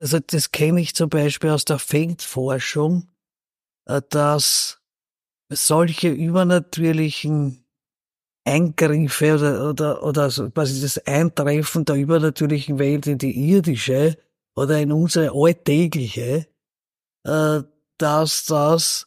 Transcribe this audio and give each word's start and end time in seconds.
Also 0.00 0.18
das 0.18 0.50
kenne 0.50 0.80
ich 0.80 0.94
zum 0.94 1.10
Beispiel 1.10 1.50
aus 1.50 1.64
der 1.64 1.78
Feldforschung, 1.78 3.10
äh, 3.86 4.00
dass 4.08 4.80
solche 5.52 6.08
übernatürlichen 6.08 7.64
Eingriffe 8.44 9.34
oder, 9.34 9.68
oder, 9.68 10.02
oder 10.02 10.30
quasi 10.50 10.80
das 10.80 10.98
Eintreffen 11.06 11.84
der 11.84 11.96
übernatürlichen 11.96 12.78
Welt 12.78 13.06
in 13.06 13.18
die 13.18 13.50
irdische 13.50 14.16
oder 14.56 14.80
in 14.80 14.92
unsere 14.92 15.32
alltägliche, 15.34 16.46
äh, 17.26 17.62
dass 17.98 18.46
das 18.46 19.06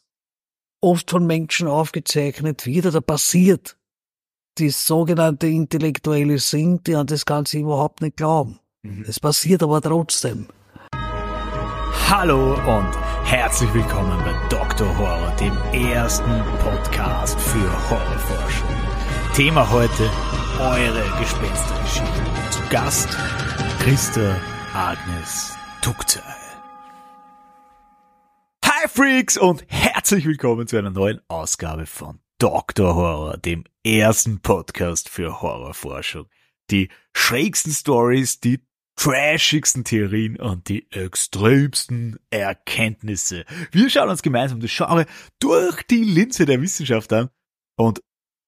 oft 0.82 1.10
von 1.10 1.26
Menschen 1.26 1.68
aufgezeichnet 1.68 2.66
wird 2.66 2.86
oder 2.86 3.02
passiert, 3.02 3.78
die 4.60 4.70
sogenannte 4.70 5.48
Intellektuelle 5.48 6.38
sind, 6.38 6.86
die 6.86 6.96
an 6.96 7.08
das 7.08 7.26
Ganze 7.26 7.58
überhaupt 7.58 8.02
nicht 8.02 8.18
glauben. 8.18 8.60
Mhm. 8.84 9.06
Es 9.08 9.20
passiert 9.20 9.64
aber 9.64 9.82
trotzdem. 9.82 10.48
Hallo 11.94 12.56
und 12.56 12.92
herzlich 13.24 13.72
willkommen 13.74 14.18
bei 14.26 14.34
Dr. 14.50 14.98
Horror, 14.98 15.32
dem 15.40 15.56
ersten 15.72 16.44
Podcast 16.60 17.40
für 17.40 17.90
Horrorforschung. 17.90 18.70
Thema 19.36 19.70
heute 19.70 20.10
eure 20.60 21.20
Gespenstergeschichten. 21.20 22.26
Zu 22.50 22.60
Gast 22.70 23.10
Christa 23.80 24.36
Agnes 24.74 25.56
Tukzei. 25.82 26.22
Hi 28.66 28.88
Freaks 28.90 29.38
und 29.38 29.64
herzlich 29.68 30.26
willkommen 30.26 30.68
zu 30.68 30.78
einer 30.78 30.92
neuen 30.92 31.22
Ausgabe 31.28 31.86
von 31.86 32.20
Dr. 32.40 32.96
Horror, 32.96 33.38
dem 33.38 33.64
ersten 33.86 34.42
Podcast 34.42 35.10
für 35.10 35.42
Horrorforschung. 35.42 36.26
Die 36.72 36.90
schrägsten 37.14 37.72
Stories, 37.72 38.40
die 38.40 38.66
trashigsten 38.96 39.84
Theorien 39.84 40.40
und 40.40 40.70
die 40.70 40.90
extremsten 40.92 42.20
Erkenntnisse. 42.30 43.46
Wir 43.72 43.90
schauen 43.90 44.10
uns 44.10 44.22
gemeinsam 44.22 44.60
das 44.60 44.76
Genre 44.76 45.06
durch 45.40 45.84
die 45.84 46.04
Linse 46.04 46.46
der 46.46 46.62
Wissenschaft 46.62 47.12
an 47.14 47.30
und 47.76 48.02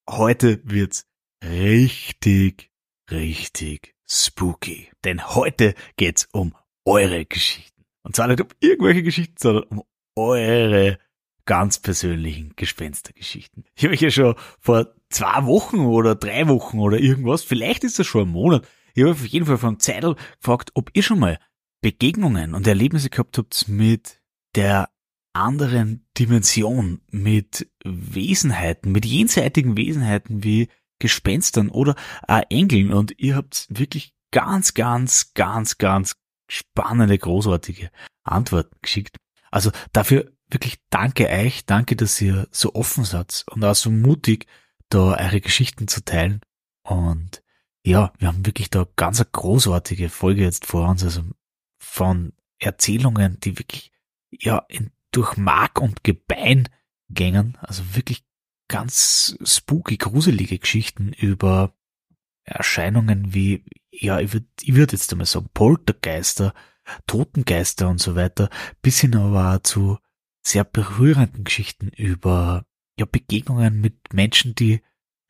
heute 0.09 0.61
wird's 0.63 1.05
richtig, 1.43 2.71
richtig 3.11 3.95
spooky. 4.07 4.91
Denn 5.03 5.27
heute 5.35 5.73
geht's 5.97 6.27
um 6.31 6.55
eure 6.85 7.25
Geschichten. 7.25 7.83
Und 8.03 8.16
zwar 8.16 8.27
nicht 8.27 8.41
um 8.41 8.47
irgendwelche 8.59 9.03
Geschichten, 9.03 9.35
sondern 9.39 9.63
um 9.66 9.83
eure 10.16 10.99
ganz 11.45 11.79
persönlichen 11.79 12.53
Gespenstergeschichten. 12.55 13.66
Ich 13.75 13.83
habe 13.83 13.93
euch 13.93 14.01
ja 14.01 14.09
schon 14.09 14.35
vor 14.59 14.95
zwei 15.09 15.45
Wochen 15.45 15.79
oder 15.81 16.16
drei 16.16 16.47
Wochen 16.47 16.79
oder 16.79 16.97
irgendwas, 16.97 17.43
vielleicht 17.43 17.83
ist 17.83 17.99
das 17.99 18.07
schon 18.07 18.27
ein 18.27 18.31
Monat, 18.31 18.67
ich 18.95 19.03
habe 19.03 19.11
auf 19.11 19.25
jeden 19.25 19.45
Fall 19.45 19.57
von 19.57 19.79
Zeitl 19.79 20.15
gefragt, 20.39 20.71
ob 20.73 20.89
ihr 20.93 21.03
schon 21.03 21.19
mal 21.19 21.38
Begegnungen 21.81 22.55
und 22.55 22.65
Erlebnisse 22.65 23.09
gehabt 23.09 23.38
habt 23.38 23.67
mit 23.67 24.21
der 24.55 24.89
anderen 25.33 26.07
Dimension, 26.17 27.01
mit 27.11 27.69
Wesenheiten, 27.83 28.91
mit 28.91 29.05
jenseitigen 29.05 29.75
Wesenheiten 29.77 30.43
wie 30.43 30.69
Gespenstern 30.99 31.69
oder 31.69 31.95
äh, 32.27 32.43
Engeln 32.49 32.93
und 32.93 33.19
ihr 33.19 33.35
habt 33.35 33.67
wirklich 33.69 34.13
ganz, 34.31 34.73
ganz, 34.73 35.33
ganz, 35.33 35.77
ganz 35.77 36.16
spannende, 36.47 37.17
großartige 37.17 37.91
Antworten 38.23 38.77
geschickt. 38.81 39.17
Also 39.51 39.71
dafür 39.91 40.31
wirklich 40.49 40.77
danke 40.89 41.27
euch, 41.27 41.66
danke, 41.66 41.97
dass 41.97 42.21
ihr 42.21 42.47
so 42.51 42.73
offen 42.75 43.03
seid 43.03 43.43
und 43.51 43.63
auch 43.66 43.75
so 43.75 43.91
mutig, 43.91 44.47
da 44.89 45.17
eure 45.17 45.41
Geschichten 45.41 45.88
zu 45.88 46.03
teilen. 46.03 46.39
Und 46.83 47.41
ja, 47.86 48.11
wir 48.17 48.28
haben 48.28 48.45
wirklich 48.45 48.72
da 48.72 48.88
ganz 48.95 49.19
eine 49.19 49.30
großartige 49.31 50.09
Folge 50.09 50.41
jetzt 50.41 50.66
vor 50.66 50.89
uns, 50.89 51.03
also 51.03 51.22
von 51.78 52.33
Erzählungen, 52.58 53.39
die 53.39 53.59
wirklich 53.59 53.91
ja 54.31 54.66
in, 54.67 54.91
durch 55.11 55.38
Mark 55.38 55.80
und 55.80 56.03
Gebein 56.03 56.67
gängen, 57.09 57.58
also 57.61 57.95
wirklich 57.95 58.25
ganz 58.67 59.38
spooky, 59.44 59.97
gruselige 59.97 60.57
Geschichten 60.57 61.13
über 61.13 61.75
Erscheinungen 62.44 63.35
wie, 63.35 63.63
ja, 63.91 64.19
ich 64.19 64.34
würde 64.34 64.47
ich 64.62 64.74
würd 64.74 64.91
jetzt 64.91 65.12
einmal 65.12 65.28
sagen, 65.28 65.50
Poltergeister, 65.53 66.56
Totengeister 67.06 67.88
und 67.88 68.00
so 68.00 68.16
weiter, 68.16 68.50
bis 68.81 69.00
hin 69.00 69.16
aber 69.16 69.63
zu 69.63 70.00
sehr 70.41 70.63
berührenden 70.63 71.44
Geschichten 71.44 71.90
über 71.90 72.66
ja, 73.00 73.06
Begegnungen 73.06 73.79
mit 73.79 74.12
Menschen, 74.12 74.56
die 74.56 74.81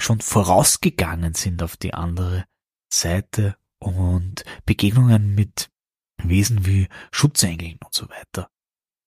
schon 0.02 0.22
vorausgegangen 0.22 1.34
sind 1.34 1.64
auf 1.64 1.78
die 1.78 1.94
andere 1.94 2.46
Seite 2.92 3.58
und 3.80 4.44
Begegnungen 4.66 5.36
mit 5.36 5.70
Wesen 6.24 6.66
wie 6.66 6.88
Schutzengeln 7.12 7.78
und 7.84 7.94
so 7.94 8.10
weiter. 8.10 8.50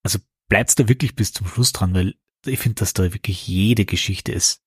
Also 0.04 0.18
bleibt's 0.48 0.74
da 0.74 0.88
wirklich 0.88 1.14
bis 1.14 1.32
zum 1.32 1.46
Schluss 1.46 1.72
dran, 1.72 1.94
weil 1.94 2.14
ich 2.46 2.58
finde, 2.58 2.76
dass 2.76 2.92
da 2.92 3.12
wirklich 3.12 3.46
jede 3.48 3.84
Geschichte 3.84 4.32
es 4.32 4.62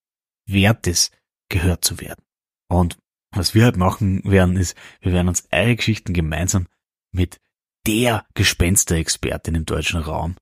wert 0.47 0.87
ist, 0.87 1.15
gehört 1.49 1.85
zu 1.85 1.99
werden. 1.99 2.23
Und 2.67 2.97
was 3.33 3.53
wir 3.53 3.63
halt 3.63 3.77
machen 3.77 4.23
werden, 4.23 4.57
ist, 4.57 4.75
wir 4.99 5.13
werden 5.13 5.29
uns 5.29 5.47
eure 5.51 5.75
Geschichten 5.75 6.13
gemeinsam 6.13 6.67
mit 7.11 7.39
der 7.87 8.25
Gespensterexpertin 8.33 9.55
im 9.55 9.65
deutschen 9.65 10.01
Raum, 10.01 10.35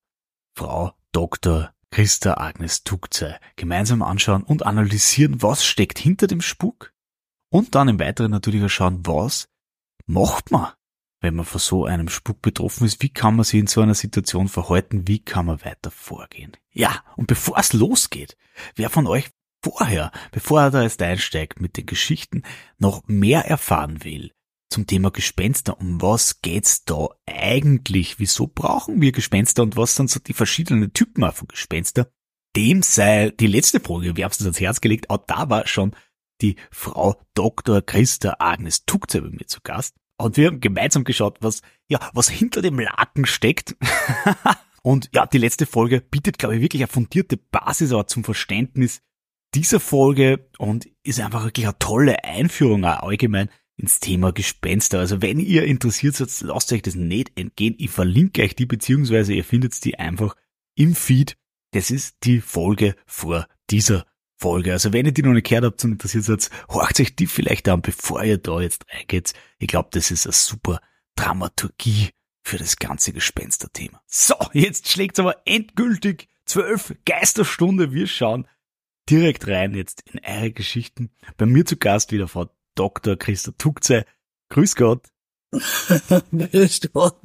Frau 0.58 0.94
Dr. 1.12 1.74
Christa 1.92 2.36
Agnes 2.36 2.84
Tugzei 2.84 3.40
gemeinsam 3.56 4.02
anschauen 4.02 4.44
und 4.44 4.66
analysieren, 4.66 5.42
was 5.42 5.66
steckt 5.66 6.00
hinter 6.00 6.28
dem 6.28 6.42
Spuk. 6.42 6.94
Und 7.52 7.76
dann 7.76 7.90
im 7.90 8.00
Weiteren 8.00 8.32
natürlich 8.32 8.64
auch 8.64 8.70
schauen, 8.70 9.06
was 9.06 9.50
macht 10.06 10.52
man, 10.52 10.72
wenn 11.22 11.36
man 11.36 11.46
von 11.46 11.60
so 11.60 11.86
einem 11.86 12.10
Spuk 12.10 12.42
betroffen 12.42 12.86
ist, 12.86 13.02
wie 13.02 13.10
kann 13.10 13.36
man 13.36 13.44
sich 13.44 13.60
in 13.60 13.68
so 13.68 13.82
einer 13.82 13.96
Situation 13.96 14.48
verhalten, 14.48 15.08
wie 15.08 15.20
kann 15.20 15.48
man 15.48 15.64
weiter 15.66 15.92
vorgehen. 15.92 16.56
Ja, 16.72 17.04
und 17.16 17.28
bevor 17.28 17.58
es 17.58 17.74
losgeht, 17.74 18.38
wer 18.76 18.90
von 18.90 19.08
euch 19.08 19.30
vorher, 19.64 20.12
bevor 20.32 20.62
er 20.62 20.72
da 20.72 20.84
jetzt 20.84 21.02
einsteigt 21.02 21.60
mit 21.60 21.76
den 21.78 21.86
Geschichten, 21.86 22.44
noch 22.78 23.04
mehr 23.08 23.46
erfahren 23.46 24.04
will, 24.04 24.32
zum 24.70 24.88
Thema 24.88 25.12
Gespenster. 25.12 25.80
Um 25.80 26.02
was 26.02 26.42
geht's 26.42 26.86
da 26.86 27.10
eigentlich? 27.26 28.20
Wieso 28.20 28.48
brauchen 28.48 29.02
wir 29.02 29.12
Gespenster 29.12 29.64
und 29.64 29.78
was 29.78 29.96
sind 29.96 30.10
so 30.10 30.20
die 30.20 30.34
verschiedenen 30.34 30.94
Typen 30.94 31.30
von 31.32 31.48
Gespenster? 31.48 32.12
Dem 32.56 32.82
sei 32.82 33.32
die 33.32 33.48
letzte 33.48 33.80
Folge 33.80 34.18
wärmstens 34.18 34.48
ans 34.48 34.60
Herz 34.60 34.82
gelegt. 34.82 35.10
Auch 35.10 35.24
da 35.28 35.50
war 35.50 35.68
schon 35.68 35.96
die 36.42 36.56
Frau 36.72 37.22
Dr. 37.34 37.82
Christa 37.82 38.38
Agnes 38.40 38.86
Tuckze 38.86 39.22
bei 39.22 39.30
mir 39.30 39.48
zu 39.48 39.60
Gast. 39.62 39.96
Und 40.18 40.38
wir 40.38 40.48
haben 40.48 40.60
gemeinsam 40.60 41.04
geschaut, 41.04 41.38
was, 41.42 41.62
ja, 41.88 42.00
was 42.14 42.30
hinter 42.30 42.62
dem 42.62 42.80
Laken 42.80 43.26
steckt. 43.26 43.76
und 44.84 45.10
ja, 45.14 45.26
die 45.26 45.38
letzte 45.38 45.66
Folge 45.66 46.02
bietet, 46.02 46.38
glaube 46.38 46.56
ich, 46.56 46.62
wirklich 46.62 46.82
eine 46.82 46.92
fundierte 46.92 47.38
Basis 47.38 47.94
auch 47.94 48.04
zum 48.04 48.24
Verständnis 48.24 49.02
dieser 49.56 49.80
Folge 49.80 50.50
und 50.58 50.88
ist 51.04 51.20
einfach 51.20 51.44
wirklich 51.44 51.66
eine 51.66 51.80
tolle 51.80 52.24
Einführung 52.24 52.86
auch 52.86 53.04
allgemein 53.04 53.50
ins 53.80 54.00
Thema 54.00 54.32
Gespenster. 54.32 55.00
Also 55.00 55.22
wenn 55.22 55.40
ihr 55.40 55.64
interessiert 55.64 56.16
seid, 56.16 56.30
lasst 56.42 56.72
euch 56.74 56.82
das 56.82 56.96
nicht 56.96 57.38
entgehen. 57.38 57.76
Ich 57.78 57.90
verlinke 57.90 58.44
euch 58.44 58.56
die, 58.56 58.66
beziehungsweise 58.66 59.34
ihr 59.34 59.44
findet 59.44 59.84
die 59.86 59.98
einfach 59.98 60.36
im 60.76 60.96
Feed. 60.96 61.38
Das 61.72 61.92
ist 61.92 62.18
die 62.24 62.42
Folge 62.42 62.96
vor 63.06 63.48
dieser 63.70 64.06
Folge. 64.36 64.74
Also 64.74 64.94
wenn 64.94 65.06
ihr 65.06 65.12
die 65.12 65.22
noch 65.22 65.34
nicht 65.34 65.48
gehört 65.48 65.66
habt 65.66 65.84
und 65.84 65.94
interessiert 65.94 66.26
seid, 66.26 66.50
horcht 66.70 67.00
euch 67.00 67.16
die 67.16 67.28
vielleicht 67.28 67.68
an, 67.70 67.82
bevor 67.82 68.24
ihr 68.24 68.38
da 68.38 68.60
jetzt 68.60 68.86
reingeht. 68.92 69.34
Ich 69.60 69.68
glaube, 69.68 69.90
das 69.92 70.12
ist 70.12 70.26
eine 70.26 70.34
super 70.34 70.82
Dramaturgie 71.16 72.10
für 72.44 72.58
das 72.58 72.78
ganze 72.78 73.14
Gespensterthema. 73.14 74.02
So, 74.08 74.36
jetzt 74.54 74.90
schlägt's 74.90 75.20
aber 75.20 75.42
endgültig 75.46 76.28
zwölf 76.46 76.96
Geisterstunde. 77.06 77.94
Wir 77.94 78.08
schauen 78.08 78.48
direkt 79.10 79.48
rein 79.48 79.74
jetzt 79.76 80.04
in 80.12 80.20
eure 80.24 80.52
Geschichten. 80.52 81.12
Bei 81.38 81.46
mir 81.46 81.66
zu 81.66 81.78
Gast 81.78 82.12
wieder 82.12 82.28
Frau 82.28 82.50
Dr. 82.80 83.18
Christa 83.18 83.52
Tuckze. 83.58 84.06
Grüß 84.50 84.76
Gott. 84.76 85.10
Grüß 85.52 86.82
Gott. 86.94 87.20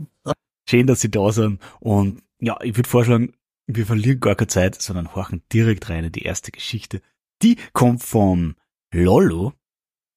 Schön, 0.69 0.87
dass 0.87 1.01
Sie 1.01 1.11
da 1.11 1.31
sind. 1.31 1.63
Und 1.79 2.23
ja, 2.41 2.59
ich 2.62 2.77
würde 2.77 2.89
vorschlagen, 2.89 3.35
wir 3.67 3.87
verlieren 3.87 4.21
gar 4.21 4.35
keine 4.35 4.49
Zeit, 4.49 4.83
sondern 4.83 5.15
horchen 5.15 5.43
direkt 5.53 5.89
rein 5.89 6.05
in 6.05 6.12
die 6.12 6.23
erste 6.23 6.51
Geschichte. 6.51 7.01
Die 7.43 7.56
kommt 7.73 8.03
vom 8.03 8.56
Lollo 8.93 9.55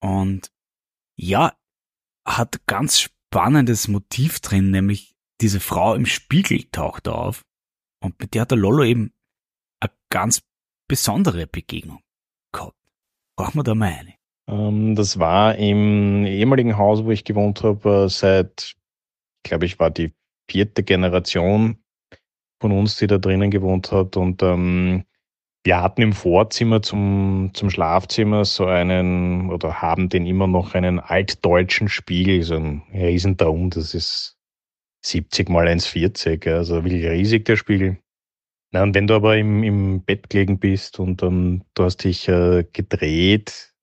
und 0.00 0.52
ja, 1.16 1.56
hat 2.26 2.66
ganz 2.66 3.00
spannendes 3.00 3.88
Motiv 3.88 4.40
drin, 4.40 4.70
nämlich 4.70 5.16
diese 5.40 5.60
Frau 5.60 5.94
im 5.94 6.06
Spiegel 6.06 6.64
taucht 6.72 7.08
auf 7.08 7.44
und 8.02 8.18
mit 8.20 8.34
der 8.34 8.42
hat 8.42 8.50
der 8.50 8.58
Lollo 8.58 8.84
eben 8.84 9.12
eine 9.80 9.92
ganz 10.10 10.42
besondere 10.88 11.46
Begegnung 11.46 12.02
gehabt. 12.52 12.76
Horchen 13.38 13.60
wir 13.60 13.64
da 13.64 13.74
mal 13.74 13.92
eine. 13.92 14.17
Ähm, 14.48 14.94
das 14.94 15.18
war 15.18 15.56
im 15.56 16.24
ehemaligen 16.26 16.76
Haus, 16.76 17.04
wo 17.04 17.10
ich 17.10 17.24
gewohnt 17.24 17.62
habe, 17.62 18.04
äh, 18.06 18.08
seit, 18.08 18.74
glaube, 19.44 19.66
ich 19.66 19.78
war 19.78 19.90
die 19.90 20.14
vierte 20.50 20.82
Generation 20.82 21.78
von 22.60 22.72
uns, 22.72 22.96
die 22.96 23.06
da 23.06 23.18
drinnen 23.18 23.50
gewohnt 23.50 23.92
hat. 23.92 24.16
Und 24.16 24.42
ähm, 24.42 25.04
wir 25.64 25.82
hatten 25.82 26.02
im 26.02 26.12
Vorzimmer 26.12 26.82
zum, 26.82 27.50
zum 27.52 27.70
Schlafzimmer 27.70 28.44
so 28.44 28.64
einen, 28.66 29.50
oder 29.50 29.82
haben 29.82 30.08
den 30.08 30.26
immer 30.26 30.46
noch 30.46 30.74
einen 30.74 30.98
altdeutschen 30.98 31.88
Spiegel, 31.88 32.42
so 32.42 32.56
ein 32.56 32.82
Riesentraum. 32.92 33.70
Das 33.70 33.94
ist 33.94 34.38
70 35.04 35.50
mal 35.50 35.66
1,40. 35.66 36.50
Also 36.50 36.84
wirklich 36.84 37.04
riesig, 37.04 37.44
der 37.44 37.56
Spiegel. 37.56 37.98
Na, 38.70 38.82
und 38.82 38.94
wenn 38.94 39.06
du 39.06 39.14
aber 39.14 39.36
im, 39.36 39.62
im 39.62 40.04
Bett 40.04 40.28
gelegen 40.30 40.58
bist 40.58 40.98
und 40.98 41.22
ähm, 41.22 41.64
du 41.74 41.84
hast 41.84 42.04
dich 42.04 42.28
äh, 42.28 42.64
gedreht, 42.72 43.74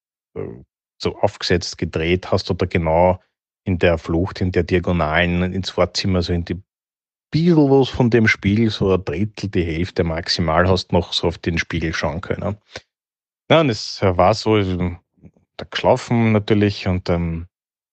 so 1.02 1.18
aufgesetzt 1.20 1.78
gedreht, 1.78 2.32
hast 2.32 2.50
da 2.50 2.66
genau 2.66 3.20
in 3.64 3.80
der 3.80 3.98
Flucht, 3.98 4.42
in 4.42 4.52
der 4.52 4.64
Diagonalen 4.64 5.54
ins 5.54 5.72
Vorzimmer, 5.72 6.22
so 6.22 6.34
in 6.34 6.46
die 6.46 6.62
bisschen 7.32 7.70
was 7.70 7.90
von 7.90 8.10
dem 8.10 8.28
Spiegel, 8.28 8.70
so 8.70 8.94
ein 8.94 9.04
Drittel, 9.04 9.50
die 9.50 9.64
Hälfte 9.64 10.04
maximal, 10.04 10.70
hast 10.70 10.92
noch 10.92 11.12
so 11.12 11.28
auf 11.28 11.38
den 11.38 11.58
Spiegel 11.58 11.94
schauen 11.94 12.22
können. 12.22 12.58
Ja, 13.50 13.62
und 13.62 13.70
es 13.70 14.02
war 14.02 14.34
so, 14.34 14.58
da 14.62 15.66
geschlafen 15.70 16.32
natürlich 16.32 16.88
und 16.88 17.10
ähm, 17.10 17.48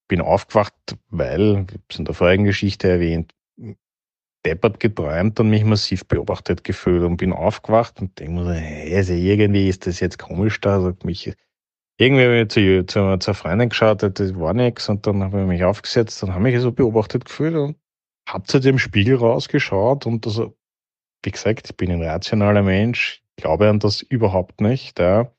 bin 0.08 0.20
aufgewacht, 0.20 0.74
weil, 1.08 1.66
ich 1.70 1.80
es 1.88 1.98
in 1.98 2.04
der 2.04 2.14
vorigen 2.14 2.44
Geschichte 2.44 2.88
erwähnt, 2.88 3.34
deppert 4.44 4.80
geträumt 4.80 5.38
und 5.40 5.50
mich 5.50 5.64
massiv 5.64 6.06
beobachtet 6.06 6.64
gefühlt 6.64 7.02
und 7.02 7.16
bin 7.16 7.32
aufgewacht 7.32 8.00
und 8.00 8.18
denke 8.18 8.32
mir 8.32 8.44
so, 8.44 8.50
hey, 8.52 8.96
also 8.96 9.12
irgendwie 9.12 9.68
ist 9.68 9.86
das 9.86 10.00
jetzt 10.00 10.18
komisch 10.18 10.60
da, 10.60 10.80
sagt 10.80 11.04
mich, 11.04 11.32
irgendwie 11.98 12.24
habe 12.24 12.40
ich 12.40 12.48
zu, 12.48 12.86
zu, 12.86 13.16
zur 13.18 13.34
Freundin 13.34 13.68
geschaut, 13.68 14.02
das 14.02 14.34
war 14.36 14.54
nichts 14.54 14.88
und 14.88 15.06
dann 15.06 15.22
habe 15.22 15.42
ich 15.42 15.46
mich 15.46 15.64
aufgesetzt 15.64 16.22
und 16.22 16.32
habe 16.32 16.42
mich 16.42 16.58
so 16.60 16.72
beobachtet 16.72 17.26
gefühlt 17.26 17.54
und 17.54 17.76
habe 18.28 18.44
zu 18.44 18.60
dem 18.60 18.78
Spiegel 18.78 19.16
rausgeschaut 19.16 20.06
und 20.06 20.26
also, 20.26 20.56
wie 21.24 21.30
gesagt, 21.30 21.70
ich 21.70 21.76
bin 21.76 21.90
ein 21.90 22.02
rationaler 22.02 22.62
Mensch, 22.62 23.22
glaube 23.36 23.68
an 23.68 23.78
das 23.78 24.02
überhaupt 24.02 24.60
nicht, 24.60 24.98
ja. 24.98 25.32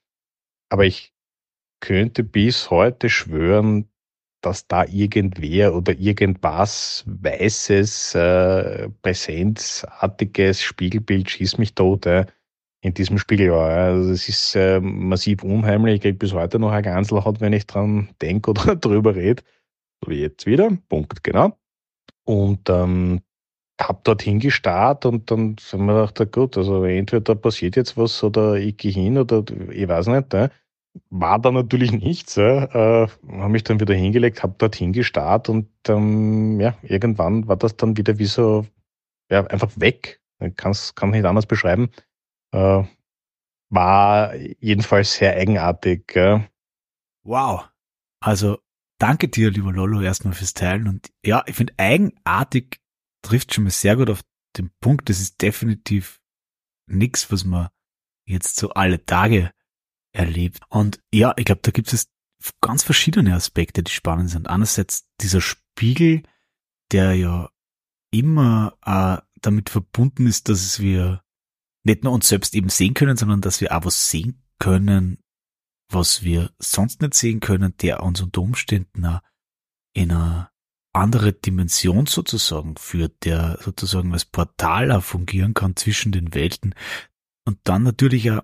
aber 0.70 0.86
ich 0.86 1.14
könnte 1.82 2.24
bis 2.24 2.70
heute 2.70 3.10
schwören, 3.10 3.90
dass 4.42 4.68
da 4.68 4.86
irgendwer 4.86 5.74
oder 5.74 5.94
irgendwas 5.98 7.04
Weißes, 7.08 8.16
äh, 8.16 8.90
Präsenzartiges 9.02 10.62
Spiegelbild 10.62 11.30
schießt 11.30 11.60
mich 11.60 11.76
tot 11.76 12.06
äh, 12.06 12.26
in 12.84 12.94
diesem 12.94 13.18
Spiegel 13.18 13.52
war. 13.52 13.70
Also 13.70 14.12
es 14.12 14.28
ist 14.28 14.56
äh, 14.56 14.80
massiv 14.82 15.42
unheimlich. 15.44 15.96
Ich 15.96 16.02
kriege 16.02 16.18
bis 16.18 16.34
heute 16.34 16.60
noch 16.60 16.72
eine 16.72 16.82
Ganselhaut, 16.82 17.40
wenn 17.40 17.54
ich 17.54 17.66
dran 17.66 18.10
denke 18.22 18.52
oder 18.52 18.76
drüber 18.76 19.16
rede. 19.16 19.42
So 20.04 20.12
wie 20.12 20.20
jetzt 20.20 20.46
wieder. 20.46 20.70
Punkt, 20.90 21.24
genau. 21.24 21.58
Und 22.26 22.70
ähm, 22.70 23.22
habe 23.80 24.02
dorthin 24.04 24.40
gestarrt 24.40 25.06
und 25.06 25.32
dann 25.32 25.56
haben 25.72 25.86
wir 25.86 26.08
gedacht, 26.08 26.32
gut, 26.34 26.58
also 26.58 26.84
entweder 26.84 27.22
da 27.22 27.36
passiert 27.36 27.78
jetzt 27.78 27.96
was 27.96 28.22
oder 28.22 28.56
ich 28.56 28.76
gehe 28.76 28.92
hin 28.92 29.18
oder 29.18 29.44
ich 29.72 29.88
weiß 29.88 30.08
nicht. 30.08 30.34
Äh. 30.34 30.50
War 31.10 31.40
da 31.40 31.50
natürlich 31.50 31.92
nichts. 31.92 32.38
Äh, 32.38 32.66
äh 32.66 33.08
habe 33.28 33.50
mich 33.50 33.64
dann 33.64 33.80
wieder 33.80 33.96
hingelegt, 33.96 34.44
habe 34.44 34.54
dorthin 34.60 34.94
gestarrt 34.94 35.50
und 35.50 35.68
ähm, 35.88 36.60
ja, 36.60 36.78
irgendwann 36.84 37.48
war 37.48 37.56
das 37.58 37.76
dann 37.78 37.98
wieder 37.98 38.20
wie 38.20 38.26
so, 38.26 38.68
ja, 39.32 39.44
einfach 39.48 39.72
weg. 39.76 40.22
Ich 40.40 40.56
kann 40.56 41.10
nicht 41.10 41.26
anders 41.26 41.48
beschreiben. 41.48 41.90
Äh, 42.54 42.84
war 43.70 44.36
jedenfalls 44.36 45.16
sehr 45.16 45.36
eigenartig. 45.36 46.16
Äh. 46.16 46.48
Wow. 47.24 47.68
Also 48.22 48.60
danke 49.00 49.28
dir, 49.28 49.52
lieber 49.52 49.74
Lolo, 49.74 50.02
erstmal 50.02 50.34
fürs 50.34 50.54
Teilen. 50.54 50.88
Und 50.88 51.12
ja, 51.26 51.44
ich 51.48 51.56
finde 51.56 51.74
eigenartig 51.78 52.80
trifft 53.24 53.54
schon 53.54 53.66
mal 53.66 53.72
sehr 53.72 53.96
gut 53.96 54.10
auf 54.10 54.22
den 54.58 54.72
Punkt. 54.80 55.10
Das 55.10 55.20
ist 55.20 55.42
definitiv 55.42 56.22
nichts, 56.88 57.32
was 57.32 57.44
man 57.44 57.70
jetzt 58.26 58.58
so 58.58 58.70
alle 58.70 59.04
Tage 59.06 59.52
erlebt. 60.14 60.60
Und 60.70 61.02
ja, 61.12 61.34
ich 61.38 61.46
glaube, 61.46 61.62
da 61.64 61.72
gibt 61.72 61.92
es 61.92 62.12
ganz 62.62 62.84
verschiedene 62.84 63.34
Aspekte, 63.34 63.84
die 63.84 63.92
spannend 63.92 64.30
sind. 64.30 64.50
Einerseits 64.50 65.08
dieser 65.20 65.42
Spiegel, 65.42 66.24
der 66.92 67.16
ja 67.16 67.50
immer 68.12 68.78
äh, 68.86 69.18
damit 69.42 69.70
verbunden 69.70 70.28
ist, 70.28 70.50
dass 70.50 70.80
wir 70.80 71.23
nicht 71.84 72.04
nur 72.04 72.14
uns 72.14 72.28
selbst 72.28 72.56
eben 72.56 72.70
sehen 72.70 72.94
können, 72.94 73.18
sondern 73.18 73.42
dass 73.42 73.62
wir 73.62 73.76
auch 73.76 73.86
was 73.86 74.10
sehen 74.10 74.42
können, 74.60 75.20
was 75.90 76.24
wir 76.24 76.52
sonst 76.60 77.02
nicht 77.02 77.14
sehen 77.14 77.40
können, 77.40 77.76
der 77.78 78.04
uns 78.04 78.22
unter 78.22 78.42
Umständen 78.42 79.06
auch 79.06 79.22
in 79.94 80.12
eine 80.12 80.50
andere 80.94 81.34
Dimension 81.34 82.06
sozusagen 82.06 82.78
führt, 82.78 83.26
der 83.26 83.60
sozusagen 83.62 84.14
als 84.14 84.26
Portal 84.26 85.02
fungieren 85.02 85.54
kann 85.54 85.76
zwischen 85.76 86.12
den 86.12 86.34
Welten. 86.34 86.76
Und 87.46 87.60
dann 87.64 87.84
natürlich 87.84 88.32
auch 88.32 88.44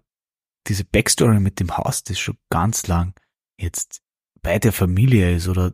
diese 0.68 0.84
Backstory 0.84 1.40
mit 1.40 1.60
dem 1.60 1.78
Haus, 1.78 2.04
das 2.04 2.20
schon 2.20 2.38
ganz 2.50 2.88
lang 2.88 3.14
jetzt 3.60 4.02
bei 4.42 4.60
der 4.60 4.74
Familie 4.74 5.36
ist 5.36 5.48
oder 5.48 5.74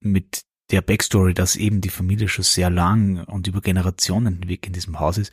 mit 0.00 0.44
der 0.70 0.82
Backstory, 0.82 1.34
dass 1.34 1.56
eben 1.56 1.80
die 1.80 1.90
Familie 1.90 2.28
schon 2.28 2.44
sehr 2.44 2.70
lang 2.70 3.24
und 3.24 3.46
über 3.46 3.60
Generationen 3.60 4.40
hinweg 4.40 4.66
in 4.66 4.72
diesem 4.72 4.98
Haus 4.98 5.18
ist. 5.18 5.32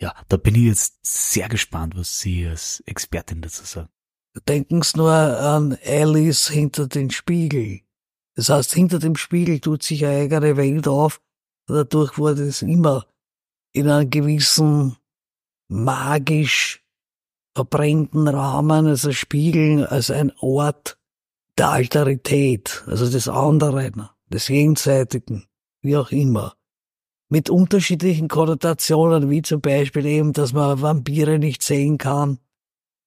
Ja, 0.00 0.14
da 0.28 0.36
bin 0.36 0.54
ich 0.54 0.62
jetzt 0.62 0.98
sehr 1.02 1.48
gespannt, 1.48 1.96
was 1.96 2.20
Sie 2.20 2.46
als 2.46 2.80
Expertin 2.86 3.42
dazu 3.42 3.64
sagen. 3.64 3.88
Denken 4.46 4.82
Sie 4.82 4.96
nur 4.96 5.12
an 5.12 5.76
Alice 5.84 6.48
hinter 6.48 6.86
den 6.86 7.10
Spiegel. 7.10 7.80
Das 8.36 8.48
heißt, 8.48 8.72
hinter 8.72 9.00
dem 9.00 9.16
Spiegel 9.16 9.58
tut 9.58 9.82
sich 9.82 10.04
eine 10.06 10.22
eigene 10.22 10.56
Welt 10.56 10.86
auf. 10.86 11.20
Dadurch 11.66 12.18
wurde 12.18 12.44
es 12.44 12.62
immer 12.62 13.06
in 13.72 13.88
einem 13.88 14.08
gewissen 14.08 14.96
magisch 15.68 16.84
verbrennten 17.54 18.28
Rahmen, 18.28 18.86
also 18.86 19.12
Spiegeln 19.12 19.84
als 19.84 20.10
ein 20.12 20.32
Ort 20.38 20.98
der 21.58 21.70
Alterität, 21.70 22.84
also 22.86 23.10
des 23.10 23.28
anderen, 23.28 24.08
des 24.28 24.46
Jenseitigen, 24.46 25.46
wie 25.82 25.96
auch 25.96 26.12
immer. 26.12 26.54
Mit 27.30 27.50
unterschiedlichen 27.50 28.28
Konnotationen, 28.28 29.28
wie 29.28 29.42
zum 29.42 29.60
Beispiel 29.60 30.06
eben, 30.06 30.32
dass 30.32 30.52
man 30.54 30.80
Vampire 30.80 31.38
nicht 31.38 31.62
sehen 31.62 31.98
kann, 31.98 32.38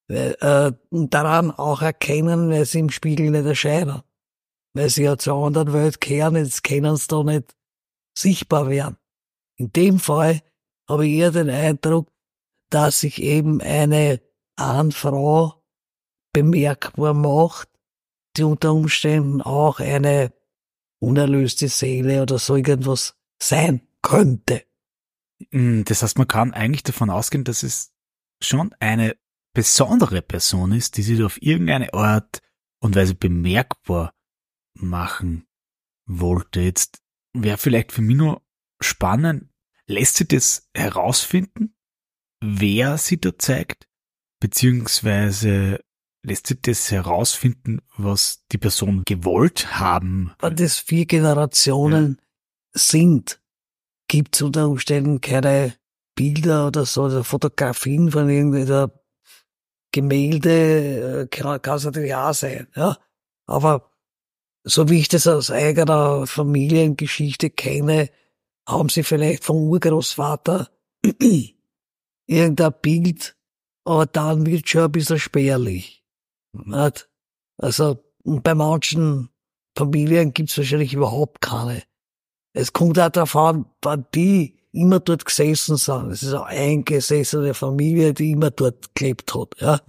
äh, 0.10 0.72
daran 0.92 1.52
auch 1.52 1.82
erkennen, 1.82 2.50
weil 2.50 2.66
sie 2.66 2.80
im 2.80 2.90
Spiegel 2.92 3.32
nicht 3.32 3.46
erscheinen. 3.46 4.02
Weil 4.74 4.90
sie 4.90 5.04
ja 5.04 5.18
zur 5.18 5.46
anderen 5.46 5.74
Welt 5.74 6.02
kehren, 6.02 6.36
jetzt 6.36 6.64
können 6.64 6.96
sie 6.98 7.08
da 7.08 7.24
nicht 7.24 7.56
sichtbar 8.18 8.70
werden. 8.70 8.98
In 9.58 9.72
dem 9.74 10.00
Fall 10.00 10.42
habe 10.88 11.08
ich 11.08 11.14
eher 11.14 11.32
den 11.32 11.50
Eindruck, 11.50 12.12
dass 12.70 13.02
sich 13.02 13.22
eben 13.22 13.62
eine 13.62 14.22
Frau 14.92 15.64
bemerkbar 16.34 17.14
macht, 17.14 17.70
die 18.38 18.44
unter 18.44 18.74
Umständen 18.74 19.42
auch 19.42 19.80
eine 19.80 20.32
unerlöste 21.00 21.68
Seele 21.68 22.22
oder 22.22 22.38
so 22.38 22.56
irgendwas 22.56 23.16
sein 23.42 23.82
könnte. 24.02 24.66
Mm, 25.52 25.84
das 25.84 26.04
heißt, 26.04 26.18
man 26.18 26.28
kann 26.28 26.54
eigentlich 26.54 26.84
davon 26.84 27.10
ausgehen, 27.10 27.44
dass 27.44 27.64
es 27.64 27.94
schon 28.42 28.74
eine 28.80 29.18
besondere 29.54 30.22
Person 30.22 30.72
ist, 30.72 30.98
die 30.98 31.04
sich 31.04 31.22
auf 31.24 31.42
irgendeine 31.42 31.94
Art 31.94 32.42
und 32.80 32.96
Weise 32.96 33.16
bemerkbar 33.16 34.14
machen 34.74 35.46
wollte. 36.06 36.62
Jetzt 36.62 37.02
wäre 37.34 37.58
vielleicht 37.58 37.92
für 37.92 38.02
mich 38.02 38.18
nur 38.18 38.42
spannend, 38.82 39.50
lässt 39.86 40.16
sich 40.18 40.28
das 40.28 40.70
herausfinden, 40.76 41.76
wer 42.42 42.98
sie 42.98 43.20
da 43.20 43.38
zeigt, 43.38 43.88
beziehungsweise 44.40 45.84
lässt 46.24 46.48
sich 46.48 46.62
das 46.62 46.92
herausfinden, 46.92 47.82
was 47.98 48.46
die 48.52 48.58
Person 48.58 49.04
gewollt 49.06 49.80
haben. 49.80 50.34
Wenn 50.40 50.56
das 50.56 50.80
vier 50.80 51.06
Generationen 51.06 52.18
ja. 52.20 52.26
sind, 52.74 53.41
gibt 54.12 54.36
es 54.36 54.42
unter 54.42 54.68
Umständen 54.68 55.22
keine 55.22 55.74
Bilder 56.16 56.68
oder 56.68 56.86
so, 56.86 57.04
oder 57.04 57.24
Fotografien 57.24 58.12
von 58.12 58.30
irgendeiner 58.30 58.92
Gemälde, 59.94 61.22
äh, 61.22 61.28
kann 61.28 61.78
es 61.78 61.86
natürlich 61.86 62.14
auch 62.14 62.34
sein, 62.34 62.68
ja. 62.76 62.98
Aber 63.48 63.90
so 64.66 64.90
wie 64.90 65.00
ich 65.00 65.08
das 65.08 65.28
aus 65.28 65.50
eigener 65.50 66.28
Familiengeschichte 66.28 67.52
kenne, 67.52 68.10
haben 68.68 68.90
sie 68.90 69.04
vielleicht 69.04 69.46
vom 69.46 69.70
Urgroßvater 69.70 70.70
irgendein 72.28 72.74
Bild, 72.82 73.38
aber 73.86 74.08
dann 74.08 74.46
wird 74.46 74.68
schon 74.68 74.84
ein 74.84 74.92
bisschen 74.92 75.20
spärlich. 75.20 76.04
Nicht? 76.52 77.10
Also 77.58 78.04
bei 78.26 78.56
manchen 78.56 79.30
Familien 79.78 80.34
gibt's 80.34 80.58
wahrscheinlich 80.58 80.94
überhaupt 80.94 81.40
keine. 81.40 81.84
Es 82.54 82.74
kommt 82.74 83.00
auch 83.00 83.10
darauf 83.10 83.36
an, 83.36 83.66
wann 83.82 84.06
die 84.14 84.58
immer 84.72 85.00
dort 85.00 85.26
gesessen 85.26 85.78
sind. 85.78 86.12
Es 86.12 86.24
ist 86.24 86.34
eine 86.34 86.46
eingesessene 86.46 87.54
Familie, 87.54 88.14
die 88.14 88.32
immer 88.32 88.52
dort 88.52 88.96
gelebt 88.96 89.34
hat. 89.36 89.60
Ja. 89.60 89.82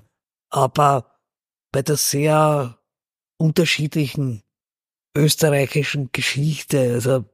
Aber 0.50 1.18
bei 1.72 1.82
der 1.82 1.96
sehr 1.96 2.78
unterschiedlichen 3.38 4.42
österreichischen 5.16 6.10
Geschichte, 6.12 6.78
also 6.94 7.24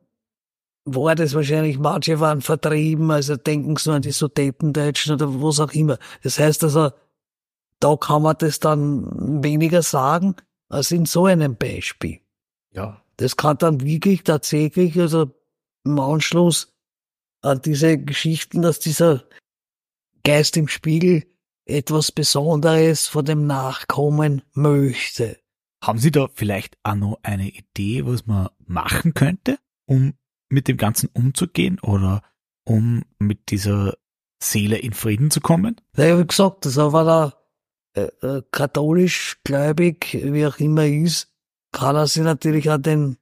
war 0.85 1.15
das 1.15 1.35
wahrscheinlich, 1.35 1.79
manche 1.79 2.21
waren 2.21 2.41
vertrieben, 2.41 3.11
also 3.11 3.37
denken 3.37 3.77
sie 3.77 3.89
nur 3.91 3.97
an 3.97 4.03
die 4.03 4.11
Sudetendeutschen 4.11 5.15
oder 5.15 5.43
was 5.43 5.61
auch 5.61 5.73
immer. 5.73 5.99
Das 6.23 6.39
heißt 6.39 6.65
also, 6.65 6.91
da 7.81 7.97
kann 7.97 8.23
man 8.23 8.37
das 8.39 8.59
dann 8.59 9.43
weniger 9.43 9.83
sagen 9.83 10.35
als 10.69 10.91
in 10.91 11.05
so 11.05 11.27
einem 11.27 11.57
Beispiel. 11.57 12.21
Ja. 12.73 13.03
Das 13.19 13.37
kann 13.37 13.59
dann 13.59 13.81
wirklich 13.83 14.23
tatsächlich, 14.23 14.99
also 14.99 15.31
im 15.85 15.99
Anschluss 15.99 16.73
an 17.43 17.61
diese 17.63 17.99
Geschichten, 17.99 18.63
dass 18.63 18.79
dieser 18.79 19.25
Geist 20.25 20.57
im 20.57 20.69
Spiegel 20.69 21.25
etwas 21.65 22.13
Besonderes 22.13 23.07
von 23.07 23.25
dem 23.25 23.47
Nachkommen 23.47 24.43
möchte. 24.55 25.39
Haben 25.83 25.99
Sie 25.99 26.11
da 26.11 26.29
vielleicht 26.33 26.77
auch 26.83 26.95
noch 26.95 27.19
eine 27.23 27.51
Idee, 27.51 28.07
was 28.07 28.27
man 28.27 28.49
machen 28.67 29.15
könnte, 29.15 29.59
um 29.87 30.15
mit 30.49 30.69
dem 30.69 30.77
Ganzen 30.77 31.09
umzugehen 31.13 31.79
oder 31.81 32.23
um 32.65 33.05
mit 33.19 33.51
dieser 33.51 33.97
Seele 34.43 34.79
in 34.79 34.93
Frieden 34.93 35.31
zu 35.31 35.41
kommen? 35.41 35.81
Ja, 35.97 36.19
wie 36.19 36.27
gesagt, 36.27 36.67
das 36.67 36.77
war 36.77 37.05
da 37.05 38.11
äh, 38.23 38.43
katholisch, 38.51 39.41
gläubig, 39.45 40.19
wie 40.21 40.47
auch 40.47 40.59
immer 40.59 40.87
ist, 40.87 41.33
kann 41.79 41.97
er 41.97 42.07
sich 42.07 42.23
natürlich 42.23 42.71
an 42.71 42.83
den 42.83 43.17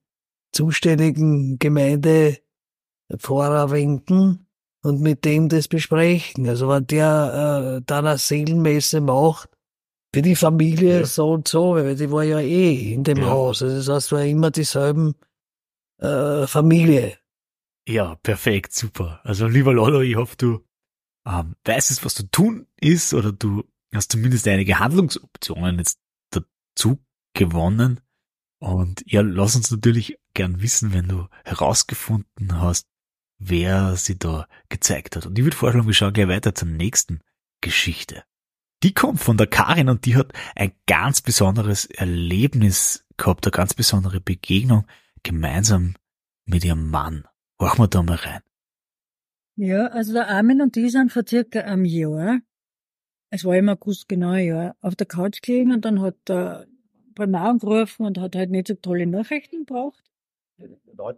zuständigen 0.52 1.58
Gemeindepfarrer 1.58 3.70
wenden 3.70 4.46
und 4.82 5.00
mit 5.00 5.24
dem 5.24 5.48
das 5.48 5.68
besprechen. 5.68 6.48
Also 6.48 6.68
wenn 6.68 6.86
der 6.86 7.78
äh, 7.78 7.82
dann 7.84 8.06
eine 8.06 8.18
Seelenmesse 8.18 9.00
macht, 9.00 9.50
für 10.14 10.22
die 10.22 10.36
Familie 10.36 11.00
ja. 11.00 11.06
so 11.06 11.32
und 11.32 11.46
so, 11.46 11.74
weil 11.74 11.94
die 11.94 12.10
war 12.10 12.24
ja 12.24 12.40
eh 12.40 12.94
in 12.94 13.04
dem 13.04 13.18
ja. 13.18 13.26
Haus. 13.26 13.62
Also 13.62 13.76
das 13.76 13.88
heißt, 13.88 14.12
war 14.12 14.24
immer 14.24 14.50
dieselben 14.50 15.14
äh, 15.98 16.46
Familie. 16.46 17.18
Ja, 17.86 18.14
perfekt, 18.16 18.72
super. 18.72 19.20
Also 19.24 19.46
lieber 19.46 19.74
Lolo, 19.74 20.00
ich 20.00 20.16
hoffe, 20.16 20.36
du 20.36 20.66
ähm, 21.26 21.56
weißt, 21.64 22.04
was 22.04 22.14
du 22.14 22.22
tun 22.30 22.66
ist 22.80 23.12
oder 23.12 23.32
du 23.32 23.64
hast 23.94 24.12
zumindest 24.12 24.48
einige 24.48 24.78
Handlungsoptionen 24.78 25.78
jetzt 25.78 25.98
dazu 26.30 26.98
gewonnen. 27.34 28.00
Und 28.58 29.02
ja, 29.06 29.20
lass 29.20 29.56
uns 29.56 29.70
natürlich 29.70 30.18
gern 30.34 30.62
wissen, 30.62 30.92
wenn 30.92 31.08
du 31.08 31.28
herausgefunden 31.44 32.60
hast, 32.60 32.86
wer 33.38 33.96
sie 33.96 34.18
da 34.18 34.46
gezeigt 34.68 35.16
hat. 35.16 35.26
Und 35.26 35.38
ich 35.38 35.44
würde 35.44 35.56
vorschlagen, 35.56 35.86
wir 35.86 35.94
schauen 35.94 36.12
gleich 36.12 36.28
weiter 36.28 36.54
zur 36.54 36.68
nächsten 36.68 37.20
Geschichte. 37.60 38.24
Die 38.82 38.94
kommt 38.94 39.20
von 39.20 39.36
der 39.36 39.46
Karin 39.46 39.88
und 39.88 40.04
die 40.06 40.16
hat 40.16 40.32
ein 40.54 40.72
ganz 40.86 41.20
besonderes 41.20 41.86
Erlebnis 41.86 43.04
gehabt, 43.16 43.46
eine 43.46 43.52
ganz 43.52 43.74
besondere 43.74 44.20
Begegnung 44.20 44.86
gemeinsam 45.22 45.94
mit 46.44 46.64
ihrem 46.64 46.90
Mann. 46.90 47.26
Horchen 47.58 47.84
wir 47.84 47.88
da 47.88 48.02
mal 48.02 48.16
rein. 48.16 48.40
Ja, 49.56 49.86
also 49.86 50.12
der 50.12 50.28
Armin 50.28 50.60
und 50.60 50.76
die 50.76 50.90
sind 50.90 51.10
vor 51.10 51.24
circa 51.26 51.60
einem 51.60 51.86
Jahr, 51.86 52.40
es 53.30 53.44
war 53.44 53.56
im 53.56 53.68
August 53.70 54.08
genau 54.08 54.30
ein 54.30 54.46
Jahr, 54.46 54.76
auf 54.80 54.94
der 54.94 55.06
Couch 55.06 55.40
gelegen 55.40 55.72
und 55.72 55.84
dann 55.84 56.00
hat 56.00 56.16
der 56.28 56.66
Primar 57.16 57.48
angerufen 57.48 58.06
und 58.06 58.18
hat 58.18 58.36
halt 58.36 58.50
nicht 58.50 58.68
so 58.68 58.74
tolle 58.74 59.06
Nachrichten 59.06 59.66
gebraucht. 59.66 60.04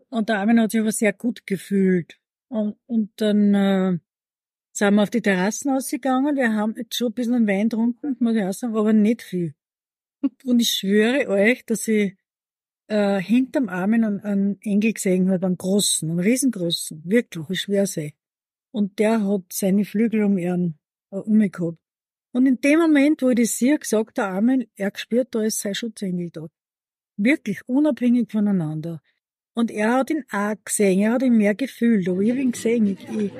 Und 0.09 0.29
der 0.29 0.39
Armin 0.39 0.61
hat 0.61 0.71
sich 0.71 0.81
aber 0.81 0.93
sehr 0.93 1.13
gut 1.13 1.47
gefühlt. 1.47 2.19
Und, 2.49 2.77
und 2.87 3.11
dann 3.17 3.55
äh, 3.55 3.99
sind 4.73 4.95
wir 4.95 5.03
auf 5.03 5.11
die 5.11 5.21
Terrassen 5.21 5.71
ausgegangen. 5.71 6.37
Wir 6.37 6.55
haben 6.55 6.75
jetzt 6.77 6.97
schon 6.97 7.09
ein 7.09 7.15
bisschen 7.15 7.47
Wein 7.47 7.69
getrunken, 7.69 8.17
muss 8.21 8.35
ich 8.37 8.43
auch 8.43 8.53
sagen, 8.53 8.77
aber 8.77 8.93
nicht 8.93 9.23
viel. 9.23 9.55
Und 10.45 10.61
ich 10.61 10.71
schwöre 10.71 11.29
euch, 11.29 11.65
dass 11.67 11.87
ich 11.87 12.17
äh, 12.89 13.21
hinterm 13.21 13.69
Armen 13.69 14.05
einen, 14.05 14.21
einen 14.21 14.63
Engel 14.63 14.95
gesehen 14.95 15.31
habe, 15.31 15.47
einen 15.47 15.59
großen, 15.59 16.11
einen 16.11 16.21
riesengroßen, 16.21 17.03
wirklich, 17.05 17.51
ich 17.51 17.61
schwör's 17.61 17.99
euch. 17.99 18.15
Und 18.73 18.99
der 18.99 19.25
hat 19.27 19.53
seine 19.53 19.85
Flügel 19.85 20.25
um 20.25 20.39
ihren 20.39 20.79
äh, 21.11 21.17
umgehabt. 21.17 21.79
Und 22.33 22.47
in 22.47 22.61
dem 22.61 22.79
Moment, 22.81 23.23
wo 23.23 23.31
ich 23.31 23.37
das 23.37 23.59
sehe, 23.59 23.79
sagt 23.83 24.19
der 24.19 24.27
Armin, 24.29 24.67
er 24.77 24.91
gespürt, 24.91 25.35
da 25.35 25.43
ist 25.43 25.61
sein 25.61 25.75
Schutzengel 25.75 26.31
da. 26.31 26.47
Wirklich, 27.17 27.61
unabhängig 27.67 28.31
voneinander. 28.31 29.01
Und 29.55 29.73
er 29.73 29.95
hat 29.95 30.11
ihn 30.11 30.25
auch 30.31 30.55
gesehen, 30.65 31.01
er 31.01 31.15
hat 31.15 31.23
ihn 31.23 31.37
mehr 31.37 31.55
gefühlt, 31.55 32.09
aber 32.09 32.21
ich 32.21 32.31
habe 32.31 32.41
ihn 32.41 32.53
gesehen. 32.53 32.87
Ich, 32.87 33.09
ich, 33.09 33.33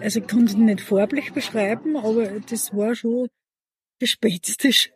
also 0.00 0.20
ich 0.20 0.26
kann 0.26 0.44
es 0.44 0.56
nicht 0.56 0.80
farblich 0.80 1.32
beschreiben, 1.32 1.96
aber 1.96 2.40
das 2.40 2.74
war 2.74 2.94
schon 2.94 3.28
gespenstisch. 3.98 4.90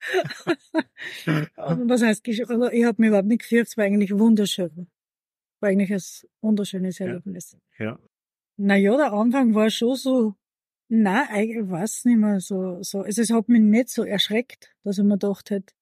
Was 1.26 2.02
heißt, 2.02 2.26
also 2.26 2.70
ich 2.70 2.84
habe 2.84 3.02
mich 3.02 3.08
überhaupt 3.08 3.28
nicht 3.28 3.42
gefürchtet, 3.42 3.68
es 3.68 3.76
war 3.76 3.84
eigentlich 3.84 4.16
wunderschön. 4.16 4.88
War 5.60 5.68
eigentlich 5.68 5.92
ein 5.92 6.00
wunderschönes 6.40 7.00
Erlebnis. 7.00 7.58
Ja. 7.78 7.84
ja. 7.84 7.98
Naja, 8.56 8.96
der 8.96 9.12
Anfang 9.12 9.54
war 9.54 9.68
schon 9.68 9.96
so, 9.96 10.34
nein, 10.90 11.48
ich 11.48 11.70
weiß 11.70 12.04
nicht 12.04 12.18
mehr 12.18 12.40
so, 12.40 12.82
so. 12.82 13.02
Also 13.02 13.22
es 13.22 13.30
hat 13.30 13.48
mich 13.48 13.62
nicht 13.62 13.88
so 13.88 14.04
erschreckt, 14.04 14.74
dass 14.84 14.98
ich 14.98 15.04
mir 15.04 15.14
gedacht 15.14 15.50
hätte, 15.50 15.72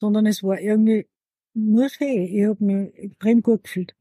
sondern 0.00 0.26
es 0.26 0.42
war 0.42 0.58
irgendwie 0.58 1.08
nur 1.54 1.88
schön. 1.88 2.22
Ich 2.22 2.46
habe 2.46 2.64
mich 2.64 2.94
extrem 2.94 3.42
gut 3.42 3.64
gefühlt. 3.64 3.94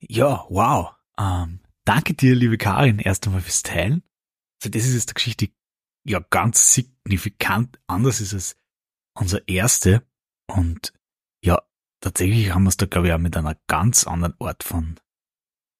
Ja, 0.00 0.46
wow. 0.48 0.94
Ähm, 1.18 1.60
danke 1.84 2.14
dir, 2.14 2.34
liebe 2.34 2.58
Karin, 2.58 2.98
erst 2.98 3.26
einmal 3.26 3.42
fürs 3.42 3.62
Teilen. 3.62 4.02
Also 4.60 4.70
das 4.70 4.86
ist 4.86 4.94
jetzt 4.94 5.10
eine 5.10 5.14
Geschichte, 5.14 5.48
ja 6.04 6.20
ganz 6.30 6.74
signifikant 6.74 7.78
anders 7.86 8.20
ist 8.20 8.34
als 8.34 8.56
unser 9.14 9.46
erste. 9.46 10.02
Und 10.46 10.94
ja, 11.44 11.62
tatsächlich 12.00 12.54
haben 12.54 12.64
wir 12.64 12.70
es 12.70 12.78
da, 12.78 12.86
glaube 12.86 13.08
ich, 13.08 13.12
auch 13.12 13.18
mit 13.18 13.36
einer 13.36 13.56
ganz 13.66 14.06
anderen 14.06 14.34
Art 14.40 14.62
von 14.62 14.98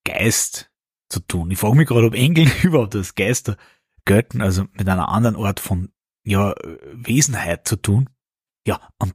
Geist 0.04 0.69
zu 1.10 1.20
tun. 1.20 1.50
Ich 1.50 1.58
frage 1.58 1.76
mich 1.76 1.88
gerade, 1.88 2.06
ob 2.06 2.14
Engel 2.14 2.46
überhaupt 2.62 2.94
als 2.96 3.14
Geister 3.14 3.56
gelten, 4.04 4.40
also 4.40 4.64
mit 4.72 4.88
einer 4.88 5.08
anderen 5.08 5.36
Art 5.36 5.60
von 5.60 5.92
ja, 6.24 6.54
Wesenheit 6.92 7.68
zu 7.68 7.76
tun. 7.76 8.08
Ja, 8.66 8.80
und 8.98 9.14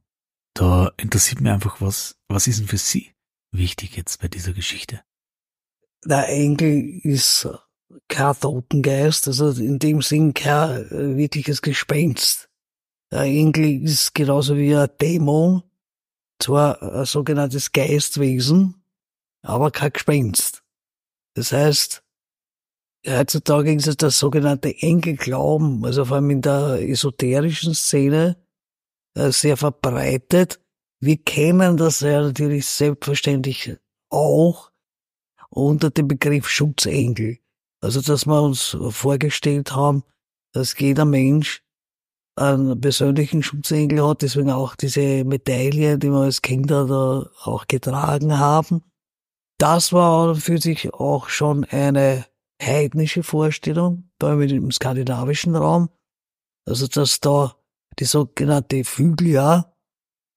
da 0.53 0.91
interessiert 0.97 1.41
mich 1.41 1.51
einfach, 1.51 1.81
was, 1.81 2.17
was 2.27 2.47
ist 2.47 2.59
denn 2.59 2.67
für 2.67 2.77
Sie 2.77 3.11
wichtig 3.51 3.95
jetzt 3.95 4.21
bei 4.21 4.27
dieser 4.27 4.53
Geschichte? 4.53 5.01
Der 6.05 6.29
Engel 6.29 6.99
ist 7.03 7.47
kein 8.07 8.35
Totengeist, 8.39 9.27
also 9.27 9.49
in 9.49 9.79
dem 9.79 10.01
Sinn 10.01 10.33
kein 10.33 10.89
äh, 10.91 11.17
wirkliches 11.17 11.61
Gespenst. 11.61 12.49
Der 13.11 13.21
Engel 13.21 13.83
ist 13.83 14.13
genauso 14.13 14.57
wie 14.57 14.75
ein 14.75 14.89
Dämon, 15.01 15.63
zwar 16.39 16.81
ein 16.81 17.05
sogenanntes 17.05 17.71
Geistwesen, 17.71 18.83
aber 19.41 19.71
kein 19.71 19.93
Gespenst. 19.93 20.64
Das 21.35 21.51
heißt, 21.51 22.03
heutzutage 23.07 23.73
ist 23.73 23.87
es 23.87 23.97
das 23.97 24.17
sogenannte 24.17 24.73
Engelglauben, 24.81 25.85
also 25.85 26.05
vor 26.05 26.15
allem 26.17 26.29
in 26.31 26.41
der 26.41 26.79
esoterischen 26.81 27.75
Szene, 27.75 28.37
äh, 29.15 29.31
sehr 29.31 29.57
verbreitet. 29.57 30.59
Wir 30.99 31.17
kennen 31.17 31.77
das 31.77 31.99
ja 31.99 32.21
natürlich 32.21 32.65
selbstverständlich 32.65 33.77
auch 34.09 34.71
unter 35.49 35.89
dem 35.89 36.07
Begriff 36.07 36.49
Schutzengel. 36.49 37.37
Also, 37.81 38.01
dass 38.01 38.25
wir 38.25 38.41
uns 38.41 38.75
vorgestellt 38.89 39.75
haben, 39.75 40.03
dass 40.53 40.77
jeder 40.79 41.05
Mensch 41.05 41.61
einen 42.35 42.79
persönlichen 42.79 43.43
Schutzengel 43.43 44.05
hat, 44.05 44.21
deswegen 44.21 44.49
auch 44.49 44.75
diese 44.75 45.23
Medaille, 45.23 45.97
die 45.97 46.09
wir 46.09 46.21
als 46.21 46.41
Kinder 46.41 46.85
da 46.87 47.29
auch 47.43 47.67
getragen 47.67 48.39
haben. 48.39 48.83
Das 49.65 49.91
war 49.93 50.35
für 50.35 50.59
sich 50.59 50.93
auch 50.93 51.27
schon 51.27 51.63
eine 51.65 52.27
heidnische 52.61 53.23
Vorstellung, 53.23 54.11
vor 54.19 54.29
allem 54.29 54.41
im 54.41 54.69
skandinavischen 54.69 55.55
Raum. 55.55 55.89
Also, 56.67 56.85
dass 56.85 57.19
da 57.19 57.55
die 57.97 58.05
sogenannte 58.05 58.83
Flügeljahr 58.83 59.75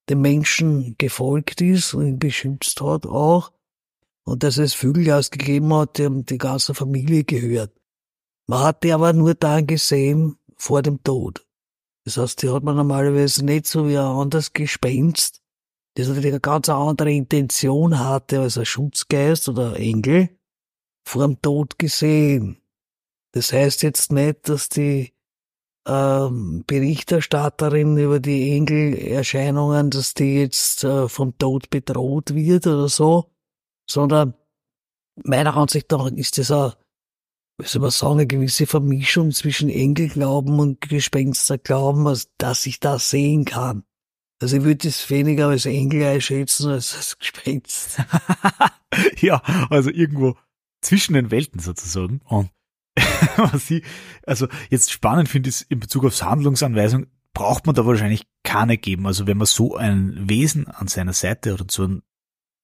dem 0.09 0.23
Menschen 0.23 0.95
gefolgt 0.97 1.61
ist 1.61 1.93
und 1.93 2.07
ihn 2.07 2.19
beschützt 2.19 2.81
hat 2.81 3.05
auch 3.05 3.53
und 4.25 4.45
dass 4.45 4.57
es 4.57 4.73
Vögel 4.73 5.13
ausgegeben 5.13 5.75
hat, 5.75 5.99
die 5.99 6.09
die 6.25 6.39
ganze 6.39 6.73
Familie 6.73 7.25
gehört. 7.25 7.79
Man 8.47 8.61
hat 8.61 8.83
die 8.83 8.95
aber 8.95 9.13
nur 9.13 9.35
dann 9.35 9.67
gesehen 9.67 10.39
vor 10.57 10.81
dem 10.81 11.05
Tod. 11.05 11.47
Das 12.07 12.17
heißt, 12.17 12.43
die 12.43 12.49
hat 12.49 12.63
man 12.63 12.77
normalerweise 12.77 13.45
nicht 13.45 13.67
so 13.67 13.89
wie 13.89 13.99
ein 13.99 14.07
anderes 14.07 14.55
Gespenst, 14.55 15.43
das 15.99 16.07
natürlich 16.07 16.31
eine 16.31 16.41
ganz 16.41 16.69
andere 16.69 17.11
Intention 17.11 17.99
hatte 17.99 18.41
als 18.41 18.57
ein 18.57 18.65
Schutzgeist 18.65 19.49
oder 19.49 19.75
ein 19.75 19.83
Engel, 19.83 20.29
vor 21.05 21.27
dem 21.27 21.43
Tod 21.43 21.79
gesehen. 21.79 22.63
Das 23.33 23.53
heißt 23.53 23.83
jetzt 23.83 24.13
nicht, 24.13 24.49
dass 24.49 24.69
die 24.69 25.13
ähm, 25.89 26.63
Berichterstatterin 26.67 27.97
über 27.97 28.21
die 28.21 28.55
Engelerscheinungen, 28.57 29.91
dass 29.91 30.15
die 30.15 30.37
jetzt 30.37 30.85
äh, 30.85 31.09
vom 31.09 31.37
Tod 31.37 31.69
bedroht 31.71 32.35
wird 32.35 32.69
oder 32.69 32.89
so, 32.89 33.33
sondern 33.91 34.35
meiner 35.25 35.57
Ansicht 35.57 35.91
nach 35.91 36.07
ist 36.13 36.39
das 36.39 36.53
auch, 36.53 36.77
wie 37.61 37.67
soll 37.67 37.83
man 37.83 37.91
sagen, 37.91 38.13
eine 38.13 38.27
gewisse 38.29 38.67
Vermischung 38.67 39.33
zwischen 39.33 39.69
Engelglauben 39.69 40.61
und 40.61 40.81
Gespensterglauben, 40.81 42.17
dass 42.37 42.67
ich 42.67 42.79
das 42.79 43.11
sehen 43.11 43.45
kann. 43.45 43.83
Also 44.41 44.57
ich 44.59 44.63
würde 44.63 44.89
es 44.89 45.11
weniger 45.11 45.49
als 45.49 45.67
Engel 45.67 46.05
einschätzen 46.05 46.71
als 46.71 46.95
als 46.95 47.19
Gespenst. 47.19 47.99
ja, 49.21 49.43
also 49.69 49.91
irgendwo 49.91 50.37
zwischen 50.81 51.15
den 51.15 51.31
Welten 51.31 51.61
sozusagen. 51.61 52.21
Und 52.25 52.51
was 53.37 53.71
ich, 53.71 53.85
also 54.27 54.49
jetzt 54.71 54.93
spannend 54.93 55.29
finde, 55.29 55.49
ist 55.49 55.63
in 55.63 55.81
Bezug 55.81 56.05
aufs 56.05 56.23
Handlungsanweisung, 56.23 57.07
braucht 57.35 57.67
man 57.67 57.75
da 57.75 57.87
wahrscheinlich 57.87 58.27
keine 58.45 58.79
geben. 58.79 59.07
Also 59.07 59.27
wenn 59.27 59.39
man 59.39 59.47
so 59.47 59.77
ein 59.77 60.29
Wesen 60.29 60.67
an 60.69 60.89
seiner 60.89 61.13
Seite 61.13 61.55
oder 61.55 61.67
so 61.69 61.85
ein 61.85 62.03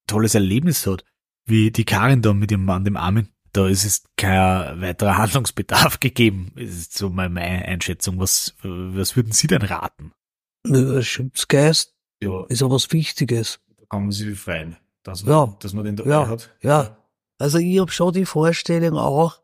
tolles 0.07 0.35
Erlebnis 0.35 0.87
hat, 0.87 1.05
wie 1.47 1.71
die 1.71 1.85
Karin 1.85 2.23
da 2.23 2.33
mit 2.33 2.51
ihrem 2.51 2.65
Mann, 2.65 2.85
dem 2.85 2.97
Armin, 2.97 3.29
da 3.53 3.69
ist 3.69 3.85
es 3.85 4.05
kein 4.17 4.81
weiterer 4.81 5.17
Handlungsbedarf 5.17 6.01
gegeben, 6.01 6.53
ist 6.57 6.97
so 6.97 7.11
meine 7.11 7.41
Einschätzung. 7.41 8.19
Was, 8.19 8.57
was 8.63 9.17
würden 9.17 9.33
Sie 9.33 9.47
denn 9.47 9.63
raten? 9.63 10.13
Der 10.67 11.03
Schutzgeist 11.03 11.95
Ja, 12.23 12.45
ist 12.47 12.63
aber 12.63 12.75
was 12.77 12.91
Wichtiges. 12.93 13.61
da 13.77 13.85
kann 13.91 14.03
man 14.03 14.13
sich 14.13 14.27
befreien, 14.27 14.77
dass 15.03 15.23
Ja. 15.23 15.47
man, 15.47 15.57
dass 15.61 15.73
man 15.75 15.85
den 15.85 15.97
dabei 15.97 16.11
Ja. 16.11 16.29
hat. 16.29 16.51
Ja. 16.63 16.97
Also 17.39 17.59
ich 17.59 17.79
hab 17.79 17.91
schon 17.91 18.13
die 18.15 18.25
Vorstellung 18.27 18.97
auch, 18.97 19.41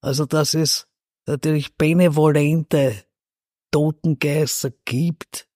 also 0.00 0.24
dass 0.26 0.54
es 0.54 0.86
natürlich 1.26 1.76
benevolente 1.76 3.04
Totengeister 3.72 4.70
gibt, 4.84 5.48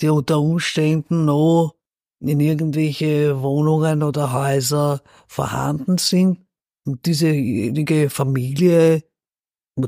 die 0.00 0.08
unter 0.10 0.38
Umständen 0.40 1.24
noch 1.24 1.74
in 2.20 2.38
irgendwelche 2.40 3.40
Wohnungen 3.42 4.02
oder 4.02 4.32
Häuser 4.32 5.02
vorhanden 5.26 5.98
sind 5.98 6.46
und 6.86 7.04
diesejenige 7.06 8.10
Familie 8.10 9.02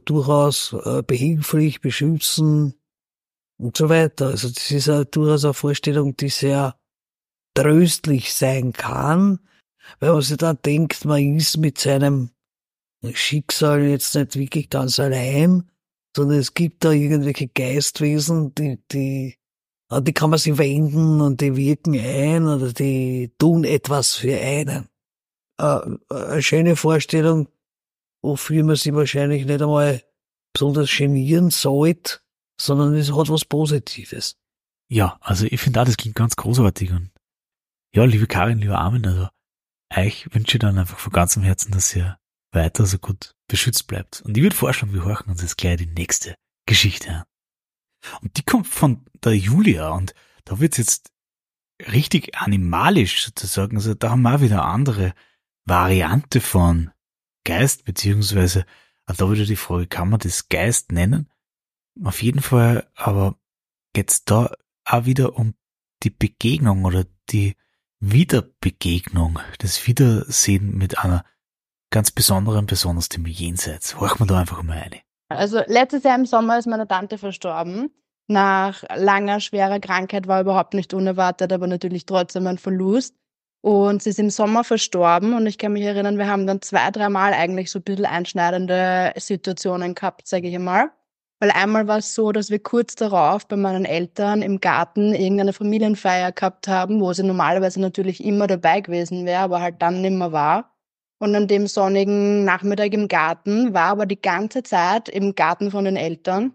durchaus 0.05 0.73
äh, 0.85 1.03
behilflich 1.03 1.81
beschützen 1.81 2.75
und 3.59 3.77
so 3.77 3.89
weiter. 3.89 4.29
Also 4.29 4.49
das 4.49 4.71
ist 4.71 4.87
ja 4.87 5.05
durchaus 5.05 5.45
eine 5.45 5.55
Vorstellung, 5.55 6.17
die 6.17 6.29
sehr 6.29 6.79
tröstlich 7.55 8.33
sein 8.33 8.73
kann, 8.73 9.41
wenn 10.01 10.13
man 10.13 10.23
sich 10.23 10.37
dann 10.37 10.59
denkt, 10.65 11.05
man 11.05 11.37
ist 11.37 11.57
mit 11.57 11.79
seinem 11.79 12.31
Schicksal 13.13 13.83
jetzt 13.83 14.15
nicht 14.15 14.37
wirklich 14.37 14.71
ganz 14.71 14.99
allein, 14.99 15.71
sondern 16.15 16.39
es 16.39 16.55
gibt 16.55 16.85
da 16.85 16.93
irgendwelche 16.93 17.49
Geistwesen, 17.49 18.55
die, 18.55 18.79
die, 18.91 19.37
an 19.89 20.05
die 20.05 20.13
kann 20.13 20.31
man 20.31 20.39
sich 20.39 20.59
wenden 20.59 21.21
und 21.21 21.41
die 21.41 21.57
wirken 21.57 21.99
ein 21.99 22.47
oder 22.47 22.73
die 22.73 23.33
tun 23.39 23.65
etwas 23.65 24.15
für 24.15 24.37
einen. 24.37 24.89
Äh, 25.59 25.81
eine 26.11 26.43
schöne 26.43 26.77
Vorstellung, 26.77 27.49
wofür 28.23 28.65
man 28.65 28.77
sich 28.77 28.93
wahrscheinlich 28.93 29.47
nicht 29.47 29.63
einmal 29.63 30.03
besonders 30.53 30.95
genieren 30.95 31.51
sollte, 31.51 32.21
sondern 32.61 32.95
es 32.95 33.13
hat 33.13 33.29
was 33.29 33.45
Positives. 33.45 34.37
Ja, 34.91 35.19
also 35.21 35.47
ich 35.47 35.61
finde 35.61 35.81
auch, 35.81 35.85
das 35.85 35.97
klingt 35.97 36.17
ganz 36.17 36.37
großartig 36.37 36.91
und 36.93 37.11
ja, 37.95 38.05
liebe 38.05 38.27
Karin, 38.27 38.59
lieber 38.59 38.79
Armin, 38.79 39.07
also 39.07 39.29
euch 39.95 40.33
wünsche 40.35 40.57
ich 40.57 40.61
dann 40.61 40.79
einfach 40.79 40.99
von 40.99 41.13
ganzem 41.13 41.43
Herzen, 41.43 41.73
dass 41.73 41.95
ihr 41.95 42.19
weiter 42.53 42.87
so 42.87 42.99
gut 42.99 43.35
beschützt 43.49 43.87
bleibt. 43.87 44.21
Und 44.23 44.37
ich 44.37 44.43
würde 44.43 44.57
vorschlagen, 44.57 44.93
wir 44.93 45.05
horchen 45.05 45.31
uns 45.31 45.43
jetzt 45.43 45.57
gleich 45.57 45.79
die 45.79 45.87
nächste 45.87 46.35
Geschichte 46.67 47.11
an. 47.11 47.25
Und 48.23 48.37
die 48.37 48.43
kommt 48.43 48.67
von 48.67 49.05
der 49.25 49.37
Julia 49.37 49.91
und 49.91 50.15
da 50.45 50.61
wird's 50.61 50.77
jetzt 50.77 51.11
richtig 51.81 52.37
animalisch 52.37 53.25
sozusagen. 53.25 53.77
Also 53.77 53.95
da 53.95 54.11
haben 54.11 54.23
wir 54.23 54.35
auch 54.35 54.41
wieder 54.41 54.63
eine 54.63 54.73
andere 54.73 55.15
Variante 55.65 56.41
von 56.41 56.91
Geist, 57.45 57.85
beziehungsweise 57.85 58.67
auch 59.07 59.17
da 59.17 59.31
wieder 59.31 59.45
die 59.45 59.57
Frage, 59.57 59.87
kann 59.87 60.11
man 60.11 60.21
das 60.21 60.49
Geist 60.49 60.93
nennen? 60.93 61.31
Auf 62.05 62.23
jeden 62.23 62.41
Fall, 62.41 62.87
aber 62.95 63.35
geht's 63.93 64.25
da 64.25 64.53
auch 64.85 65.05
wieder 65.05 65.37
um 65.37 65.55
die 66.03 66.11
Begegnung 66.11 66.85
oder 66.85 67.05
die 67.31 67.57
Wiederbegegnung, 68.01 69.41
das 69.59 69.87
Wiedersehen 69.87 70.77
mit 70.77 70.99
einer 70.99 71.25
ganz 71.91 72.11
besonderen 72.11 72.67
Person 72.67 72.97
aus 72.97 73.09
dem 73.09 73.27
Jenseits. 73.27 73.99
Horchen 73.99 74.21
wir 74.21 74.27
da 74.27 74.41
einfach 74.41 74.63
mal 74.63 74.79
eine. 74.79 75.01
Also 75.29 75.61
letztes 75.67 76.05
Jahr 76.05 76.17
im 76.17 76.27
Sommer 76.27 76.59
ist 76.59 76.67
meine 76.67 76.87
Tante 76.87 77.19
verstorben. 77.19 77.91
Nach 78.29 78.85
langer, 78.95 79.41
schwerer 79.41 79.81
Krankheit 79.81 80.27
war 80.27 80.41
überhaupt 80.41 80.75
nicht 80.75 80.95
unerwartet, 80.95 81.53
aber 81.53 81.67
natürlich 81.67 82.07
trotzdem 82.07 82.47
ein 82.47 82.59
Verlust. 82.59 83.15
Und 83.61 84.03
sie 84.03 84.11
ist 84.11 84.21
im 84.21 84.31
Sommer 84.31 84.63
verstorben 84.63 85.35
und 85.35 85.47
ich 85.47 85.59
kann 85.59 85.73
mich 85.73 85.83
erinnern, 85.83 86.17
wir 86.17 86.29
haben 86.29 86.47
dann 86.47 86.63
zwei, 86.63 86.91
dreimal 86.93 87.33
eigentlich 87.33 87.71
so 87.71 87.81
ein 87.81 87.83
bisschen 87.83 88.07
einschneidende 88.07 89.13
Situationen 89.17 89.95
gehabt, 89.95 90.29
sage 90.29 90.49
ich 90.49 90.55
einmal. 90.55 90.93
Weil 91.41 91.53
einmal 91.53 91.87
war 91.87 91.99
es 91.99 92.15
so, 92.15 92.33
dass 92.33 92.51
wir 92.51 92.59
kurz 92.59 92.97
darauf 92.97 93.47
bei 93.47 93.57
meinen 93.57 93.85
Eltern 93.85 94.43
im 94.43 94.61
Garten 94.61 95.15
irgendeine 95.15 95.53
Familienfeier 95.53 96.33
gehabt 96.33 96.67
haben, 96.67 97.01
wo 97.01 97.13
sie 97.13 97.23
normalerweise 97.23 97.81
natürlich 97.81 98.25
immer 98.25 98.49
dabei 98.49 98.81
gewesen 98.81 99.25
wäre, 99.25 99.43
aber 99.43 99.61
halt 99.61 99.81
dann 99.81 100.01
nimmer 100.01 100.33
war. 100.33 100.75
Und 101.21 101.35
an 101.35 101.47
dem 101.49 101.67
sonnigen 101.67 102.45
Nachmittag 102.45 102.93
im 102.93 103.09
Garten 103.09 103.73
war 103.75 103.87
aber 103.91 104.07
die 104.07 104.21
ganze 104.21 104.63
Zeit 104.63 105.09
im 105.09 105.35
Garten 105.35 105.71
von 105.71 105.85
den 105.85 105.97
Eltern 105.97 106.55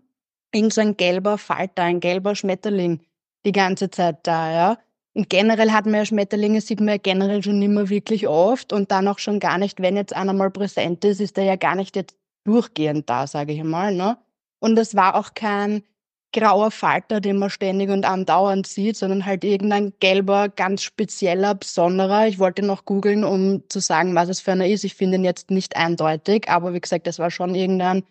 irgend 0.53 0.73
so 0.73 0.81
ein 0.81 0.97
gelber 0.97 1.37
Falter, 1.37 1.83
ein 1.83 1.99
gelber 1.99 2.35
Schmetterling 2.35 3.01
die 3.45 3.51
ganze 3.51 3.89
Zeit 3.89 4.19
da, 4.23 4.51
ja. 4.51 4.77
Und 5.15 5.29
generell 5.29 5.71
hat 5.71 5.85
man 5.85 5.95
ja 5.95 6.05
Schmetterlinge, 6.05 6.61
sieht 6.61 6.79
man 6.79 6.89
ja 6.89 6.97
generell 6.97 7.43
schon 7.43 7.59
nimmer 7.59 7.89
wirklich 7.89 8.27
oft 8.27 8.73
und 8.73 8.91
dann 8.91 9.07
auch 9.07 9.19
schon 9.19 9.39
gar 9.39 9.57
nicht, 9.57 9.81
wenn 9.81 9.95
jetzt 9.95 10.15
einer 10.15 10.33
mal 10.33 10.49
präsent 10.49 11.05
ist, 11.05 11.21
ist 11.21 11.37
er 11.37 11.43
ja 11.43 11.55
gar 11.55 11.75
nicht 11.75 11.95
jetzt 11.95 12.17
durchgehend 12.45 13.09
da, 13.09 13.27
sage 13.27 13.53
ich 13.53 13.59
einmal, 13.59 13.93
ne. 13.93 14.17
Und 14.63 14.79
es 14.79 14.95
war 14.95 15.15
auch 15.15 15.33
kein 15.33 15.83
grauer 16.31 16.71
Falter, 16.71 17.19
den 17.19 17.37
man 17.37 17.49
ständig 17.49 17.89
und 17.89 18.05
andauernd 18.05 18.65
sieht, 18.65 18.95
sondern 18.95 19.25
halt 19.25 19.43
irgendein 19.43 19.91
gelber, 19.99 20.47
ganz 20.47 20.83
spezieller, 20.83 21.53
besonderer. 21.53 22.27
Ich 22.27 22.39
wollte 22.39 22.65
noch 22.65 22.85
googeln, 22.85 23.25
um 23.25 23.67
zu 23.67 23.81
sagen, 23.81 24.15
was 24.15 24.29
es 24.29 24.39
für 24.39 24.53
einer 24.53 24.65
ist. 24.65 24.85
Ich 24.85 24.95
finde 24.95 25.17
ihn 25.17 25.25
jetzt 25.25 25.51
nicht 25.51 25.75
eindeutig, 25.75 26.47
aber 26.47 26.73
wie 26.73 26.79
gesagt, 26.79 27.07
das 27.07 27.19
war 27.19 27.29
schon 27.29 27.55
irgendein 27.55 28.05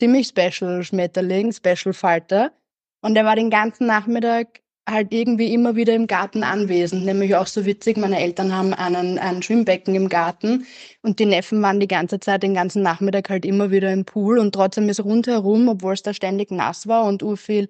ziemlich 0.00 0.28
special 0.28 0.82
Schmetterling, 0.82 1.52
special 1.52 1.92
Falter. 1.92 2.52
Und 3.02 3.14
er 3.14 3.26
war 3.26 3.36
den 3.36 3.50
ganzen 3.50 3.86
Nachmittag 3.86 4.62
halt 4.90 5.12
irgendwie 5.12 5.52
immer 5.52 5.76
wieder 5.76 5.94
im 5.94 6.06
Garten 6.06 6.42
anwesend. 6.42 7.04
Nämlich 7.04 7.34
auch 7.36 7.46
so 7.46 7.64
witzig, 7.66 7.96
meine 7.96 8.20
Eltern 8.20 8.54
haben 8.54 8.74
einen, 8.74 9.18
ein 9.18 9.42
Schwimmbecken 9.42 9.94
im 9.94 10.08
Garten 10.08 10.66
und 11.02 11.18
die 11.18 11.26
Neffen 11.26 11.62
waren 11.62 11.80
die 11.80 11.88
ganze 11.88 12.20
Zeit, 12.20 12.42
den 12.42 12.54
ganzen 12.54 12.82
Nachmittag 12.82 13.30
halt 13.30 13.44
immer 13.44 13.70
wieder 13.70 13.92
im 13.92 14.04
Pool 14.04 14.38
und 14.38 14.54
trotzdem 14.54 14.88
ist 14.88 15.04
rundherum, 15.04 15.68
obwohl 15.68 15.94
es 15.94 16.02
da 16.02 16.14
ständig 16.14 16.50
nass 16.50 16.86
war 16.86 17.04
und 17.04 17.22
urviel 17.22 17.68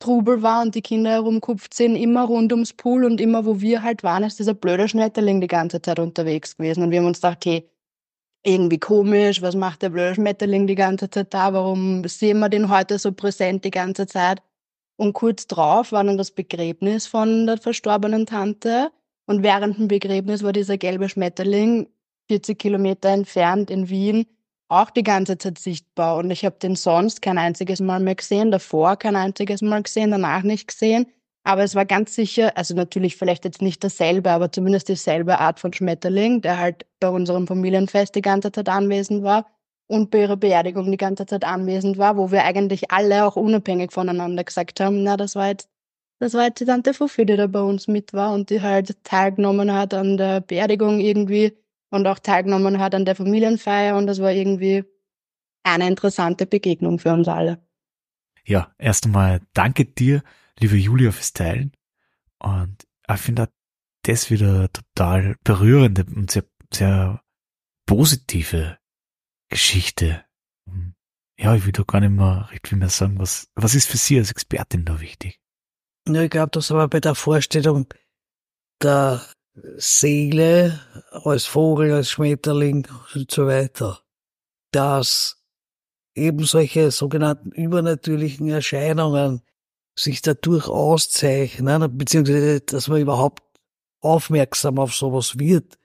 Trubel 0.00 0.42
war 0.42 0.62
und 0.62 0.74
die 0.74 0.82
Kinder 0.82 1.10
herumkupft 1.10 1.74
sind, 1.74 1.96
immer 1.96 2.24
rund 2.24 2.52
ums 2.52 2.72
Pool 2.72 3.04
und 3.04 3.20
immer 3.20 3.44
wo 3.44 3.60
wir 3.60 3.82
halt 3.82 4.04
waren, 4.04 4.22
ist 4.22 4.38
dieser 4.38 4.54
blöde 4.54 4.88
Schmetterling 4.88 5.40
die 5.40 5.48
ganze 5.48 5.82
Zeit 5.82 5.98
unterwegs 5.98 6.56
gewesen. 6.56 6.84
Und 6.84 6.90
wir 6.92 7.00
haben 7.00 7.06
uns 7.06 7.20
gedacht, 7.20 7.44
hey, 7.44 7.68
irgendwie 8.44 8.78
komisch, 8.78 9.42
was 9.42 9.56
macht 9.56 9.82
der 9.82 9.90
blöde 9.90 10.14
Schmetterling 10.14 10.66
die 10.66 10.76
ganze 10.76 11.10
Zeit 11.10 11.34
da, 11.34 11.52
warum 11.52 12.06
sehen 12.06 12.38
wir 12.40 12.48
den 12.48 12.68
heute 12.70 12.98
so 12.98 13.12
präsent 13.12 13.64
die 13.64 13.70
ganze 13.70 14.06
Zeit? 14.06 14.42
Und 14.98 15.12
kurz 15.12 15.46
drauf 15.46 15.92
war 15.92 16.02
dann 16.02 16.18
das 16.18 16.32
Begräbnis 16.32 17.06
von 17.06 17.46
der 17.46 17.58
verstorbenen 17.58 18.26
Tante. 18.26 18.90
Und 19.26 19.44
während 19.44 19.78
dem 19.78 19.86
Begräbnis 19.86 20.42
war 20.42 20.52
dieser 20.52 20.76
gelbe 20.76 21.08
Schmetterling 21.08 21.86
40 22.26 22.58
Kilometer 22.58 23.10
entfernt 23.10 23.70
in 23.70 23.88
Wien 23.88 24.26
auch 24.68 24.90
die 24.90 25.04
ganze 25.04 25.38
Zeit 25.38 25.58
sichtbar. 25.58 26.16
Und 26.16 26.32
ich 26.32 26.44
habe 26.44 26.56
den 26.58 26.74
sonst 26.74 27.22
kein 27.22 27.38
einziges 27.38 27.80
Mal 27.80 28.00
mehr 28.00 28.16
gesehen, 28.16 28.50
davor 28.50 28.96
kein 28.96 29.14
einziges 29.14 29.62
Mal 29.62 29.84
gesehen, 29.84 30.10
danach 30.10 30.42
nicht 30.42 30.66
gesehen. 30.66 31.06
Aber 31.44 31.62
es 31.62 31.76
war 31.76 31.86
ganz 31.86 32.16
sicher, 32.16 32.56
also 32.56 32.74
natürlich 32.74 33.16
vielleicht 33.16 33.44
jetzt 33.44 33.62
nicht 33.62 33.82
dasselbe, 33.84 34.32
aber 34.32 34.50
zumindest 34.50 34.88
dieselbe 34.88 35.38
Art 35.38 35.60
von 35.60 35.72
Schmetterling, 35.72 36.42
der 36.42 36.58
halt 36.58 36.86
bei 36.98 37.08
unserem 37.08 37.46
Familienfest 37.46 38.16
die 38.16 38.20
ganze 38.20 38.50
Zeit 38.50 38.68
anwesend 38.68 39.22
war 39.22 39.46
und 39.88 40.10
bei 40.10 40.20
ihrer 40.20 40.36
Beerdigung 40.36 40.90
die 40.90 40.96
ganze 40.96 41.26
Zeit 41.26 41.44
anwesend 41.44 41.98
war, 41.98 42.16
wo 42.16 42.30
wir 42.30 42.44
eigentlich 42.44 42.90
alle 42.92 43.24
auch 43.24 43.36
unabhängig 43.36 43.90
voneinander 43.90 44.44
gesagt 44.44 44.78
haben, 44.80 45.02
na, 45.02 45.16
das 45.16 45.34
war 45.34 45.48
jetzt, 45.48 45.68
das 46.20 46.34
war 46.34 46.44
jetzt 46.44 46.60
die 46.60 46.66
Tante 46.66 46.94
Fuffi, 46.94 47.26
die 47.26 47.36
da 47.36 47.46
bei 47.46 47.62
uns 47.62 47.88
mit 47.88 48.12
war 48.12 48.32
und 48.32 48.50
die 48.50 48.60
halt 48.60 49.02
teilgenommen 49.02 49.72
hat 49.72 49.94
an 49.94 50.16
der 50.16 50.40
Beerdigung 50.40 51.00
irgendwie 51.00 51.56
und 51.90 52.06
auch 52.06 52.18
teilgenommen 52.18 52.78
hat 52.78 52.94
an 52.94 53.06
der 53.06 53.16
Familienfeier 53.16 53.96
und 53.96 54.06
das 54.06 54.20
war 54.20 54.30
irgendwie 54.30 54.84
eine 55.64 55.88
interessante 55.88 56.46
Begegnung 56.46 56.98
für 56.98 57.12
uns 57.12 57.26
alle. 57.26 57.58
Ja, 58.44 58.72
erst 58.78 59.06
einmal 59.06 59.40
danke 59.54 59.84
dir, 59.84 60.22
liebe 60.58 60.76
Julia, 60.76 61.12
fürs 61.12 61.32
Teilen. 61.32 61.72
Und 62.38 62.86
ich 63.10 63.18
finde 63.18 63.48
das 64.02 64.30
wieder 64.30 64.70
total 64.72 65.36
berührende 65.44 66.04
und 66.04 66.30
sehr, 66.30 66.44
sehr 66.72 67.22
positive 67.86 68.78
Geschichte. 69.48 70.24
Ja, 71.38 71.54
ich 71.54 71.64
will 71.64 71.72
da 71.72 71.84
gar 71.84 72.00
nicht 72.00 72.10
mehr 72.10 72.48
recht 72.50 72.68
viel 72.68 72.78
mehr 72.78 72.88
sagen. 72.88 73.18
Was, 73.18 73.48
was 73.54 73.74
ist 73.74 73.88
für 73.88 73.96
Sie 73.96 74.18
als 74.18 74.30
Expertin 74.30 74.84
da 74.84 75.00
wichtig? 75.00 75.40
Ja, 76.08 76.22
ich 76.22 76.30
glaube, 76.30 76.50
das 76.50 76.70
aber 76.70 76.88
bei 76.88 77.00
der 77.00 77.14
Vorstellung 77.14 77.86
der 78.82 79.22
Seele 79.76 80.80
als 81.10 81.46
Vogel, 81.46 81.92
als 81.92 82.10
Schmetterling 82.10 82.86
und 83.14 83.30
so 83.30 83.46
weiter, 83.46 84.00
dass 84.72 85.44
eben 86.14 86.44
solche 86.44 86.90
sogenannten 86.90 87.52
übernatürlichen 87.52 88.48
Erscheinungen 88.48 89.42
sich 89.98 90.22
dadurch 90.22 90.68
auszeichnen, 90.68 91.96
beziehungsweise 91.96 92.60
dass 92.60 92.88
man 92.88 93.00
überhaupt 93.00 93.42
aufmerksam 94.00 94.78
auf 94.78 94.94
sowas 94.94 95.38
wird, 95.38 95.78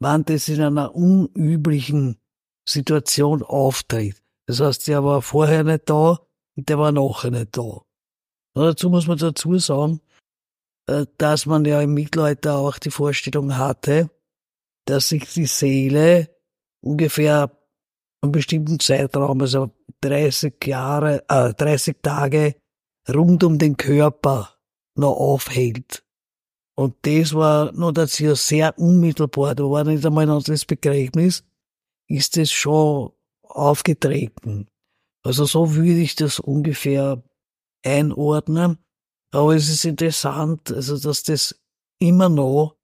wann 0.00 0.24
das 0.24 0.48
in 0.48 0.62
einer 0.62 0.94
unüblichen 0.94 2.18
Situation 2.68 3.42
auftritt. 3.42 4.22
Das 4.46 4.60
heißt, 4.60 4.86
der 4.88 5.04
war 5.04 5.22
vorher 5.22 5.64
nicht 5.64 5.88
da 5.88 6.20
und 6.56 6.68
der 6.68 6.78
war 6.78 6.92
nachher 6.92 7.30
nicht 7.30 7.56
da. 7.56 7.62
Und 7.62 8.64
dazu 8.64 8.90
muss 8.90 9.06
man 9.06 9.18
dazu 9.18 9.58
sagen, 9.58 10.00
äh, 10.88 11.06
dass 11.18 11.46
man 11.46 11.64
ja 11.64 11.80
im 11.80 11.94
Mittelalter 11.94 12.56
auch 12.56 12.78
die 12.78 12.90
Vorstellung 12.90 13.56
hatte, 13.56 14.10
dass 14.86 15.08
sich 15.08 15.32
die 15.32 15.46
Seele 15.46 16.30
ungefähr 16.80 17.50
einen 18.22 18.32
bestimmten 18.32 18.80
Zeitraum, 18.80 19.40
also 19.40 19.70
30 20.00 20.64
Jahre, 20.64 21.24
äh, 21.28 21.52
30 21.54 21.98
Tage 22.02 22.54
rund 23.08 23.44
um 23.44 23.58
den 23.58 23.76
Körper 23.76 24.56
noch 24.96 25.16
aufhält. 25.16 26.04
Und 26.76 26.94
das 27.02 27.34
war 27.34 27.72
nur 27.72 27.92
dazu 27.92 28.34
sehr 28.34 28.78
unmittelbar, 28.78 29.54
da 29.54 29.64
war 29.64 29.84
nicht 29.84 30.04
einmal 30.04 30.24
ein 30.24 30.30
anderes 30.30 30.64
Begräbnis, 30.64 31.42
ist 32.08 32.36
es 32.36 32.52
schon 32.52 33.12
aufgetreten. 33.42 34.68
Also 35.24 35.44
so 35.44 35.74
würde 35.74 36.00
ich 36.00 36.14
das 36.14 36.38
ungefähr 36.38 37.22
einordnen. 37.84 38.78
Aber 39.32 39.54
es 39.54 39.68
ist 39.68 39.84
interessant, 39.84 40.70
also 40.70 40.98
dass 40.98 41.22
das 41.22 41.60
immer 41.98 42.28
noch 42.28 42.76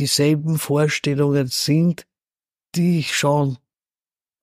dieselben 0.00 0.58
Vorstellungen 0.58 1.46
sind, 1.46 2.06
die 2.74 2.98
ich 2.98 3.16
schon 3.16 3.58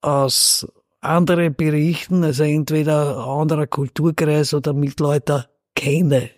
aus 0.02 0.68
anderen 1.02 1.54
Berichten, 1.56 2.24
also 2.24 2.44
entweder 2.44 3.28
anderer 3.28 3.68
Kulturkreis 3.68 4.54
oder 4.54 4.74
Mitleute 4.74 5.50
kenne. 5.76 6.30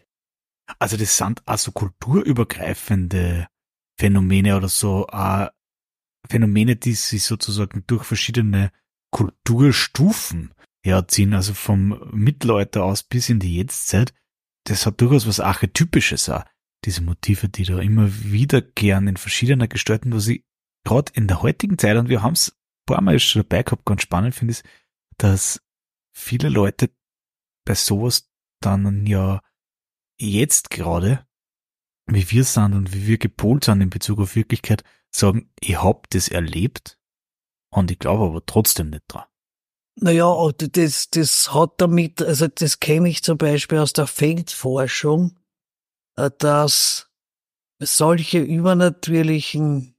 Also 0.79 0.97
das 0.97 1.15
sind 1.17 1.41
also 1.45 1.71
kulturübergreifende 1.71 3.47
Phänomene 3.97 4.57
oder 4.57 4.67
so, 4.67 5.07
äh, 5.11 5.47
Phänomene, 6.29 6.75
die 6.75 6.93
sich 6.93 7.23
sozusagen 7.23 7.83
durch 7.87 8.03
verschiedene 8.03 8.71
Kulturstufen 9.11 10.53
herziehen, 10.83 11.33
also 11.33 11.53
vom 11.53 11.99
Mittelalter 12.11 12.83
aus 12.83 13.03
bis 13.03 13.29
in 13.29 13.39
die 13.39 13.57
Jetztzeit. 13.57 14.13
Das 14.65 14.85
hat 14.85 15.01
durchaus 15.01 15.27
was 15.27 15.39
Archetypisches 15.39 16.29
auch, 16.29 16.43
diese 16.85 17.01
Motive, 17.01 17.49
die 17.49 17.63
da 17.63 17.79
immer 17.79 18.07
wiederkehren 18.23 19.07
in 19.07 19.17
verschiedener 19.17 19.67
Gestalten, 19.67 20.13
was 20.13 20.27
ich 20.27 20.43
gerade 20.83 21.11
in 21.15 21.27
der 21.27 21.41
heutigen 21.41 21.77
Zeit, 21.77 21.97
und 21.97 22.09
wir 22.09 22.21
haben 22.21 22.33
es 22.33 22.49
ein 22.49 22.85
paar 22.85 23.01
Mal 23.01 23.19
schon 23.19 23.41
dabei 23.41 23.63
gehabt, 23.63 23.85
ganz 23.85 24.03
spannend 24.03 24.35
finde 24.35 24.53
ich, 24.53 24.63
dass 25.17 25.61
viele 26.13 26.49
Leute 26.49 26.91
bei 27.65 27.75
sowas 27.75 28.29
dann 28.61 29.05
ja 29.05 29.41
jetzt 30.19 30.69
gerade, 30.69 31.25
wie 32.07 32.29
wir 32.31 32.43
sind 32.43 32.73
und 32.73 32.93
wie 32.93 33.07
wir 33.07 33.17
gepolt 33.17 33.65
sind 33.65 33.81
in 33.81 33.89
Bezug 33.89 34.19
auf 34.19 34.35
Wirklichkeit, 34.35 34.83
sagen, 35.17 35.49
ich 35.59 35.81
hab 35.81 36.09
das 36.09 36.27
erlebt 36.27 36.99
und 37.71 37.91
ich 37.91 37.99
glaube 37.99 38.25
aber 38.25 38.45
trotzdem 38.45 38.89
nicht 38.89 39.03
dran. 39.07 39.25
Naja, 39.97 40.51
das, 40.57 41.09
das 41.09 41.53
hat 41.53 41.75
damit, 41.77 42.21
also 42.21 42.47
das 42.47 42.79
kenne 42.79 43.07
ich 43.09 43.23
zum 43.23 43.37
Beispiel 43.37 43.77
aus 43.77 43.93
der 43.93 44.07
Feldforschung, 44.07 45.37
äh, 46.17 46.29
dass 46.37 47.09
solche 47.79 48.39
übernatürlichen 48.39 49.95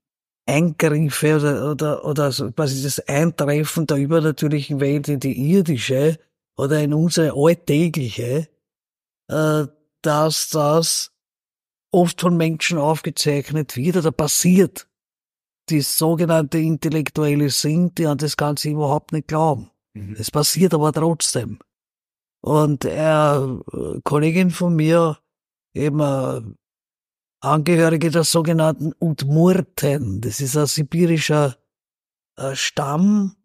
Eingriffe 0.46 1.36
oder, 1.36 1.70
oder, 1.70 2.04
oder 2.04 2.30
quasi 2.52 2.82
das 2.82 3.00
Eintreffen 3.00 3.86
der 3.86 3.96
übernatürlichen 3.96 4.80
Welt 4.80 5.08
in 5.08 5.20
die 5.20 5.52
irdische 5.52 6.18
oder 6.56 6.80
in 6.80 6.94
unsere 6.94 7.32
alltägliche, 7.34 8.48
äh, 9.28 9.66
dass 10.02 10.50
das 10.50 11.12
oft 11.90 12.20
von 12.20 12.36
Menschen 12.36 12.78
aufgezeichnet 12.78 13.76
wird 13.76 13.96
oder 13.96 14.12
passiert, 14.12 14.86
die 15.68 15.80
sogenannte 15.80 16.58
Intellektuelle 16.58 17.50
sind, 17.50 17.98
die 17.98 18.06
an 18.06 18.18
das 18.18 18.36
Ganze 18.36 18.70
überhaupt 18.70 19.12
nicht 19.12 19.28
glauben. 19.28 19.70
Mhm. 19.94 20.16
Es 20.18 20.30
passiert 20.30 20.74
aber 20.74 20.92
trotzdem. 20.92 21.58
Und 22.40 22.86
eine 22.86 23.62
äh, 23.72 24.00
Kollegin 24.04 24.50
von 24.50 24.76
mir, 24.76 25.18
eben 25.74 26.00
eine 26.00 26.54
Angehörige 27.40 28.10
der 28.10 28.24
sogenannten 28.24 28.92
Udmurten, 29.00 30.20
das 30.20 30.40
ist 30.40 30.56
ein 30.56 30.66
sibirischer 30.66 31.56
äh, 32.36 32.54
Stamm, 32.54 33.36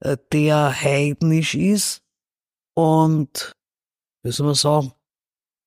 äh, 0.00 0.16
der 0.32 0.70
heidnisch 0.80 1.54
ist 1.54 2.02
und, 2.74 3.52
wie 4.22 4.32
soll 4.32 4.46
man 4.46 4.54
sagen, 4.54 4.92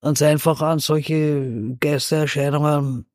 ganz 0.01 0.21
einfach 0.21 0.61
an 0.61 0.79
solche 0.79 1.75
Geistererscheinungen 1.79 3.08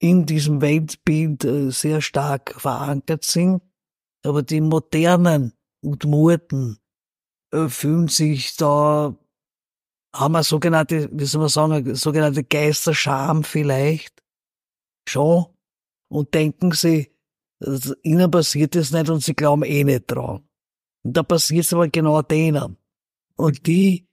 in 0.00 0.26
diesem 0.26 0.60
Weltbild 0.60 1.44
äh, 1.44 1.70
sehr 1.70 2.00
stark 2.00 2.60
verankert 2.60 3.24
sind. 3.24 3.62
Aber 4.24 4.42
die 4.42 4.60
modernen 4.60 5.52
Udmurten 5.82 6.78
äh, 7.52 7.68
fühlen 7.68 8.08
sich 8.08 8.56
da, 8.56 9.16
haben 10.14 10.34
eine 10.34 10.44
sogenannte, 10.44 11.08
wie 11.12 11.24
soll 11.24 11.42
man 11.42 11.48
sagen, 11.48 11.72
eine 11.72 11.94
sogenannte 11.94 12.42
Geisterscham 12.44 13.44
vielleicht 13.44 14.22
schon 15.08 15.46
und 16.08 16.34
denken 16.34 16.72
sie, 16.72 17.14
ihnen 18.02 18.30
passiert 18.30 18.74
es 18.76 18.90
nicht 18.90 19.10
und 19.10 19.22
sie 19.22 19.34
glauben 19.34 19.62
eh 19.62 19.84
nicht 19.84 20.06
dran. 20.06 20.48
Und 21.02 21.16
da 21.16 21.22
passiert 21.22 21.64
es 21.64 21.72
aber 21.72 21.88
genau 21.88 22.22
denen. 22.22 22.76
Und 23.36 23.66
die 23.66 24.09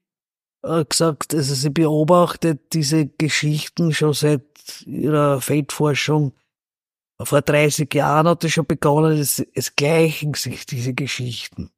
gesagt, 0.89 1.33
also 1.33 1.53
sie 1.53 1.69
beobachtet 1.69 2.73
diese 2.73 3.07
Geschichten 3.07 3.93
schon 3.93 4.13
seit 4.13 4.43
ihrer 4.85 5.41
Feldforschung. 5.41 6.33
Vor 7.21 7.41
30 7.41 7.93
Jahren 7.93 8.27
hat 8.27 8.43
es 8.43 8.53
schon 8.53 8.65
begonnen, 8.65 9.17
es, 9.17 9.39
es 9.53 9.75
gleichen 9.75 10.33
sich 10.35 10.65
diese 10.65 10.93
Geschichten. 10.93 11.71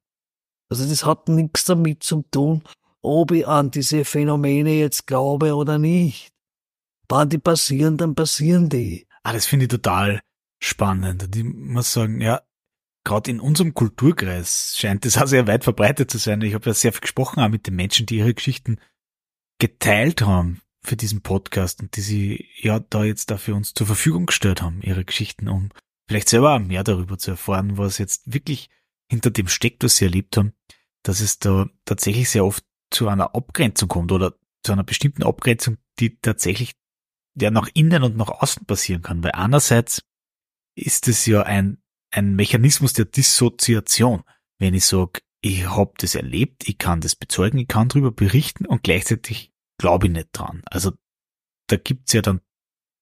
Also 0.69 0.88
das 0.88 1.06
hat 1.06 1.30
nichts 1.30 1.65
damit 1.65 2.04
zu 2.04 2.23
tun, 2.30 2.63
ob 3.02 3.32
ich 3.32 3.47
an 3.47 3.71
diese 3.71 4.06
Phänomene 4.06 4.71
jetzt 4.73 5.08
glaube 5.08 5.56
oder 5.56 5.80
nicht. 5.80 6.32
Wann 7.08 7.30
die 7.30 7.39
passieren, 7.39 7.97
dann 7.97 8.15
passieren 8.15 8.69
die. 8.69 9.08
Ah, 9.23 9.34
das 9.34 9.45
finde 9.45 9.65
ich 9.65 9.69
total 9.69 10.21
spannend. 10.62 11.36
Ich 11.36 11.43
muss 11.43 11.93
sagen, 11.93 12.21
ja, 12.21 12.41
gerade 13.04 13.32
in 13.32 13.40
unserem 13.40 13.74
Kulturkreis 13.74 14.76
scheint 14.78 15.06
es 15.06 15.18
auch 15.18 15.28
sehr 15.28 15.48
weit 15.48 15.64
verbreitet 15.64 16.12
zu 16.12 16.18
sein. 16.18 16.42
Ich 16.42 16.54
habe 16.54 16.70
ja 16.70 16.74
sehr 16.74 16.94
viel 16.94 17.02
gesprochen 17.02 17.40
auch 17.40 17.50
mit 17.50 17.68
den 17.68 17.76
Menschen, 17.76 18.06
die 18.06 18.18
ihre 18.18 18.34
Geschichten 18.34 18.80
geteilt 19.60 20.22
haben 20.22 20.62
für 20.84 20.96
diesen 20.96 21.22
Podcast 21.22 21.82
und 21.82 21.96
die 21.96 22.02
sie 22.02 22.48
ja 22.58 22.80
da 22.80 23.04
jetzt 23.04 23.32
da 23.32 23.38
für 23.38 23.56
uns 23.56 23.74
zur 23.74 23.88
Verfügung 23.88 24.26
gestellt 24.26 24.62
haben, 24.62 24.82
ihre 24.82 25.06
Geschichten, 25.06 25.48
um 25.48 25.70
vielleicht 26.08 26.30
selber 26.30 26.60
mehr 26.60 26.84
darüber 26.84 27.18
zu 27.18 27.32
erfahren, 27.32 27.78
was 27.78 27.98
jetzt 27.98 28.34
wirklich 28.34 28.70
hinter 29.10 29.32
dem 29.32 29.48
steckt, 29.48 29.84
was 29.84 29.98
sie 29.98 30.06
erlebt 30.06 30.38
haben, 30.38 30.54
dass 31.04 31.20
es 31.20 31.40
da 31.40 31.68
tatsächlich 31.86 32.30
sehr 32.30 32.46
oft 32.46 32.64
zu 32.92 33.08
einer 33.08 33.36
Abgrenzung 33.36 33.90
kommt 33.90 34.12
oder 34.12 34.34
zu 34.64 34.72
einer 34.72 34.84
bestimmten 34.84 35.24
Abgrenzung, 35.24 35.78
die 36.00 36.18
tatsächlich 36.20 36.76
ja 37.36 37.52
nach 37.52 37.70
innen 37.74 38.04
und 38.04 38.18
nach 38.18 38.30
außen 38.30 38.66
passieren 38.66 39.02
kann. 39.02 39.24
Weil 39.24 39.32
einerseits 39.32 40.02
ist 40.76 41.08
es 41.08 41.26
ja 41.26 41.44
ein 41.44 41.82
ein 42.12 42.36
Mechanismus 42.36 42.93
der 42.93 43.06
Dissoziation, 43.06 44.24
wenn 44.60 44.74
ich 44.74 44.86
sage, 44.86 45.22
ich 45.41 45.69
habe 45.69 45.93
das 45.98 46.15
erlebt, 46.15 46.67
ich 46.67 46.78
kann 46.78 47.02
das 47.02 47.15
bezeugen, 47.15 47.60
ich 47.60 47.67
kann 47.67 47.89
darüber 47.89 48.12
berichten 48.12 48.65
und 48.65 48.84
gleichzeitig 48.84 49.54
glaube 49.78 50.08
ich 50.08 50.13
nicht 50.13 50.30
dran. 50.34 50.62
Also 50.65 50.91
da 51.67 51.78
gibt's 51.78 52.13
ja 52.13 52.22
dann, 52.22 52.41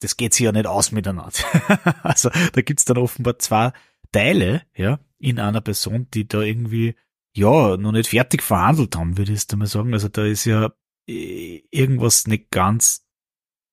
das 0.02 0.17
geht 0.17 0.34
sich 0.34 0.43
ja 0.46 0.52
nicht 0.52 0.67
aus 0.67 0.91
miteinander. 0.91 1.32
also 2.04 2.30
da 2.30 2.62
gibt's 2.62 2.86
dann 2.86 2.98
offenbar 2.98 3.39
zwei 3.39 3.74
Teile, 4.12 4.63
ja, 4.76 5.00
in 5.17 5.39
einer 5.39 5.62
Person, 5.62 6.08
die 6.13 6.28
da 6.28 6.41
irgendwie, 6.41 6.96
ja, 7.36 7.76
noch 7.78 7.91
nicht 7.91 8.10
fertig 8.10 8.43
verhandelt 8.43 8.96
haben, 8.96 9.17
würde 9.17 9.32
ich 9.32 9.39
jetzt 9.39 9.52
einmal 9.54 9.67
sagen. 9.67 9.93
Also 9.93 10.08
da 10.08 10.26
ist 10.26 10.46
ja 10.46 10.72
äh, 11.10 11.63
irgendwas 11.72 12.28
nicht 12.28 12.52
ganz 12.52 13.06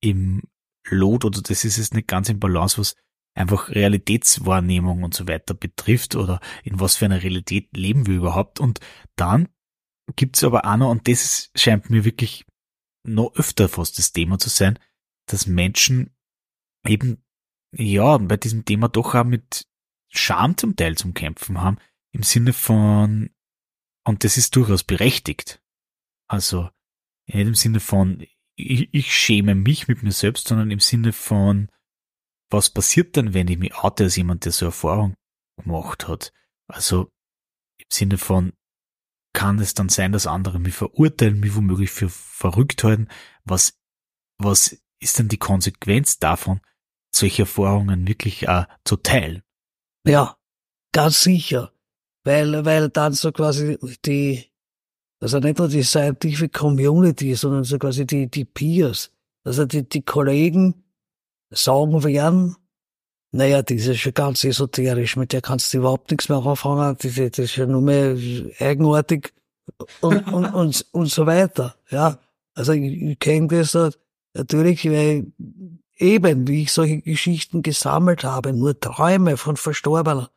im 0.01 0.43
Lot 0.89 1.25
oder 1.25 1.41
das 1.41 1.65
ist 1.65 1.79
es 1.79 1.93
nicht 1.93 2.09
ganz 2.09 2.29
im 2.29 2.41
Balance, 2.41 2.79
was 2.79 2.97
einfach 3.35 3.71
Realitätswahrnehmung 3.71 5.03
und 5.03 5.15
so 5.15 5.27
weiter 5.27 5.55
betrifft 5.55 6.15
oder 6.15 6.41
in 6.63 6.81
was 6.81 6.97
für 6.97 7.05
einer 7.05 7.23
Realität 7.23 7.77
leben 7.77 8.07
wir 8.07 8.17
überhaupt. 8.17 8.61
Und 8.61 8.81
dann 9.17 9.49
gibt's 10.17 10.45
aber 10.45 10.65
auch 10.65 10.77
noch, 10.77 10.91
und 10.91 11.09
das 11.09 11.51
scheint 11.55 11.91
mir 11.91 12.05
wirklich 12.05 12.47
noch 13.07 13.35
öfter 13.35 13.69
fast 13.69 13.99
das 13.99 14.13
Thema 14.13 14.39
zu 14.39 14.49
sein, 14.49 14.79
dass 15.27 15.47
Menschen 15.47 16.15
eben, 16.87 17.23
ja, 17.77 18.19
bei 18.19 18.37
diesem 18.37 18.65
Thema 18.65 18.89
doch 18.89 19.15
auch 19.15 19.25
mit 19.25 19.67
Scham 20.09 20.57
zum 20.57 20.77
Teil 20.77 20.97
zum 20.97 21.13
Kämpfen 21.13 21.61
haben, 21.61 21.79
im 22.13 22.23
Sinne 22.23 22.53
von, 22.53 23.31
und 24.05 24.23
das 24.23 24.37
ist 24.37 24.55
durchaus 24.55 24.85
berechtigt. 24.85 25.61
Also, 26.29 26.71
nicht 27.27 27.47
im 27.47 27.55
Sinne 27.55 27.81
von, 27.81 28.25
ich, 28.57 28.95
ich 28.95 29.13
schäme 29.13 29.55
mich 29.55 29.89
mit 29.89 30.03
mir 30.03 30.13
selbst, 30.13 30.49
sondern 30.49 30.71
im 30.71 30.79
Sinne 30.79 31.13
von, 31.13 31.69
was 32.55 32.71
passiert 32.71 33.17
denn, 33.17 33.35
wenn 33.35 33.49
ich 33.49 33.59
mich 33.59 33.75
oute 33.77 34.05
als 34.05 34.17
jemand, 34.17 34.45
der 34.45 34.53
so 34.53 34.67
Erfahrung 34.67 35.15
gemacht 35.57 36.09
hat? 36.09 36.33
Also 36.69 37.11
im 37.79 37.87
Sinne 37.91 38.19
von, 38.19 38.53
kann 39.35 39.59
es 39.59 39.75
dann 39.75 39.89
sein, 39.89 40.13
dass 40.13 40.27
andere 40.27 40.59
mich 40.59 40.75
verurteilen, 40.75 41.41
mich 41.41 41.55
womöglich 41.55 41.91
für 41.91 42.09
verrückt 42.09 42.85
halten? 42.85 43.09
Was, 43.45 43.75
was 44.39 44.81
ist 45.01 45.19
denn 45.19 45.29
die 45.29 45.39
Konsequenz 45.39 46.19
davon, 46.19 46.61
solche 47.15 47.43
Erfahrungen 47.43 48.07
wirklich 48.07 48.49
auch 48.49 48.67
zu 48.85 48.97
teilen? 48.97 49.43
Ja, 50.07 50.37
ganz 50.93 51.23
sicher. 51.23 51.73
Weil, 52.25 52.65
weil 52.65 52.89
dann 52.89 53.13
so 53.13 53.33
quasi 53.33 53.79
die, 54.07 54.51
also 55.21 55.41
nicht 55.41 55.59
nur 55.59 55.69
die 55.69 55.83
Scientific 55.83 56.53
Community, 56.55 57.35
sondern 57.35 57.65
so 57.65 57.79
quasi 57.79 58.07
die, 58.07 58.31
die 58.31 58.47
Peers, 58.47 59.13
also 59.45 59.67
die, 59.67 59.87
die 59.87 60.03
Kollegen, 60.03 60.84
sagen 61.51 62.05
werden, 62.05 62.57
naja, 63.33 63.63
die 63.63 63.75
ist 63.75 63.99
schon 63.99 64.15
ganz 64.15 64.45
esoterisch, 64.45 65.17
mit 65.17 65.33
der 65.33 65.41
kannst 65.41 65.75
du 65.75 65.79
überhaupt 65.79 66.11
nichts 66.11 66.29
mehr 66.29 66.39
anfangen, 66.39 66.97
das 67.01 67.39
ist 67.39 67.57
ja 67.57 67.67
nur 67.67 67.83
mehr 67.83 68.17
eigenartig 68.61 69.33
und, 70.01 70.33
und, 70.33 70.47
und, 70.47 70.87
und 70.93 71.07
so 71.07 71.27
weiter, 71.27 71.75
ja. 71.91 72.19
Also 72.55 72.73
ich, 72.73 73.03
ich 73.03 73.19
kenne 73.19 73.49
das 73.49 73.77
natürlich, 74.35 74.85
weil 74.89 75.33
eben, 75.97 76.47
wie 76.47 76.63
ich 76.63 76.73
solche 76.73 77.01
Geschichten 77.01 77.63
gesammelt 77.63 78.25
habe, 78.25 78.53
nur 78.53 78.79
Träume 78.79 79.37
von 79.37 79.57
Verstorbenen, 79.57 80.29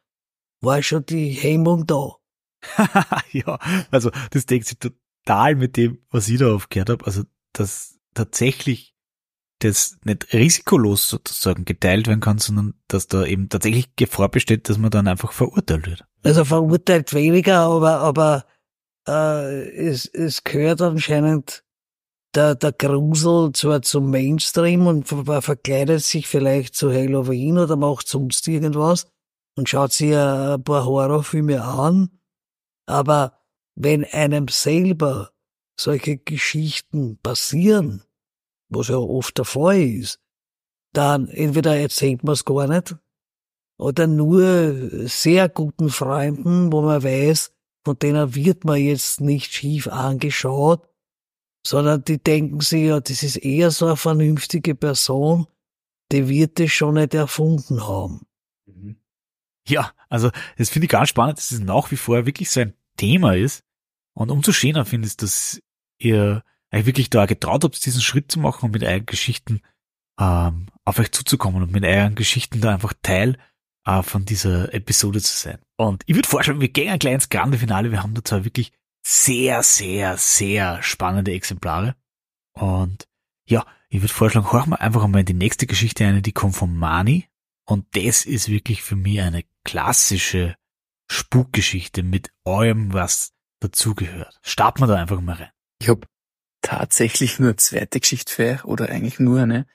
war 0.62 0.82
schon 0.82 1.06
die 1.06 1.30
Hemmung 1.30 1.86
da. 1.86 2.16
ja, 3.32 3.60
also 3.92 4.12
das 4.32 4.46
deckt 4.46 4.66
sich 4.68 4.80
total 4.80 5.56
mit 5.56 5.78
dem, 5.78 6.00
was 6.10 6.28
ich 6.30 6.40
da 6.40 6.54
aufgehört 6.54 6.90
habe. 6.90 7.06
Also, 7.06 7.24
dass 7.54 8.00
tatsächlich 8.14 8.96
das 9.60 9.98
nicht 10.04 10.34
risikolos 10.34 11.10
sozusagen 11.10 11.66
geteilt 11.66 12.08
werden 12.08 12.20
kann, 12.20 12.38
sondern 12.38 12.76
dass 12.88 13.08
da 13.08 13.26
eben 13.26 13.50
tatsächlich 13.50 13.96
Gefahr 13.96 14.30
besteht, 14.30 14.70
dass 14.70 14.78
man 14.78 14.92
dann 14.92 15.08
einfach 15.08 15.32
verurteilt 15.32 15.88
wird. 15.88 16.06
Also 16.24 16.46
verurteilt 16.46 17.14
weniger, 17.14 17.62
aber, 17.62 18.00
aber 18.00 18.46
äh, 19.08 19.70
es, 19.70 20.06
es 20.06 20.44
gehört 20.44 20.82
anscheinend 20.82 21.64
der, 22.36 22.56
der 22.56 22.72
Grusel 22.72 23.52
zwar 23.54 23.82
zum 23.82 24.12
Mainstream 24.12 24.86
und 24.86 25.08
ver 25.08 25.42
verkleidet 25.42 26.04
sich 26.04 26.28
vielleicht 26.28 26.76
zu 26.76 26.92
Halloween 26.92 27.58
oder 27.58 27.76
macht 27.76 28.08
sonst 28.08 28.48
irgendwas 28.48 29.08
und 29.56 29.70
schaut 29.70 29.94
sich 29.94 30.16
ein 30.16 30.64
paar 30.64 30.86
Horrorfilme 30.86 31.64
an, 31.64 32.10
aber 32.86 33.40
wenn 33.76 34.06
einem 34.06 34.48
selber 34.48 35.32
solche 35.80 36.18
Geschichten 36.18 37.18
passieren, 37.22 38.04
was 38.70 38.90
ja 38.90 38.98
oft 38.98 39.38
der 39.38 39.46
Fall 39.46 39.82
ist, 39.82 40.20
dann 40.94 41.28
entweder 41.28 41.76
erzählt 41.78 42.24
man 42.24 42.34
es 42.34 42.46
gar 42.46 42.68
nicht 42.68 42.96
oder 43.78 44.08
nur 44.08 45.08
sehr 45.08 45.50
guten 45.50 45.90
Freunden, 45.90 46.72
wo 46.72 46.82
man 46.82 47.04
weiß, 47.04 47.52
von 47.86 48.00
denen 48.00 48.36
wird 48.36 48.66
man 48.66 48.78
jetzt 48.78 49.22
nicht 49.22 49.54
schief 49.54 49.88
angeschaut, 49.88 50.88
sondern 51.66 52.04
die 52.04 52.18
denken 52.18 52.62
sich, 52.62 52.86
ja, 52.86 53.00
das 53.00 53.24
ist 53.24 53.38
eher 53.38 53.72
so 53.72 53.86
eine 53.86 53.98
vernünftige 53.98 54.76
Person, 54.76 55.48
die 56.12 56.28
wird 56.28 56.60
es 56.60 56.72
schon 56.72 56.96
nicht 56.96 57.14
erfunden 57.14 57.88
haben. 57.88 58.26
Mhm. 58.66 58.98
Ja, 59.68 59.92
also 60.10 60.32
das 60.58 60.70
finde 60.70 60.86
ich 60.86 60.92
ganz 60.92 61.10
spannend, 61.10 61.38
dass 61.38 61.52
es 61.52 61.60
nach 61.60 61.92
wie 61.92 61.98
vor 61.98 62.26
wirklich 62.26 62.50
so 62.50 62.62
ein 62.62 62.74
Thema 62.96 63.36
ist. 63.36 63.64
Und 64.14 64.32
umso 64.32 64.52
schöner 64.52 64.86
finde 64.86 65.08
ich, 65.08 65.18
dass 65.18 65.62
ihr 66.00 66.44
euch 66.74 66.86
wirklich 66.86 67.10
da 67.10 67.26
getraut 67.26 67.64
habt, 67.64 67.86
diesen 67.86 68.02
Schritt 68.02 68.32
zu 68.32 68.40
machen 68.40 68.66
und 68.66 68.72
mit 68.72 68.84
euren 68.84 69.06
Geschichten 69.06 69.62
ähm, 70.20 70.68
auf 70.86 71.00
euch 71.00 71.12
zuzukommen 71.12 71.64
und 71.64 71.72
mit 71.72 71.84
euren 71.84 72.16
Geschichten 72.16 72.62
da 72.62 72.74
einfach 72.74 72.94
Teil 73.02 73.38
äh, 73.86 74.04
von 74.04 74.26
dieser 74.26 74.74
Episode 74.74 75.22
zu 75.22 75.34
sein. 75.34 75.60
Und 75.78 76.04
ich 76.06 76.16
würde 76.16 76.28
vorschlagen, 76.28 76.62
wir 76.62 76.70
gehen 76.70 76.92
ein 76.92 77.00
kleines 77.00 77.30
Grande 77.30 77.58
Finale. 77.58 77.92
Wir 77.92 78.04
haben 78.04 78.14
da 78.14 78.24
zwar 78.24 78.46
wirklich 78.46 78.74
sehr, 79.06 79.64
sehr, 79.64 80.18
sehr 80.18 80.84
spannende 80.84 81.32
Exemplare. 81.32 81.96
Und 82.54 83.08
ja, 83.48 83.66
ich 83.90 84.02
würde 84.02 84.14
vorschlagen, 84.14 84.52
horchen 84.52 84.72
wir 84.72 84.82
einfach 84.82 85.04
einmal 85.04 85.22
in 85.22 85.26
die 85.26 85.34
nächste 85.34 85.68
Geschichte 85.68 86.06
eine, 86.06 86.22
die 86.22 86.34
kommt 86.34 86.56
von 86.56 86.76
Mani. 86.76 87.28
Und 87.66 87.86
das 87.96 88.26
ist 88.26 88.50
wirklich 88.50 88.82
für 88.82 88.96
mich 88.96 89.22
eine 89.22 89.44
klassische 89.64 90.56
Spukgeschichte 91.10 92.04
mit 92.04 92.32
allem, 92.46 92.94
was 92.94 93.34
dazugehört. 93.62 94.40
Starten 94.42 94.82
wir 94.82 94.88
da 94.88 94.96
einfach 94.96 95.22
mal 95.22 95.36
rein. 95.36 95.52
Ich 95.82 95.90
habe 95.90 96.08
tatsächlich 96.68 97.40
nur 97.40 97.50
eine 97.50 97.56
zweite 97.56 98.02
Geschichte 98.02 98.34
für 98.34 98.60
oder 98.66 98.90
eigentlich 98.90 99.20
nur 99.20 99.40
eine, 99.40 99.66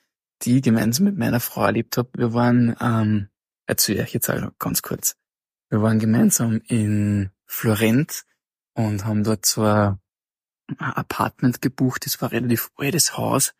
die 0.43 0.57
ich 0.59 0.63
gemeinsam 0.63 1.07
mit 1.07 1.17
meiner 1.17 1.41
Frau 1.41 1.65
erlebt 1.65 1.97
habe. 1.97 2.11
Wir 2.15 2.35
waren, 2.35 2.77
ähm, 2.81 3.29
erzähle 3.67 4.05
ich 4.05 4.13
jetzt 4.13 4.29
auch 4.29 4.53
ganz 4.59 4.83
kurz. 4.83 5.17
Wir 5.71 5.81
waren 5.81 5.99
gemeinsam 5.99 6.61
in 6.67 7.31
Florenz 7.47 8.27
und 8.75 9.07
haben 9.07 9.25
dort 9.25 9.47
so 9.47 9.65
ein 9.65 9.99
Apartment 10.77 11.63
gebucht. 11.63 12.05
Das 12.05 12.21
war 12.21 12.29
ein 12.29 12.37
relativ 12.37 12.71
altes 12.77 13.17
Haus 13.17 13.55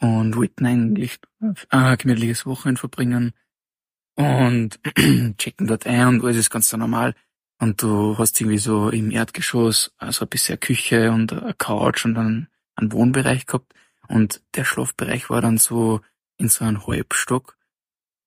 und 0.00 0.34
wollten 0.34 0.64
eigentlich 0.64 1.20
ein 1.68 1.98
gemütliches 1.98 2.46
Wochenende 2.46 2.80
verbringen 2.80 3.32
und 4.16 4.80
checken 5.36 5.66
dort 5.66 5.86
ein 5.86 6.08
und 6.08 6.24
alles 6.24 6.38
ist 6.38 6.50
ganz 6.50 6.72
normal. 6.72 7.14
Und 7.58 7.82
du 7.82 8.16
hast 8.16 8.40
irgendwie 8.40 8.56
so 8.56 8.88
im 8.88 9.10
Erdgeschoss 9.10 9.92
also 9.98 10.24
ein 10.24 10.30
bisschen 10.30 10.58
Küche 10.58 11.12
und 11.12 11.34
eine 11.34 11.52
Couch 11.52 12.06
und 12.06 12.14
dann 12.14 12.48
einen 12.74 12.92
Wohnbereich 12.92 13.46
gehabt 13.46 13.74
und 14.08 14.42
der 14.54 14.64
Schlafbereich 14.64 15.30
war 15.30 15.40
dann 15.40 15.58
so 15.58 16.00
in 16.36 16.48
so 16.48 16.64
einem 16.64 16.86
Halbstock 16.86 17.56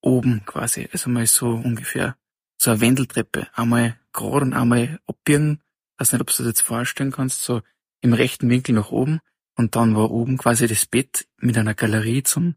oben 0.02 0.46
quasi, 0.46 0.88
also 0.92 1.10
mal 1.10 1.26
so 1.28 1.50
ungefähr 1.50 2.18
so 2.58 2.72
eine 2.72 2.82
Wendeltreppe, 2.82 3.48
einmal 3.54 4.00
gerade 4.14 4.46
und 4.46 4.54
einmal 4.54 5.00
abbiegen, 5.08 5.62
weiß 5.98 6.14
nicht, 6.14 6.22
ob 6.22 6.28
du 6.28 6.38
das 6.38 6.48
jetzt 6.48 6.62
vorstellen 6.62 7.12
kannst, 7.12 7.44
so 7.44 7.62
im 8.02 8.14
rechten 8.14 8.50
Winkel 8.50 8.76
nach 8.76 8.92
oben. 8.92 9.20
Und 9.58 9.76
dann 9.76 9.96
war 9.96 10.12
oben 10.12 10.38
quasi 10.38 10.68
das 10.68 10.86
Bett 10.86 11.28
mit 11.38 11.58
einer 11.58 11.74
Galerie 11.74 12.24
zum 12.24 12.56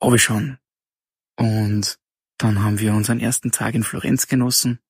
Abschauen. 0.00 0.58
Und 1.36 1.98
dann 2.38 2.62
haben 2.62 2.78
wir 2.78 2.94
unseren 2.94 3.20
ersten 3.20 3.52
Tag 3.52 3.74
in 3.74 3.84
Florenz 3.84 4.26
genossen 4.26 4.80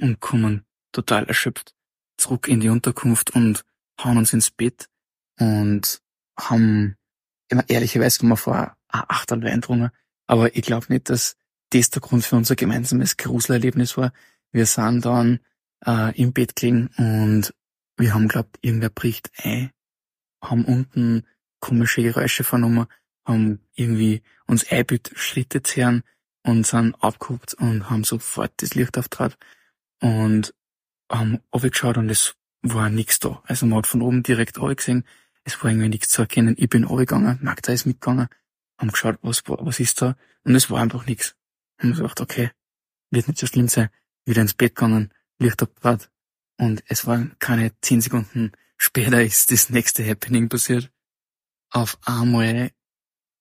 und 0.00 0.20
kommen 0.20 0.64
total 0.92 1.26
erschöpft 1.26 1.74
zurück 2.16 2.48
in 2.48 2.60
die 2.60 2.68
Unterkunft 2.68 3.30
und 3.34 3.64
hauen 4.02 4.18
uns 4.18 4.32
ins 4.32 4.50
Bett 4.50 4.88
und 5.38 6.00
haben 6.38 6.96
immer 7.48 7.64
ehrlicherweise 7.68 8.20
haben 8.20 8.28
wir 8.28 8.36
vor 8.36 8.76
acht 8.88 9.30
Wein 9.30 9.60
getrunken, 9.60 9.90
aber 10.26 10.54
ich 10.56 10.62
glaube 10.62 10.86
nicht, 10.88 11.10
dass 11.10 11.36
das 11.70 11.90
der 11.90 12.02
Grund 12.02 12.24
für 12.24 12.36
unser 12.36 12.56
gemeinsames 12.56 13.16
Gruselerlebnis 13.16 13.96
war. 13.96 14.12
Wir 14.52 14.66
sind 14.66 15.04
dann 15.04 15.40
äh, 15.84 16.16
im 16.20 16.32
Bett 16.32 16.56
gelegen 16.56 16.88
und 16.96 17.52
wir 17.96 18.14
haben 18.14 18.28
glaubt, 18.28 18.58
irgendwer 18.60 18.90
bricht 18.90 19.30
ein, 19.42 19.70
haben 20.42 20.64
unten 20.64 21.26
komische 21.60 22.02
Geräusche 22.02 22.44
vernommen, 22.44 22.86
haben 23.24 23.60
irgendwie 23.74 24.22
uns 24.46 24.70
einbild 24.70 25.12
Schritte 25.16 25.62
zu 25.62 26.02
und 26.44 26.66
sind 26.66 26.94
abgeguckt 27.02 27.54
und 27.54 27.90
haben 27.90 28.04
sofort 28.04 28.52
das 28.58 28.74
Licht 28.74 28.96
auftrat 28.96 29.36
und 30.00 30.54
haben 31.10 31.40
aufgeschaut 31.50 31.98
und 31.98 32.10
es 32.10 32.36
war 32.62 32.90
nichts 32.90 33.18
da. 33.18 33.42
Also 33.46 33.66
man 33.66 33.78
hat 33.78 33.86
von 33.86 34.02
oben 34.02 34.22
direkt 34.22 34.54
gesehen, 34.54 35.04
es 35.46 35.62
war 35.62 35.70
irgendwie 35.70 35.88
nichts 35.88 36.10
zu 36.10 36.22
erkennen. 36.22 36.56
Ich 36.58 36.68
bin 36.68 36.84
runtergegangen, 36.84 37.38
Magda 37.40 37.72
ist 37.72 37.86
mitgegangen, 37.86 38.28
haben 38.78 38.90
geschaut, 38.90 39.18
was, 39.22 39.42
was 39.46 39.80
ist 39.80 40.02
da, 40.02 40.16
und 40.44 40.54
es 40.56 40.70
war 40.70 40.80
einfach 40.82 41.06
nichts. 41.06 41.36
Und 41.80 41.90
ich 41.90 41.96
gedacht, 41.96 42.20
okay, 42.20 42.50
wird 43.10 43.28
nicht 43.28 43.38
so 43.38 43.46
schlimm 43.46 43.68
sein. 43.68 43.88
Wieder 44.24 44.42
ins 44.42 44.54
Bett 44.54 44.74
gegangen, 44.74 45.14
Licht 45.38 45.62
abgebracht, 45.62 46.10
und 46.58 46.82
es 46.88 47.06
waren 47.06 47.36
keine 47.38 47.72
zehn 47.80 48.00
Sekunden 48.00 48.52
später 48.76 49.22
ist 49.22 49.52
das 49.52 49.70
nächste 49.70 50.06
Happening 50.06 50.48
passiert. 50.48 50.90
Auf 51.70 51.98
einmal 52.02 52.72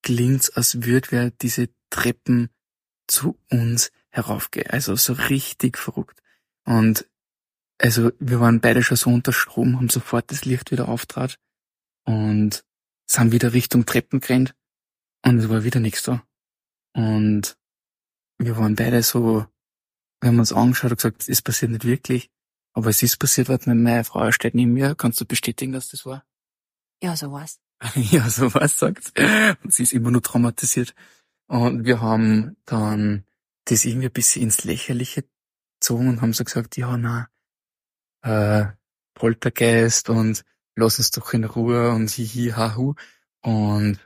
klingt's, 0.04 0.50
als 0.52 0.84
würde 0.84 1.08
wer 1.12 1.32
diese 1.32 1.70
Treppen 1.89 2.50
zu 3.08 3.39
uns 3.50 3.91
heraufgehen. 4.10 4.70
Also 4.70 4.96
so 4.96 5.13
richtig 5.13 5.78
verrückt. 5.78 6.22
Und 6.65 7.08
also 7.80 8.12
wir 8.20 8.39
waren 8.39 8.62
beide 8.62 8.84
schon 8.84 8.98
so 8.98 9.10
unter 9.10 9.34
Strom, 9.34 9.78
haben 9.78 9.89
sofort 9.89 10.32
das 10.32 10.46
Licht 10.46 10.72
wieder 10.72 10.88
auftrat 10.88 11.39
und 12.06 12.63
sind 13.08 13.32
wieder 13.32 13.54
Richtung 13.54 13.86
Treppen 13.86 14.20
gerannt 14.20 14.56
und 15.26 15.39
es 15.39 15.50
war 15.50 15.63
wieder 15.63 15.80
nichts 15.80 16.04
da. 16.04 16.24
Und 16.94 17.58
wir 18.38 18.58
waren 18.58 18.76
beide 18.76 19.04
so, 19.04 19.46
wir 20.22 20.30
haben 20.30 20.39
uns 20.39 20.54
angeschaut 20.54 20.91
und 20.91 20.98
gesagt, 20.98 21.28
es 21.28 21.41
passiert 21.41 21.72
nicht 21.72 21.86
wirklich. 21.86 22.32
Aber 22.74 22.89
es 22.89 23.02
ist 23.02 23.18
passiert, 23.18 23.48
weil 23.48 23.60
meine 23.65 24.04
Frau 24.04 24.32
steht 24.32 24.54
neben 24.54 24.74
mir. 24.74 24.96
Kannst 24.96 25.20
du 25.22 25.26
bestätigen, 25.26 25.72
dass 25.72 25.89
das 25.89 26.06
war? 26.06 26.26
Ja, 27.02 27.15
so 27.15 27.32
was. 27.32 27.60
ja, 27.96 28.30
so 28.30 28.54
was, 28.54 28.78
sagt 28.78 29.13
Und 29.63 29.74
sie 29.74 29.84
ist 29.84 29.94
immer 29.94 30.12
nur 30.12 30.22
traumatisiert. 30.22 30.94
Und 31.48 31.86
wir 31.86 32.02
haben 32.02 32.58
dann 32.65 33.26
das 33.65 33.86
irgendwie 33.86 34.08
ein 34.08 34.13
bisschen 34.13 34.44
ins 34.44 34.63
Lächerliche 34.63 35.26
gezogen 35.80 36.10
und 36.10 36.22
haben 36.22 36.34
so 36.34 36.44
gesagt, 36.44 36.78
ja, 36.78 36.98
na, 36.98 37.30
äh, 38.24 38.74
Poltergeist 39.13 40.10
und 40.10 40.44
lass 40.76 41.00
uns 41.00 41.12
doch 41.12 41.34
in 41.34 41.44
Ruhe 41.44 41.92
und 41.92 42.10
hihi 42.10 42.52
hahu. 42.52 42.96
Und 43.42 44.00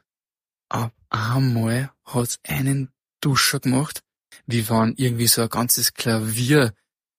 ab 0.69 0.93
einmal 1.09 1.91
hat's 2.05 2.39
einen 2.43 2.91
Duscher 3.21 3.59
gemacht, 3.59 4.03
wie 4.45 4.69
wenn 4.69 4.93
irgendwie 4.95 5.27
so 5.27 5.41
ein 5.41 5.49
ganzes 5.49 5.93
Klavier 5.93 6.73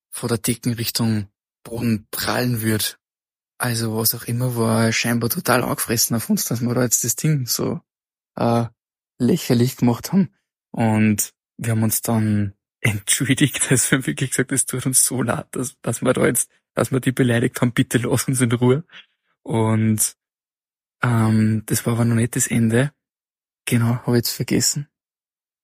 vor 0.09 0.29
der 0.29 0.37
Deckenrichtung 0.37 1.27
Boden 1.63 2.07
prallen 2.11 2.61
würde. 2.61 2.85
Also 3.57 3.95
was 3.95 4.15
auch 4.15 4.23
immer 4.23 4.55
war 4.55 4.91
scheinbar 4.91 5.29
total 5.29 5.63
angefressen 5.63 6.15
auf 6.15 6.29
uns, 6.29 6.45
dass 6.45 6.61
wir 6.61 6.73
da 6.73 6.83
jetzt 6.83 7.03
das 7.03 7.15
Ding 7.15 7.45
so 7.45 7.79
äh, 8.35 8.65
lächerlich 9.19 9.77
gemacht 9.77 10.11
haben. 10.11 10.33
Und 10.71 11.33
wir 11.57 11.71
haben 11.71 11.83
uns 11.83 12.01
dann 12.01 12.53
entschuldigt, 12.81 13.69
dass 13.69 13.91
wir 13.91 14.05
wirklich 14.07 14.31
gesagt, 14.31 14.51
es 14.51 14.65
tut 14.65 14.85
uns 14.85 15.05
so 15.05 15.21
leid, 15.21 15.47
dass, 15.51 15.79
dass 15.81 16.01
wir 16.01 16.13
da 16.13 16.25
jetzt, 16.25 16.49
dass 16.73 16.91
wir 16.91 16.99
die 16.99 17.11
beleidigt 17.11 17.61
haben, 17.61 17.73
bitte 17.73 17.99
lass 17.99 18.27
uns 18.27 18.41
in 18.41 18.51
Ruhe. 18.51 18.83
Und 19.43 20.15
ähm, 21.01 21.63
das 21.65 21.85
war 21.85 21.93
aber 21.93 22.05
noch 22.05 22.15
nicht 22.15 22.35
das 22.35 22.47
Ende. 22.47 22.93
Genau, 23.65 23.97
habe 24.05 24.17
ich 24.17 24.25
jetzt 24.25 24.31
vergessen. 24.31 24.87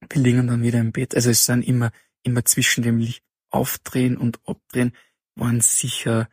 wir 0.09 0.21
liegen 0.21 0.47
dann 0.47 0.63
wieder 0.63 0.79
im 0.79 0.91
Bett. 0.91 1.15
Also 1.15 1.29
es 1.29 1.45
sind 1.45 1.63
immer, 1.63 1.91
immer 2.23 2.45
zwischen 2.45 2.83
dem 2.83 2.97
Licht 2.97 3.23
aufdrehen 3.49 4.17
und 4.17 4.39
abdrehen, 4.47 4.93
waren 5.35 5.61
sicher 5.61 6.29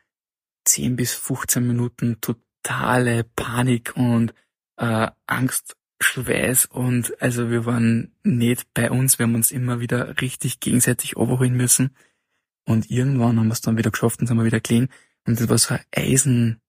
10 0.65 0.97
bis 0.97 1.13
15 1.13 1.67
Minuten 1.67 2.21
totale 2.21 3.25
Panik 3.25 3.97
und 3.97 4.35
äh, 4.77 5.11
Angst, 5.27 5.77
Schweiß 6.01 6.67
und 6.67 7.21
also 7.23 7.51
wir 7.51 7.67
waren 7.67 8.15
nicht 8.25 8.67
bei 8.75 8.91
uns, 8.91 9.19
wir 9.19 9.25
haben 9.25 9.35
uns 9.35 9.51
immer 9.51 9.81
wieder 9.81 10.21
richtig 10.21 10.61
gegenseitig 10.61 11.13
überholen 11.13 11.57
müssen. 11.57 11.97
Und 12.67 12.91
irgendwann 12.91 13.39
haben 13.39 13.47
wir 13.47 13.53
es 13.53 13.61
dann 13.61 13.77
wieder 13.77 13.91
geschafft 13.91 14.21
und 14.21 14.27
sind 14.27 14.37
wir 14.37 14.45
wieder 14.45 14.61
clean. 14.61 14.89
Und 15.27 15.41
das 15.41 15.49
war 15.49 15.59
so 15.59 15.75
ein 15.75 16.61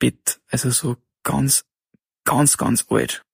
Eisenbett, 0.00 0.40
also 0.48 0.70
so 0.70 0.96
ganz, 1.22 1.64
ganz, 2.24 2.56
ganz 2.56 2.86
alt. 2.90 3.24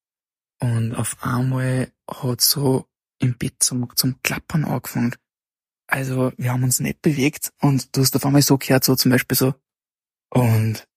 Und 0.59 0.95
auf 0.95 1.23
einmal 1.23 1.91
hat 2.09 2.41
so 2.41 2.87
im 3.19 3.37
Bett 3.37 3.55
zum, 3.59 3.95
zum 3.95 4.21
Klappern 4.21 4.65
angefangen. 4.65 5.15
Also 5.87 6.31
wir 6.37 6.51
haben 6.51 6.63
uns 6.63 6.79
nicht 6.79 7.01
bewegt 7.01 7.51
und 7.61 7.95
du 7.95 8.01
hast 8.01 8.15
auf 8.15 8.25
einmal 8.25 8.41
so 8.41 8.57
gehört, 8.57 8.83
so 8.83 8.95
zum 8.95 9.11
Beispiel 9.11 9.37
so. 9.37 9.53
Und 10.29 10.87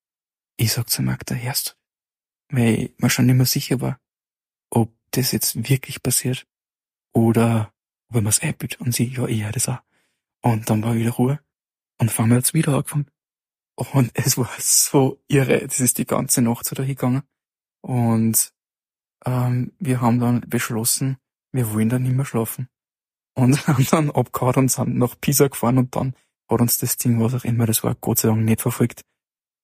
ich 0.57 0.72
sag 0.72 0.88
zu 0.88 1.03
Magda, 1.03 1.35
hörst 1.35 1.77
weil 2.50 2.74
ich 2.74 2.98
mir 2.98 3.11
schon 3.11 3.27
nicht 3.27 3.37
mehr 3.37 3.46
sicher 3.46 3.81
war, 3.81 3.98
ob 4.70 4.94
das 5.11 5.33
jetzt 5.33 5.68
wirklich 5.68 6.03
passiert 6.03 6.46
oder 7.12 7.72
ob 8.09 8.16
ich 8.16 8.22
mir's 8.22 8.40
einbildet. 8.40 8.81
Und 8.81 8.94
sie, 8.94 9.07
ja, 9.07 9.27
ich 9.27 9.42
höre 9.42 9.53
das 9.53 9.68
auch. 9.68 9.81
Und 10.42 10.68
dann 10.70 10.83
war 10.83 10.94
wieder 10.94 11.12
Ruhe. 11.12 11.40
Und 11.98 12.11
auf 12.11 12.20
einmal 12.20 12.38
hat's 12.38 12.55
wieder 12.55 12.74
angefangen. 12.74 13.11
Und 13.77 14.11
es 14.15 14.39
war 14.39 14.51
so 14.59 15.21
irre. 15.29 15.67
Das 15.67 15.81
ist 15.81 15.99
die 15.99 16.07
ganze 16.07 16.43
Nacht 16.43 16.65
so 16.65 16.75
dahingegangen. 16.75 17.23
Und 17.81 18.53
ähm, 19.25 19.73
wir 19.79 20.01
haben 20.01 20.21
dann 20.21 20.41
beschlossen, 20.49 21.19
wir 21.53 21.73
wollen 21.73 21.89
dann 21.89 22.03
nicht 22.03 22.15
mehr 22.15 22.25
schlafen. 22.25 22.69
Und 23.35 23.67
haben 23.67 23.87
dann 23.91 24.11
abgehauen 24.11 24.55
und 24.57 24.71
sind 24.71 24.97
nach 24.97 25.21
Pisa 25.21 25.49
gefahren 25.49 25.79
und 25.79 25.95
dann 25.97 26.15
hat 26.49 26.61
uns 26.61 26.79
das 26.79 26.97
Ding, 26.97 27.21
was 27.21 27.35
auch 27.35 27.45
immer, 27.45 27.67
das 27.67 27.83
war 27.83 27.95
Gott 27.95 28.19
sei 28.19 28.29
Dank 28.29 28.45
nicht 28.45 28.61
verfolgt. 28.61 29.03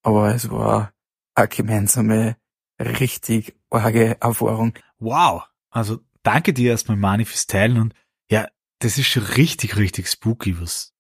Aber 0.02 0.34
es 0.34 0.50
war 0.50 0.92
eine 1.34 1.48
gemeinsame, 1.48 2.36
richtig 2.80 3.54
arge 3.70 4.20
Erfahrung. 4.20 4.74
Wow. 4.98 5.44
Also 5.70 6.00
danke 6.22 6.52
dir 6.52 6.72
erstmal, 6.72 6.96
Mani, 6.96 7.24
fürs 7.24 7.46
Teilen 7.46 7.78
und 7.78 7.94
ja, 8.30 8.48
das 8.80 8.98
ist 8.98 9.06
schon 9.06 9.22
richtig, 9.22 9.76
richtig 9.76 10.08
spooky, 10.08 10.60
was, 10.60 10.94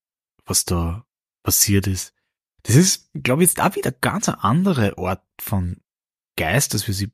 was 0.44 0.64
da 0.64 1.06
passiert 1.42 1.86
ist. 1.86 2.14
Das 2.62 2.76
ist, 2.76 3.10
glaube 3.14 3.42
ich, 3.42 3.50
jetzt 3.50 3.60
auch 3.60 3.76
wieder 3.76 3.92
ganz 3.92 4.28
ein 4.28 4.36
anderer 4.36 4.98
Ort 4.98 5.22
von 5.40 5.80
Geist, 6.36 6.74
dass 6.74 6.86
wir 6.86 6.94
sie 6.94 7.12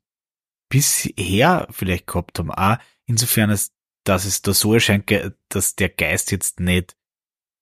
bisher 0.69 1.67
vielleicht 1.71 2.07
gehabt 2.07 2.39
haben. 2.39 2.51
Auch 2.51 2.77
insofern, 3.05 3.49
als, 3.49 3.73
dass 4.03 4.25
es 4.25 4.41
da 4.41 4.53
so 4.53 4.73
erscheint, 4.73 5.11
dass 5.49 5.75
der 5.75 5.89
Geist 5.89 6.31
jetzt 6.31 6.59
nicht 6.59 6.97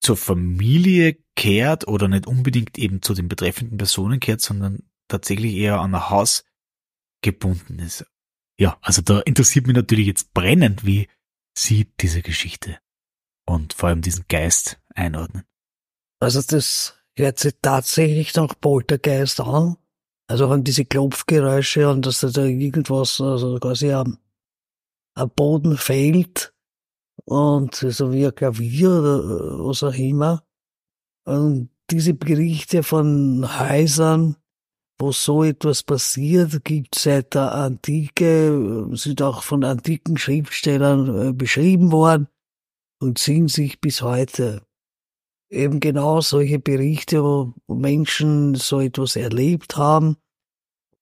zur 0.02 0.18
Familie 0.18 1.18
kehrt 1.36 1.88
oder 1.88 2.08
nicht 2.08 2.28
unbedingt 2.28 2.78
eben 2.78 3.02
zu 3.02 3.14
den 3.14 3.28
betreffenden 3.28 3.78
Personen 3.78 4.20
kehrt, 4.20 4.42
sondern 4.42 4.84
tatsächlich 5.08 5.56
eher 5.56 5.80
an 5.80 5.96
ein 5.96 6.10
Haus 6.10 6.46
gebunden 7.22 7.80
ist. 7.80 8.06
Ja, 8.58 8.78
also 8.82 9.02
da 9.02 9.20
interessiert 9.20 9.68
mich 9.68 9.76
natürlich 9.76 10.08
jetzt 10.08 10.34
brennend, 10.34 10.86
wie 10.86 11.10
Sie 11.58 11.92
diese 12.00 12.22
Geschichte 12.22 12.80
und 13.46 13.74
vor 13.74 13.90
allem 13.90 14.02
diesen 14.02 14.26
Geist 14.28 14.80
einordnen. 14.94 15.44
Also 16.20 16.42
das 16.42 16.98
hört 17.18 17.40
sich 17.40 17.56
tatsächlich 17.62 18.34
nach 18.36 18.54
Poltergeist 18.60 19.40
an. 19.40 19.78
Also 20.28 20.50
haben 20.50 20.64
diese 20.64 20.86
Klopfgeräusche 20.86 21.90
und 21.90 22.06
dass 22.06 22.22
da 22.22 22.44
irgendwas, 22.44 23.22
also 23.22 23.60
quasi 23.60 23.92
am, 23.92 24.18
Boden 25.36 25.78
fällt 25.78 26.54
und 27.24 27.76
so 27.76 28.12
wie 28.12 28.26
ein 28.26 28.36
Klavier 28.36 28.90
oder 28.90 29.66
was 29.66 29.84
auch 29.84 29.94
immer. 29.94 30.44
Und 31.26 31.70
diese 31.90 32.14
Berichte 32.14 32.84
von 32.84 33.48
Häusern, 33.60 34.36
wo 35.00 35.12
so 35.12 35.44
etwas 35.44 35.84
passiert, 35.84 36.66
gibt 36.66 36.96
seit 36.96 37.34
der 37.34 37.54
Antike, 37.54 38.90
sind 38.94 39.22
auch 39.22 39.44
von 39.44 39.64
antiken 39.64 40.18
Schriftstellern 40.18 41.30
äh, 41.30 41.34
beschrieben 41.34 41.92
worden 41.92 42.28
und 43.00 43.18
ziehen 43.18 43.48
sich 43.48 43.80
bis 43.80 44.02
heute. 44.02 44.65
Eben 45.50 45.80
genau 45.80 46.22
solche 46.22 46.60
Berichte, 46.60 47.24
wo 47.24 47.54
Menschen 47.68 48.56
so 48.56 48.80
etwas 48.80 49.16
erlebt 49.16 49.78
haben. 49.78 50.18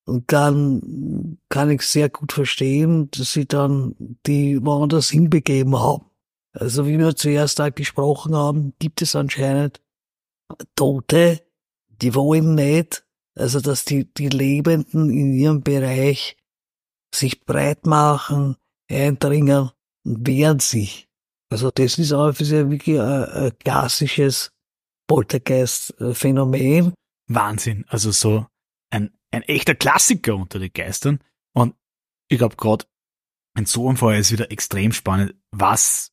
Und 0.05 0.31
dann 0.33 1.39
kann 1.49 1.69
ich 1.69 1.83
sehr 1.83 2.09
gut 2.09 2.33
verstehen, 2.33 3.09
dass 3.11 3.33
sie 3.33 3.47
dann 3.47 3.95
die 4.25 4.63
woanders 4.63 5.09
hinbegeben 5.09 5.79
haben. 5.79 6.05
Also 6.51 6.85
wie 6.85 6.99
wir 6.99 7.15
zuerst 7.15 7.59
da 7.59 7.69
gesprochen 7.69 8.35
haben, 8.35 8.73
gibt 8.79 9.01
es 9.01 9.15
anscheinend 9.15 9.81
Tote, 10.75 11.41
die 11.87 12.13
wollen 12.13 12.55
nicht, 12.55 13.05
also 13.35 13.59
dass 13.59 13.85
die, 13.85 14.13
die 14.13 14.29
Lebenden 14.29 15.09
in 15.09 15.33
ihrem 15.33 15.63
Bereich 15.63 16.37
sich 17.15 17.45
breit 17.45 17.85
machen, 17.85 18.57
eindringen 18.89 19.71
und 20.03 20.27
wehren 20.27 20.59
sich. 20.59 21.07
Also 21.53 21.69
das 21.69 21.99
ist 21.99 22.11
auch 22.11 22.33
wirklich 22.39 22.99
ein, 22.99 23.25
ein 23.25 23.51
klassisches 23.59 24.51
Poltergeist-Phänomen. 25.07 26.95
Wahnsinn. 27.27 27.85
Also 27.89 28.09
so 28.09 28.47
ein, 28.89 29.11
ein 29.29 29.43
echter 29.43 29.75
Klassiker 29.75 30.35
unter 30.35 30.57
den 30.57 30.73
Geistern. 30.73 31.19
Und 31.53 31.75
ich 32.27 32.39
glaube 32.39 32.55
gerade 32.55 32.85
in 33.55 33.67
so 33.67 33.87
einem 33.87 33.97
Fall 33.97 34.17
ist 34.17 34.31
wieder 34.31 34.51
extrem 34.51 34.93
spannend. 34.93 35.35
Was 35.51 36.11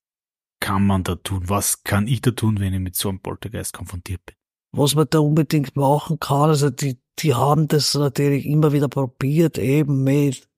kann 0.61 0.87
man 0.87 1.05
da 1.05 1.15
tun? 1.15 1.49
Was 1.49 1.85
kann 1.85 2.07
ich 2.07 2.21
da 2.21 2.33
tun, 2.33 2.61
wenn 2.61 2.75
ich 2.75 2.81
mit 2.81 2.95
so 2.95 3.09
einem 3.09 3.21
Poltergeist 3.21 3.73
konfrontiert 3.73 4.21
bin? 4.27 4.37
Was 4.73 4.95
man 4.95 5.07
da 5.09 5.21
unbedingt 5.21 5.75
machen 5.75 6.21
kann, 6.21 6.51
also 6.51 6.69
die, 6.69 7.01
die 7.19 7.35
haben 7.35 7.67
das 7.67 7.95
natürlich 7.95 8.45
immer 8.45 8.75
wieder 8.75 8.89
probiert, 8.89 9.57
eben 9.57 10.05
mit 10.05 10.50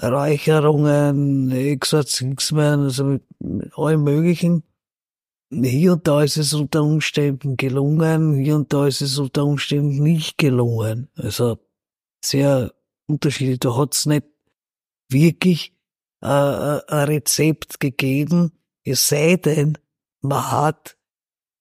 Räucherungen, 0.00 1.50
Exorzismen, 1.50 2.80
also 2.80 3.04
mit, 3.04 3.22
mit 3.40 3.78
allem 3.78 4.04
Möglichen. 4.04 4.62
Hier 5.50 5.92
und 5.92 6.08
da 6.08 6.22
ist 6.22 6.38
es 6.38 6.54
unter 6.54 6.82
Umständen 6.82 7.56
gelungen, 7.56 8.34
hier 8.34 8.56
und 8.56 8.72
da 8.72 8.86
ist 8.86 9.02
es 9.02 9.18
unter 9.18 9.44
Umständen 9.44 10.02
nicht 10.02 10.38
gelungen. 10.38 11.10
Also 11.14 11.58
sehr 12.24 12.72
unterschiedlich. 13.06 13.58
Da 13.60 13.76
hat 13.76 13.94
es 13.94 14.06
nicht 14.06 14.26
wirklich 15.10 15.74
äh, 16.22 16.26
äh, 16.26 16.80
ein 16.86 17.08
Rezept 17.08 17.80
gegeben, 17.80 18.52
es 18.84 19.08
sei 19.08 19.36
denn, 19.36 19.78
man 20.20 20.50
hat 20.50 20.96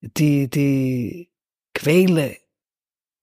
die, 0.02 0.50
die 0.50 1.32
Quelle 1.74 2.38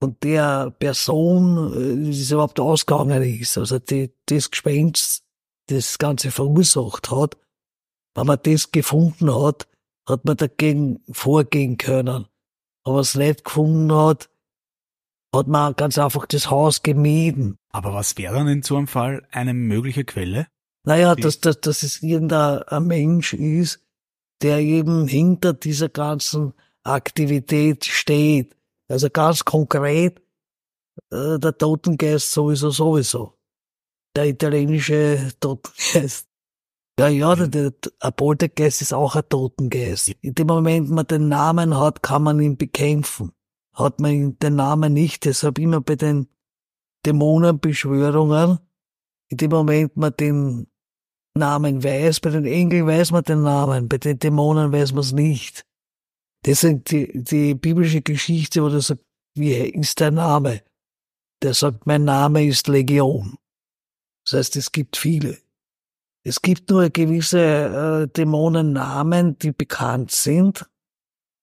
von 0.01 0.15
der 0.23 0.71
Person, 0.71 1.73
äh, 1.73 2.05
die 2.05 2.21
es 2.21 2.31
überhaupt 2.31 2.59
ausgegangen 2.59 3.21
ist, 3.21 3.57
also 3.57 3.79
die, 3.79 4.11
das 4.25 4.49
Gespenst, 4.49 5.23
das 5.67 5.97
Ganze 5.97 6.31
verursacht 6.31 7.11
hat, 7.11 7.37
wenn 8.15 8.27
man 8.27 8.39
das 8.41 8.71
gefunden 8.71 9.33
hat, 9.33 9.67
hat 10.07 10.25
man 10.25 10.37
dagegen 10.37 11.03
vorgehen 11.11 11.77
können. 11.77 12.25
Aber 12.83 13.01
es 13.01 13.15
nicht 13.15 13.43
gefunden 13.43 13.93
hat, 13.93 14.29
hat 15.33 15.47
man 15.47 15.75
ganz 15.75 15.97
einfach 15.97 16.25
das 16.25 16.49
Haus 16.49 16.81
gemieden. 16.81 17.57
Aber 17.71 17.93
was 17.93 18.17
wäre 18.17 18.33
dann 18.33 18.47
in 18.47 18.63
so 18.63 18.77
einem 18.77 18.87
Fall 18.87 19.27
eine 19.31 19.53
mögliche 19.53 20.05
Quelle? 20.05 20.47
Naja, 20.85 21.13
dass, 21.13 21.39
dass, 21.39 21.61
dass 21.61 21.83
es 21.83 22.01
irgendein 22.01 22.63
ein 22.63 22.87
Mensch 22.87 23.33
ist, 23.33 23.83
der 24.41 24.59
eben 24.59 25.07
hinter 25.07 25.53
dieser 25.53 25.89
ganzen 25.89 26.53
Aktivität 26.83 27.85
steht. 27.85 28.55
Also 28.89 29.09
ganz 29.09 29.45
konkret, 29.45 30.19
äh, 31.11 31.39
der 31.39 31.57
Totengeist 31.57 32.31
sowieso 32.31 32.71
sowieso. 32.71 33.37
Der 34.15 34.27
italienische 34.27 35.31
Totengeist. 35.39 36.27
Ja, 36.99 37.07
ja, 37.07 37.35
der, 37.35 37.47
der, 37.47 37.73
ein 38.01 38.13
Poltergeist 38.13 38.81
ist 38.81 38.93
auch 38.93 39.15
ein 39.15 39.23
Totengeist. 39.29 40.09
In 40.21 40.33
dem 40.33 40.47
Moment, 40.47 40.89
man 40.89 41.07
den 41.07 41.29
Namen 41.29 41.77
hat, 41.77 42.03
kann 42.03 42.23
man 42.23 42.41
ihn 42.41 42.57
bekämpfen. 42.57 43.31
Hat 43.73 44.01
man 44.01 44.37
den 44.39 44.55
Namen 44.55 44.93
nicht, 44.93 45.23
deshalb 45.23 45.59
immer 45.59 45.79
bei 45.79 45.95
den 45.95 46.27
Dämonenbeschwörungen, 47.05 48.59
in 49.29 49.37
dem 49.37 49.51
Moment 49.51 49.95
man 49.95 50.13
den 50.19 50.67
Namen 51.37 51.83
weiß, 51.83 52.19
bei 52.19 52.31
den 52.31 52.45
Engeln 52.45 52.87
weiß 52.87 53.11
man 53.11 53.23
den 53.23 53.43
Namen, 53.43 53.87
bei 53.87 53.97
den 53.97 54.19
Dämonen 54.19 54.73
weiß 54.73 54.91
man 54.91 55.01
es 55.01 55.13
nicht. 55.13 55.65
Deswegen 56.45 56.83
die, 56.85 57.23
die 57.23 57.53
biblische 57.53 58.01
Geschichte, 58.01 58.63
wo 58.63 58.69
der 58.69 58.81
sagt, 58.81 59.03
wie 59.35 59.53
ist 59.53 59.99
der 59.99 60.11
Name? 60.11 60.61
Der 61.41 61.53
sagt, 61.53 61.85
mein 61.85 62.05
Name 62.05 62.45
ist 62.45 62.67
Legion. 62.67 63.37
Das 64.25 64.33
heißt, 64.33 64.55
es 64.55 64.71
gibt 64.71 64.97
viele. 64.97 65.37
Es 66.23 66.41
gibt 66.41 66.69
nur 66.69 66.89
gewisse 66.89 67.39
äh, 67.39 68.07
Dämonennamen, 68.07 69.39
die 69.39 69.51
bekannt 69.51 70.11
sind, 70.11 70.69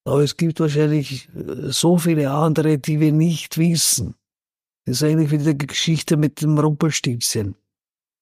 aber 0.04 0.22
es 0.22 0.36
gibt 0.36 0.60
wahrscheinlich 0.60 1.28
äh, 1.34 1.70
so 1.72 1.98
viele 1.98 2.30
andere, 2.30 2.78
die 2.78 3.00
wir 3.00 3.12
nicht 3.12 3.58
wissen. 3.58 4.14
Das 4.84 4.96
ist 4.96 5.02
eigentlich 5.02 5.30
wie 5.30 5.38
die 5.38 5.66
Geschichte 5.66 6.16
mit 6.16 6.42
dem 6.42 6.58
Rumpelstilzchen. 6.58 7.56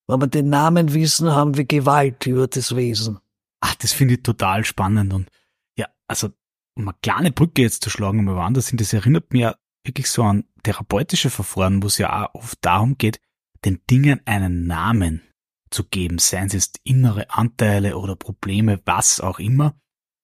Wenn 0.07 0.21
wir 0.21 0.27
den 0.29 0.49
Namen 0.49 0.95
wissen, 0.95 1.31
haben 1.31 1.57
wir 1.57 1.65
Gewalt 1.65 2.27
über 2.27 2.47
das 2.47 2.75
Wesen. 2.77 3.19
ach, 3.61 3.75
das 3.77 3.93
finde 3.93 4.15
ich 4.15 4.23
total 4.23 4.65
spannend 4.65 5.13
und 5.13 5.29
ja, 5.77 5.89
also 6.07 6.31
um 6.77 6.89
eine 6.89 6.97
kleine 7.03 7.33
Brücke 7.33 7.63
jetzt 7.63 7.85
zu 7.85 7.91
schlagen, 7.91 8.21
um 8.21 8.35
woanders 8.35 8.69
hin, 8.69 8.79
das 8.79 8.93
erinnert 8.93 9.33
mich 9.33 9.43
ja 9.43 9.57
wirklich 9.85 10.11
so 10.11 10.23
an 10.23 10.45
therapeutische 10.63 11.31
Verfahren, 11.31 11.83
wo 11.83 11.87
es 11.87 11.99
ja 11.99 12.27
auch 12.27 12.35
oft 12.35 12.59
darum 12.63 12.99
geht, 12.99 13.21
den 13.65 13.81
Dingen 13.91 14.21
einen 14.27 14.67
Namen 14.67 15.23
zu 15.71 15.85
geben, 15.85 16.19
seien 16.19 16.47
es 16.47 16.53
jetzt 16.53 16.81
innere 16.85 17.31
Anteile 17.31 17.97
oder 17.97 18.17
Probleme, 18.17 18.81
was 18.85 19.21
auch 19.21 19.39
immer. 19.39 19.79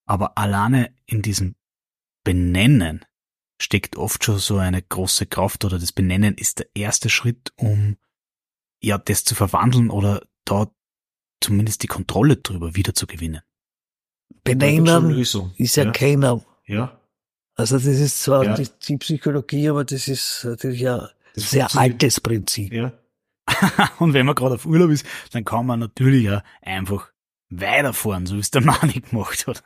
Aber 0.06 0.38
alleine 0.38 0.94
in 1.06 1.22
diesem 1.22 1.56
Benennen 2.24 3.04
steckt 3.60 3.96
oft 3.96 4.24
schon 4.24 4.38
so 4.38 4.58
eine 4.58 4.82
große 4.82 5.26
Kraft 5.26 5.64
oder 5.64 5.78
das 5.78 5.92
Benennen 5.92 6.34
ist 6.34 6.60
der 6.60 6.68
erste 6.74 7.10
Schritt, 7.10 7.52
um 7.56 7.96
ja 8.82 8.98
das 8.98 9.24
zu 9.24 9.34
verwandeln 9.34 9.90
oder 9.90 10.26
da 10.44 10.70
zumindest 11.42 11.82
die 11.82 11.88
Kontrolle 11.88 12.36
drüber 12.36 12.74
wieder 12.74 12.94
zu 12.94 13.06
gewinnen. 13.06 13.42
Benennen 14.44 15.10
ist 15.18 15.76
ja, 15.76 15.84
ja. 15.84 15.90
keiner. 15.92 16.40
Ja. 16.66 16.98
Also 17.56 17.76
das 17.76 17.86
ist 17.86 18.22
zwar 18.22 18.44
Ja. 18.44 18.54
die, 18.54 18.68
die 18.88 18.96
Psychologie, 18.96 19.68
aber 19.68 19.84
das 19.84 20.08
ist 20.08 20.44
natürlich 20.44 20.88
ein 20.88 21.06
Das 21.34 21.50
sehr 21.50 21.76
altes 21.76 22.20
Prinzip. 22.20 22.72
Ja. 22.72 22.92
Und 23.98 24.14
wenn 24.14 24.26
man 24.26 24.34
gerade 24.34 24.54
auf 24.54 24.66
Urlaub 24.66 24.90
ist, 24.90 25.04
dann 25.32 25.44
kann 25.44 25.66
man 25.66 25.80
natürlich 25.80 26.24
ja 26.24 26.42
einfach 26.62 27.10
weiterfahren, 27.50 28.26
so 28.26 28.36
wie 28.36 28.40
es 28.40 28.50
der 28.50 28.62
Mani 28.64 29.00
gemacht 29.00 29.46
hat. 29.46 29.62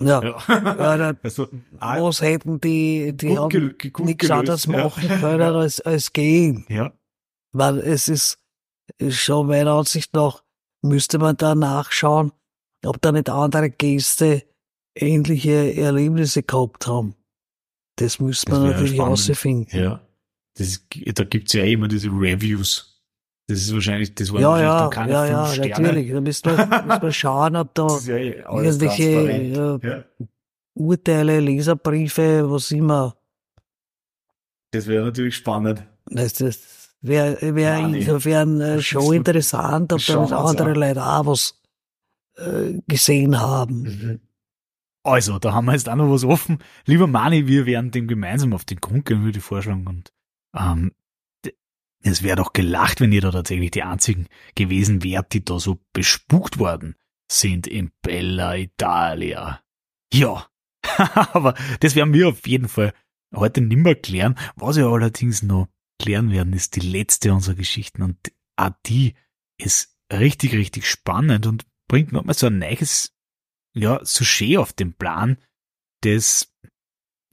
Ja. 0.00 0.22
Ja. 0.22 0.38
Ja, 0.48 1.14
Also, 1.22 1.48
ah, 1.78 2.02
was 2.02 2.22
hätten 2.22 2.60
die, 2.60 3.12
die 3.14 3.28
Gut 3.28 3.38
haben 3.54 3.74
gut 3.92 3.98
nichts 4.06 4.20
gelöst, 4.26 4.30
anderes 4.32 4.66
machen 4.66 5.08
können 5.20 5.54
als, 5.54 5.80
als 5.80 6.12
gehen. 6.12 6.64
ja. 6.68 6.92
Weil 7.52 7.78
es 7.78 8.08
ist 8.08 8.38
schon 9.10 9.46
meiner 9.46 9.72
Ansicht 9.72 10.12
nach, 10.14 10.42
müsste 10.82 11.18
man 11.18 11.36
da 11.36 11.54
nachschauen, 11.54 12.32
ob 12.88 13.00
da 13.00 13.12
nicht 13.12 13.28
andere 13.28 13.70
Gäste 13.70 14.42
ähnliche 14.94 15.74
Erlebnisse 15.76 16.42
gehabt 16.42 16.86
haben. 16.86 17.14
Das 17.96 18.20
müsste 18.20 18.50
man 18.52 18.70
natürlich 18.70 18.98
herausfinden. 18.98 19.76
Ja. 19.76 20.00
Das 20.56 20.82
da 21.14 21.24
gibt's 21.24 21.52
ja 21.52 21.64
immer 21.64 21.88
diese 21.88 22.08
Reviews. 22.08 23.02
Das 23.46 23.60
ist 23.60 23.72
wahrscheinlich, 23.72 24.14
das 24.14 24.32
waren 24.32 24.42
Ja, 24.42 24.50
wahrscheinlich 24.50 24.68
ja, 24.68 24.80
dann 24.80 24.90
keine 24.90 25.12
ja, 25.12 25.24
fünf 25.24 25.56
ja, 25.56 25.64
Sterne. 25.64 25.82
natürlich. 25.88 26.12
Da 26.12 26.20
müsste 26.20 26.82
man, 26.86 27.12
schauen, 27.12 27.56
ob 27.56 27.74
da 27.74 27.86
ja 28.04 28.16
eh 28.16 28.30
irgendwelche 28.40 29.80
Ja. 29.82 30.04
Urteile, 30.74 31.40
Leserbriefe, 31.40 32.50
was 32.50 32.70
immer. 32.70 33.16
Das 34.70 34.86
wäre 34.86 35.06
natürlich 35.06 35.36
spannend. 35.36 35.82
Das, 36.06 36.34
das 36.34 36.60
wäre 37.00 37.54
wär 37.54 37.78
insofern 37.78 38.60
äh, 38.60 38.82
schon 38.82 39.14
interessant, 39.14 39.92
ob 39.92 40.04
da 40.04 40.24
andere 40.24 40.70
an. 40.70 40.74
Leute 40.76 41.02
auch 41.04 41.26
was 41.26 41.57
äh, 42.38 42.80
gesehen 42.86 43.38
haben. 43.38 43.82
Mhm. 43.82 44.20
Also, 45.04 45.38
da 45.38 45.52
haben 45.52 45.66
wir 45.66 45.72
jetzt 45.72 45.88
auch 45.88 45.96
noch 45.96 46.10
was 46.10 46.24
offen. 46.24 46.58
Lieber 46.84 47.06
Mani, 47.06 47.46
wir 47.46 47.66
werden 47.66 47.90
dem 47.90 48.08
gemeinsam 48.08 48.52
auf 48.52 48.64
den 48.64 48.80
Grund 48.80 49.06
gehen, 49.06 49.24
würde 49.24 49.38
ich 49.38 49.44
vorschlagen. 49.44 49.86
Und 49.86 50.12
ähm, 50.54 50.92
es 52.02 52.22
wäre 52.22 52.36
doch 52.36 52.52
gelacht, 52.52 53.00
wenn 53.00 53.12
ihr 53.12 53.20
da 53.20 53.30
tatsächlich 53.30 53.70
die 53.70 53.82
einzigen 53.82 54.26
gewesen 54.54 55.02
wärt, 55.02 55.32
die 55.32 55.44
da 55.44 55.58
so 55.58 55.78
bespukt 55.92 56.58
worden 56.58 56.94
sind 57.30 57.66
in 57.66 57.90
Bella 58.02 58.56
Italia. 58.56 59.60
Ja, 60.12 60.46
aber 61.32 61.54
das 61.80 61.94
werden 61.94 62.12
wir 62.12 62.28
auf 62.28 62.46
jeden 62.46 62.68
Fall 62.68 62.92
heute 63.34 63.60
nimmer 63.60 63.94
klären. 63.94 64.38
Was 64.56 64.76
wir 64.76 64.86
allerdings 64.86 65.42
noch 65.42 65.68
klären 66.00 66.30
werden, 66.30 66.52
ist 66.52 66.76
die 66.76 66.80
letzte 66.80 67.32
unserer 67.32 67.56
Geschichten. 67.56 68.02
Und 68.02 68.16
auch 68.56 68.70
die 68.86 69.14
ist 69.58 69.96
richtig, 70.12 70.52
richtig 70.52 70.86
spannend 70.86 71.46
und 71.46 71.66
bringt 71.88 72.12
nochmal 72.12 72.34
so 72.34 72.46
ein 72.46 72.58
neues 72.58 73.12
ja, 73.74 74.00
Sujet 74.04 74.58
auf 74.58 74.72
den 74.72 74.94
Plan, 74.94 75.38
das 76.02 76.52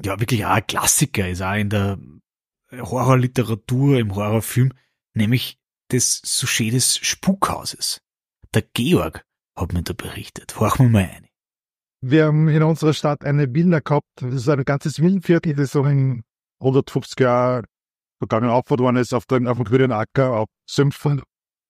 ja 0.03 0.19
wirklich 0.19 0.45
auch 0.45 0.51
ein 0.51 0.67
Klassiker 0.67 1.29
ist, 1.29 1.41
auch 1.41 1.53
in 1.55 1.69
der 1.69 1.99
Horrorliteratur, 2.71 3.99
im 3.99 4.15
Horrorfilm, 4.15 4.73
nämlich 5.13 5.57
das 5.89 6.21
Sujet 6.23 6.73
des 6.73 6.97
Spukhauses. 6.97 8.01
Der 8.53 8.63
Georg 8.63 9.23
hat 9.57 9.73
mir 9.73 9.83
da 9.83 9.93
berichtet. 9.93 10.59
Horchen 10.59 10.87
wir 10.87 10.89
mal 10.91 11.09
ein. 11.09 11.27
Wir 12.01 12.25
haben 12.25 12.47
in 12.49 12.61
unserer 12.63 12.93
Stadt 12.93 13.23
eine 13.23 13.53
Villa 13.53 13.79
gehabt, 13.79 14.07
das 14.15 14.33
ist 14.33 14.49
ein 14.49 14.63
ganzes 14.63 14.99
Villenviertel, 15.01 15.55
das 15.55 15.71
so 15.71 15.83
in 15.85 16.23
150 16.59 17.19
Jahren 17.19 17.65
vergangen 18.19 18.49
aufgebaut 18.49 18.79
worden 18.81 18.97
ist, 18.97 19.13
auf, 19.13 19.25
dem- 19.25 19.47
auf 19.47 19.57
dem 19.57 19.65
grünen 19.65 19.91
Acker, 19.91 20.31
auf 20.33 20.47
Sümpfen. 20.69 21.21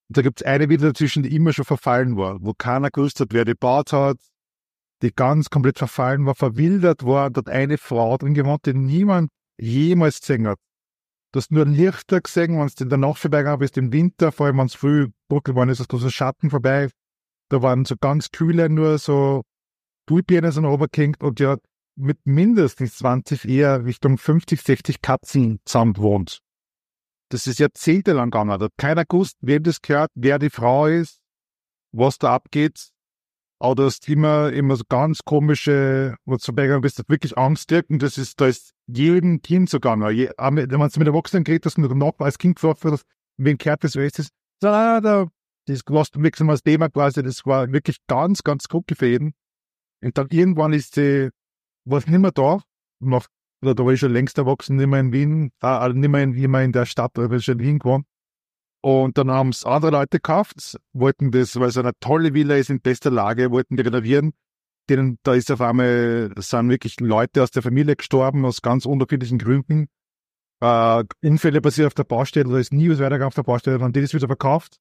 Und 0.09 0.17
da 0.17 0.21
gibt 0.21 0.41
es 0.41 0.47
eine 0.47 0.69
Villa 0.69 0.89
dazwischen, 0.89 1.23
die 1.23 1.35
immer 1.35 1.53
schon 1.53 1.65
verfallen 1.65 2.15
war, 2.17 2.37
wo 2.41 2.53
keiner 2.53 2.91
gewusst 2.91 3.19
hat, 3.19 3.29
wer 3.31 3.45
die 3.45 3.53
gebaut 3.53 3.91
hat, 3.91 4.17
die 5.01 5.11
ganz 5.11 5.49
komplett 5.49 5.77
verfallen 5.77 6.25
war, 6.25 6.35
verwildert 6.35 7.05
war, 7.05 7.29
dort 7.29 7.49
eine 7.49 7.77
Frau 7.77 8.17
drin 8.17 8.33
gewohnt, 8.33 8.65
die 8.65 8.73
niemand 8.73 9.31
jemals 9.57 10.19
gesehen 10.19 10.47
hat. 10.47 10.59
Du 11.31 11.39
hast 11.39 11.51
nur 11.51 11.65
Lichter 11.65 12.21
gesehen, 12.21 12.57
wenn 12.57 12.67
du 12.67 12.83
in 12.83 12.89
der 12.89 12.97
Nacht 12.97 13.19
vorbeigegangen 13.19 13.59
bist, 13.59 13.77
im 13.77 13.91
Winter, 13.91 14.31
vor 14.31 14.45
allem 14.45 14.57
wenn 14.57 14.67
es 14.67 14.75
früh 14.75 15.09
dunkel 15.27 15.53
geworden 15.53 15.69
ist, 15.69 15.79
hast 15.79 15.91
du 15.91 15.97
so 15.97 16.09
Schatten 16.09 16.49
vorbei. 16.49 16.89
Da 17.49 17.61
waren 17.61 17.85
so 17.85 17.95
ganz 17.99 18.31
kühle, 18.31 18.69
nur 18.69 18.97
so 18.99 19.43
Tuipirnen 20.07 20.51
sind 20.51 20.65
runtergehängt 20.65 21.21
und 21.21 21.41
hat 21.41 21.61
mit 21.97 22.19
mindestens 22.25 22.97
20, 22.97 23.45
eher 23.45 23.85
Richtung 23.85 24.17
50, 24.17 24.61
60 24.61 25.01
Katzen 25.01 25.59
zusammen 25.65 25.93
gewohnt. 25.93 26.39
Das 27.35 27.47
ist 27.47 27.59
jahrzehntelang 27.59 28.31
gegangen. 28.31 28.57
Da 28.57 28.63
hat 28.63 28.77
keiner 28.77 29.03
gewusst, 29.03 29.35
wem 29.41 29.61
das 29.61 29.81
gehört, 29.81 30.09
wer 30.15 30.39
die 30.39 30.49
Frau 30.49 30.85
ist, 30.87 31.19
was 31.91 32.17
da 32.17 32.33
abgeht. 32.33 32.91
Aber 33.59 33.75
du 33.75 33.83
hast 33.83 34.07
immer, 34.07 34.53
immer 34.53 34.77
so 34.77 34.85
ganz 34.87 35.19
komische, 35.25 36.15
wo 36.23 36.35
du 36.35 36.39
vorbeigegangen 36.39 36.81
bist, 36.81 36.97
hat 36.97 37.09
wirklich 37.09 37.37
Angst 37.37 37.69
direkt. 37.69 37.89
Und 37.89 38.01
das 38.01 38.17
ist, 38.17 38.39
da 38.39 38.47
ist 38.47 38.71
jedem 38.87 39.41
Kind 39.41 39.69
so 39.69 39.81
gegangen. 39.81 40.15
Je, 40.15 40.31
wenn 40.37 40.69
du 40.69 40.77
mit 40.77 41.07
Erwachsenen 41.07 41.43
hast, 41.45 41.77
mit 41.77 41.91
dem 41.91 41.97
Nachbar 41.97 42.27
als 42.27 42.37
Kind 42.37 42.55
gefragt 42.55 42.85
hast, 42.85 43.03
wen 43.35 43.57
gehört 43.57 43.83
das, 43.83 43.97
wer 43.97 44.05
ist 44.05 44.19
das? 44.19 44.29
So, 44.61 44.69
ah, 44.69 45.01
da, 45.01 45.27
das 45.65 45.81
was 45.87 46.11
du 46.11 46.23
wechseln 46.23 46.49
als 46.49 46.63
Thema 46.63 46.87
quasi, 46.87 47.21
das 47.21 47.45
war 47.45 47.69
wirklich 47.69 47.97
ganz, 48.07 48.43
ganz 48.43 48.69
gut 48.69 48.85
für 48.95 49.07
jeden. 49.07 49.33
Und 50.01 50.17
dann 50.17 50.27
irgendwann 50.29 50.71
ist 50.71 50.95
sie, 50.95 51.31
war 51.83 51.99
sie 51.99 52.11
nicht 52.11 52.21
mehr 52.21 52.31
da. 52.31 52.61
Nach, 53.01 53.27
oder 53.65 53.75
da 53.75 53.85
war 53.85 53.93
ich 53.93 53.99
schon 53.99 54.13
längst 54.13 54.37
erwachsen, 54.37 54.75
nicht 54.77 54.87
mehr 54.87 54.99
in 54.99 55.11
Wien, 55.11 55.51
äh, 55.61 55.89
nicht 55.89 56.09
mehr 56.09 56.23
in, 56.23 56.31
nicht 56.31 56.43
in 56.43 56.71
der 56.71 56.85
Stadt, 56.85 57.17
aber 57.17 57.39
schon 57.39 57.59
in 57.59 57.65
Wien 57.65 57.79
gewohnt. 57.79 58.05
Und 58.81 59.17
dann 59.17 59.31
haben 59.31 59.49
es 59.49 59.65
andere 59.65 59.91
Leute 59.91 60.17
gekauft, 60.19 60.77
wollten 60.93 61.31
das, 61.31 61.59
weil 61.59 61.69
es 61.69 61.77
eine 61.77 61.93
tolle 61.99 62.35
Villa 62.35 62.55
ist, 62.55 62.69
in 62.69 62.81
bester 62.81 63.09
Lage, 63.09 63.49
wollten 63.49 63.77
die 63.77 63.81
renovieren. 63.81 64.33
Denen, 64.89 65.17
da 65.23 65.33
ist 65.33 65.51
auf 65.51 65.61
einmal, 65.61 66.31
sind 66.37 66.69
wirklich 66.69 66.99
Leute 66.99 67.41
aus 67.41 67.49
der 67.49 67.63
Familie 67.63 67.95
gestorben, 67.95 68.45
aus 68.45 68.61
ganz 68.61 68.85
unterschiedlichen 68.85 69.39
Gründen. 69.39 69.87
Äh, 70.61 71.03
Unfälle 71.23 71.61
passiert 71.61 71.87
auf 71.87 71.95
der 71.95 72.03
Baustelle, 72.03 72.51
da 72.51 72.59
ist 72.59 72.73
nie 72.73 72.89
was 72.89 72.99
weitergegangen 72.99 73.27
auf 73.27 73.33
der 73.33 73.43
Baustelle, 73.43 73.77
dann 73.77 73.85
haben 73.85 73.93
die 73.93 74.01
das 74.01 74.13
wieder 74.13 74.27
verkauft. 74.27 74.77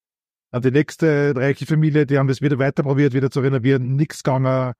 Dann 0.50 0.60
die 0.60 0.70
nächste 0.70 1.34
reiche 1.34 1.64
Familie, 1.64 2.04
die 2.04 2.18
haben 2.18 2.28
das 2.28 2.42
wieder 2.42 2.58
weiter 2.58 2.82
probiert, 2.82 3.14
wieder 3.14 3.30
zu 3.30 3.40
renovieren, 3.40 3.96
nichts 3.96 4.22
gegangen, 4.22 4.74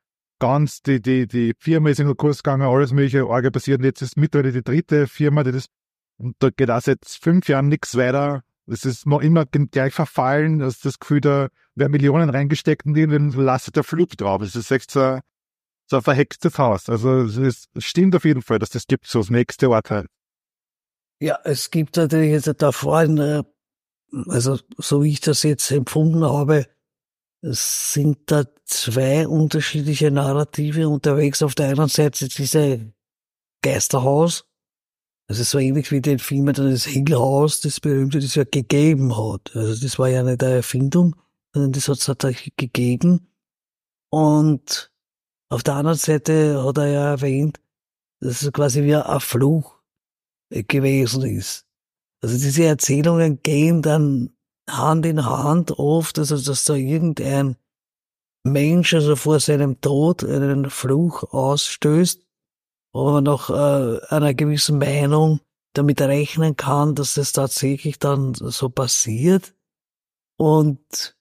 ganz, 0.45 0.83
die, 0.83 1.01
die, 1.01 1.27
die 1.27 1.55
Firma 1.59 1.89
ist 1.89 2.01
in 2.01 2.07
den 2.07 2.19
Kurs 2.19 2.43
gegangen, 2.43 2.69
alles 2.69 2.93
mögliche 2.93 3.27
Orgel 3.27 3.51
passiert. 3.51 3.79
Und 3.79 3.87
jetzt 3.87 4.03
ist 4.03 4.19
mittlerweile 4.19 4.53
die 4.53 4.63
dritte 4.63 5.07
Firma, 5.07 5.43
die 5.43 5.53
das, 5.53 5.69
und 6.19 6.37
da 6.39 6.51
geht 6.51 6.71
auch 6.71 6.83
seit 6.83 6.99
fünf 7.07 7.49
Jahren 7.49 7.69
nichts 7.69 7.97
weiter. 7.97 8.43
Das 8.67 8.85
ist 8.85 9.07
noch 9.07 9.23
immer 9.23 9.47
gleich 9.47 9.95
verfallen. 9.95 10.59
Das 10.59 10.75
ist 10.75 10.85
das 10.85 10.99
Gefühl, 10.99 11.23
da 11.23 11.49
werden 11.75 11.93
Millionen 11.93 12.29
reingesteckt 12.29 12.85
und 12.85 12.95
irgendwann 12.95 13.43
lastet 13.43 13.77
der 13.77 13.85
Flug 13.85 14.11
drauf. 14.19 14.43
Es 14.43 14.55
ist 14.55 14.71
echt 14.71 14.91
so, 14.91 15.19
so 15.87 15.97
ein 15.97 16.03
verhextes 16.03 16.59
Haus. 16.59 16.91
Also 16.91 17.23
es, 17.23 17.67
es 17.75 17.85
stimmt 17.85 18.15
auf 18.15 18.27
jeden 18.27 18.43
Fall, 18.43 18.59
dass 18.59 18.69
das 18.69 18.87
gibt, 18.87 19.07
so 19.07 19.21
das 19.21 19.31
nächste 19.31 19.71
Urteil. 19.71 20.05
Ja, 21.21 21.39
es 21.45 21.71
gibt 21.71 21.97
natürlich 21.97 22.33
jetzt 22.33 22.53
da 22.61 22.71
vorhin, 22.71 23.45
also 24.27 24.59
so 24.77 25.03
wie 25.05 25.13
ich 25.13 25.23
das 25.23 25.43
jetzt 25.43 25.71
empfunden 25.71 26.23
habe, 26.23 26.67
es 27.45 27.93
sind 27.93 28.19
da 28.27 28.45
zwei 28.65 29.29
unterschiedliche 29.29 30.11
Narrative 30.11 30.89
unterwegs. 30.89 31.43
Auf 31.43 31.55
der 31.55 31.69
einen 31.69 31.89
Seite 31.89 32.29
diese 32.29 32.93
Geisterhaus, 33.63 34.47
also 35.29 35.43
so 35.43 35.59
ähnlich 35.59 35.91
wie 35.91 36.01
den 36.01 36.19
Film 36.19 36.47
dann 36.53 36.71
das 36.71 36.85
Hillhaus, 36.85 37.61
das 37.61 37.81
berühmte, 37.81 38.19
das 38.19 38.35
ja 38.35 38.45
gegeben 38.45 39.17
hat. 39.17 39.55
Also 39.55 39.83
das 39.83 39.99
war 39.99 40.09
ja 40.09 40.23
nicht 40.23 40.43
eine 40.43 40.57
Erfindung, 40.57 41.17
sondern 41.53 41.73
das 41.73 41.89
hat 41.89 41.99
es 41.99 42.05
tatsächlich 42.07 42.57
gegeben. 42.57 43.29
Und 44.11 44.91
auf 45.51 45.63
der 45.63 45.75
anderen 45.75 45.99
Seite 45.99 46.63
hat 46.65 46.79
er 46.79 46.87
ja 46.87 47.11
erwähnt, 47.11 47.61
dass 48.21 48.43
es 48.43 48.53
quasi 48.53 48.85
wie 48.85 48.97
ein 48.97 49.21
Fluch 49.21 49.77
gewesen 50.51 51.25
ist. 51.25 51.67
Also 52.23 52.39
diese 52.39 52.65
Erzählungen 52.65 53.43
gehen 53.43 53.83
dann 53.83 54.34
Hand 54.69 55.07
in 55.07 55.25
Hand 55.25 55.73
oft, 55.79 56.19
also 56.19 56.39
dass 56.39 56.65
da 56.65 56.75
irgendein 56.75 57.57
Mensch 58.45 58.95
also 58.95 59.17
vor 59.17 59.41
seinem 59.41 59.81
Tod 59.81 60.25
einen 60.25 60.71
Fluch 60.71 61.23
ausstößt, 61.33 62.25
aber 62.93 63.21
nach 63.21 63.51
äh, 63.51 64.05
einer 64.09 64.35
gewissen 64.35 64.79
Meinung 64.79 65.41
damit 65.73 66.01
rechnen 66.01 66.57
kann, 66.57 66.95
dass 66.95 67.15
das 67.15 67.33
tatsächlich 67.33 67.99
dann 67.99 68.35
so 68.35 68.69
passiert. 68.69 69.55
Und 70.37 71.17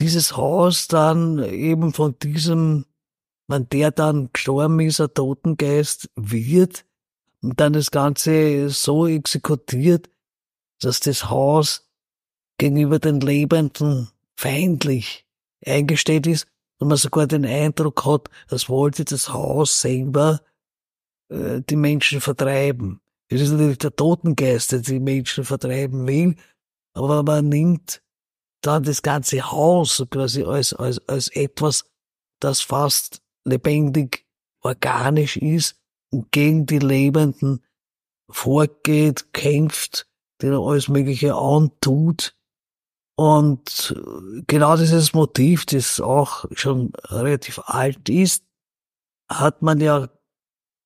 dieses 0.00 0.36
Haus 0.36 0.88
dann 0.88 1.38
eben 1.42 1.92
von 1.92 2.18
diesem, 2.18 2.86
wenn 3.48 3.68
der 3.68 3.90
dann 3.90 4.30
gestorben 4.32 4.80
ist, 4.80 5.00
ein 5.00 5.12
Totengeist 5.12 6.10
wird 6.16 6.84
und 7.42 7.60
dann 7.60 7.72
das 7.72 7.90
Ganze 7.90 8.70
so 8.70 9.06
exekutiert, 9.06 10.08
dass 10.80 11.00
das 11.00 11.30
Haus 11.30 11.87
gegenüber 12.58 12.98
den 12.98 13.20
Lebenden 13.20 14.08
feindlich 14.36 15.26
eingestellt 15.64 16.26
ist 16.26 16.46
und 16.78 16.88
man 16.88 16.96
sogar 16.96 17.26
den 17.26 17.44
Eindruck 17.44 18.04
hat, 18.04 18.28
als 18.48 18.68
wollte 18.68 19.04
das 19.04 19.32
Haus 19.32 19.80
selber 19.80 20.40
äh, 21.28 21.60
die 21.68 21.76
Menschen 21.76 22.20
vertreiben. 22.20 23.00
Es 23.28 23.40
ist 23.40 23.50
natürlich 23.50 23.78
der 23.78 23.94
Totengeist, 23.94 24.72
der 24.72 24.80
die 24.80 25.00
Menschen 25.00 25.44
vertreiben 25.44 26.06
will, 26.06 26.36
aber 26.94 27.22
man 27.22 27.48
nimmt 27.48 28.02
dann 28.62 28.82
das 28.82 29.02
ganze 29.02 29.50
Haus 29.50 30.04
quasi 30.10 30.44
als, 30.44 30.72
als, 30.72 31.06
als 31.08 31.28
etwas, 31.28 31.84
das 32.40 32.60
fast 32.60 33.22
lebendig 33.44 34.26
organisch 34.62 35.36
ist 35.36 35.76
und 36.10 36.30
gegen 36.32 36.66
die 36.66 36.78
Lebenden 36.78 37.64
vorgeht, 38.30 39.32
kämpft, 39.32 40.08
denen 40.42 40.58
alles 40.58 40.88
Mögliche 40.88 41.34
antut. 41.34 42.37
Und 43.18 43.96
genau 44.46 44.76
dieses 44.76 45.12
Motiv, 45.12 45.66
das 45.66 46.00
auch 46.00 46.44
schon 46.52 46.92
relativ 47.06 47.58
alt 47.64 48.08
ist, 48.08 48.44
hat 49.28 49.60
man 49.60 49.80
ja 49.80 50.08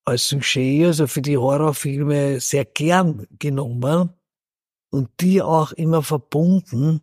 als 0.03 0.29
Sujet, 0.29 0.87
also 0.87 1.05
für 1.05 1.21
die 1.21 1.37
Horrorfilme, 1.37 2.39
sehr 2.39 2.65
gern 2.65 3.27
genommen 3.37 4.09
und 4.89 5.11
die 5.21 5.43
auch 5.43 5.73
immer 5.73 6.01
verbunden 6.01 7.01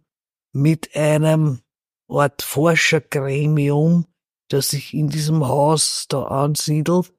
mit 0.53 0.97
einem 0.97 1.61
Art 2.09 2.43
Forschergremium, 2.43 4.07
das 4.49 4.71
sich 4.71 4.95
in 4.95 5.11
diesem 5.11 5.47
Haus 5.47 6.07
da 6.09 6.25
ansiedelt. 6.25 7.15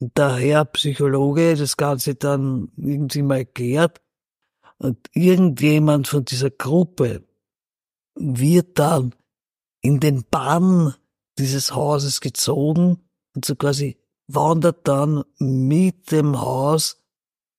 Und 0.00 0.16
der 0.16 0.36
Herr 0.36 0.64
Psychologe 0.64 1.56
das 1.56 1.76
Ganze 1.76 2.14
dann 2.14 2.70
irgendwie 2.76 3.22
mal 3.22 3.38
erklärt 3.38 4.00
und 4.76 5.10
irgendjemand 5.12 6.06
von 6.06 6.24
dieser 6.24 6.50
Gruppe 6.50 7.27
wird 8.18 8.78
dann 8.78 9.14
in 9.80 10.00
den 10.00 10.24
Bann 10.24 10.94
dieses 11.38 11.74
Hauses 11.74 12.20
gezogen 12.20 12.98
und 13.34 13.44
so 13.44 13.54
quasi 13.54 13.96
wandert 14.26 14.86
dann 14.86 15.24
mit 15.38 16.10
dem 16.10 16.40
Haus 16.40 17.00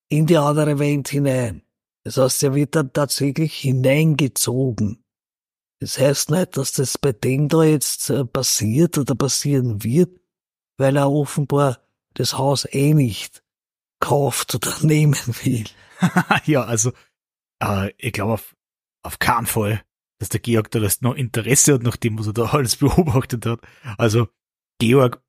in 0.09 0.25
die 0.25 0.37
andere 0.37 0.79
Welt 0.79 1.09
hinein. 1.09 1.63
Das 2.03 2.17
heißt, 2.17 2.43
er 2.43 2.55
wird 2.55 2.75
dann 2.75 2.93
tatsächlich 2.93 3.55
hineingezogen. 3.55 5.03
Das 5.79 5.97
heißt 5.97 6.31
nicht, 6.31 6.57
dass 6.57 6.73
das 6.73 6.97
bei 6.97 7.13
dem 7.13 7.47
da 7.47 7.63
jetzt 7.63 8.09
äh, 8.09 8.25
passiert 8.25 8.97
oder 8.97 9.15
passieren 9.15 9.83
wird, 9.83 10.19
weil 10.77 10.97
er 10.97 11.11
offenbar 11.11 11.79
das 12.15 12.37
Haus 12.37 12.67
eh 12.71 12.93
nicht 12.93 13.43
kauft 13.99 14.55
oder 14.55 14.73
nehmen 14.81 15.15
will. 15.43 15.65
ja, 16.45 16.63
also 16.63 16.91
äh, 17.61 17.93
ich 17.97 18.13
glaube 18.13 18.33
auf, 18.33 18.55
auf 19.03 19.19
keinen 19.19 19.45
Fall, 19.45 19.81
dass 20.19 20.29
der 20.29 20.39
Georg 20.39 20.69
da 20.71 20.79
das 20.79 21.01
noch 21.01 21.15
Interesse 21.15 21.73
hat, 21.73 21.83
nachdem 21.83 22.19
was 22.19 22.27
er 22.27 22.33
da 22.33 22.45
alles 22.51 22.75
beobachtet 22.77 23.45
hat. 23.45 23.61
Also 23.97 24.27
Georg, 24.79 25.21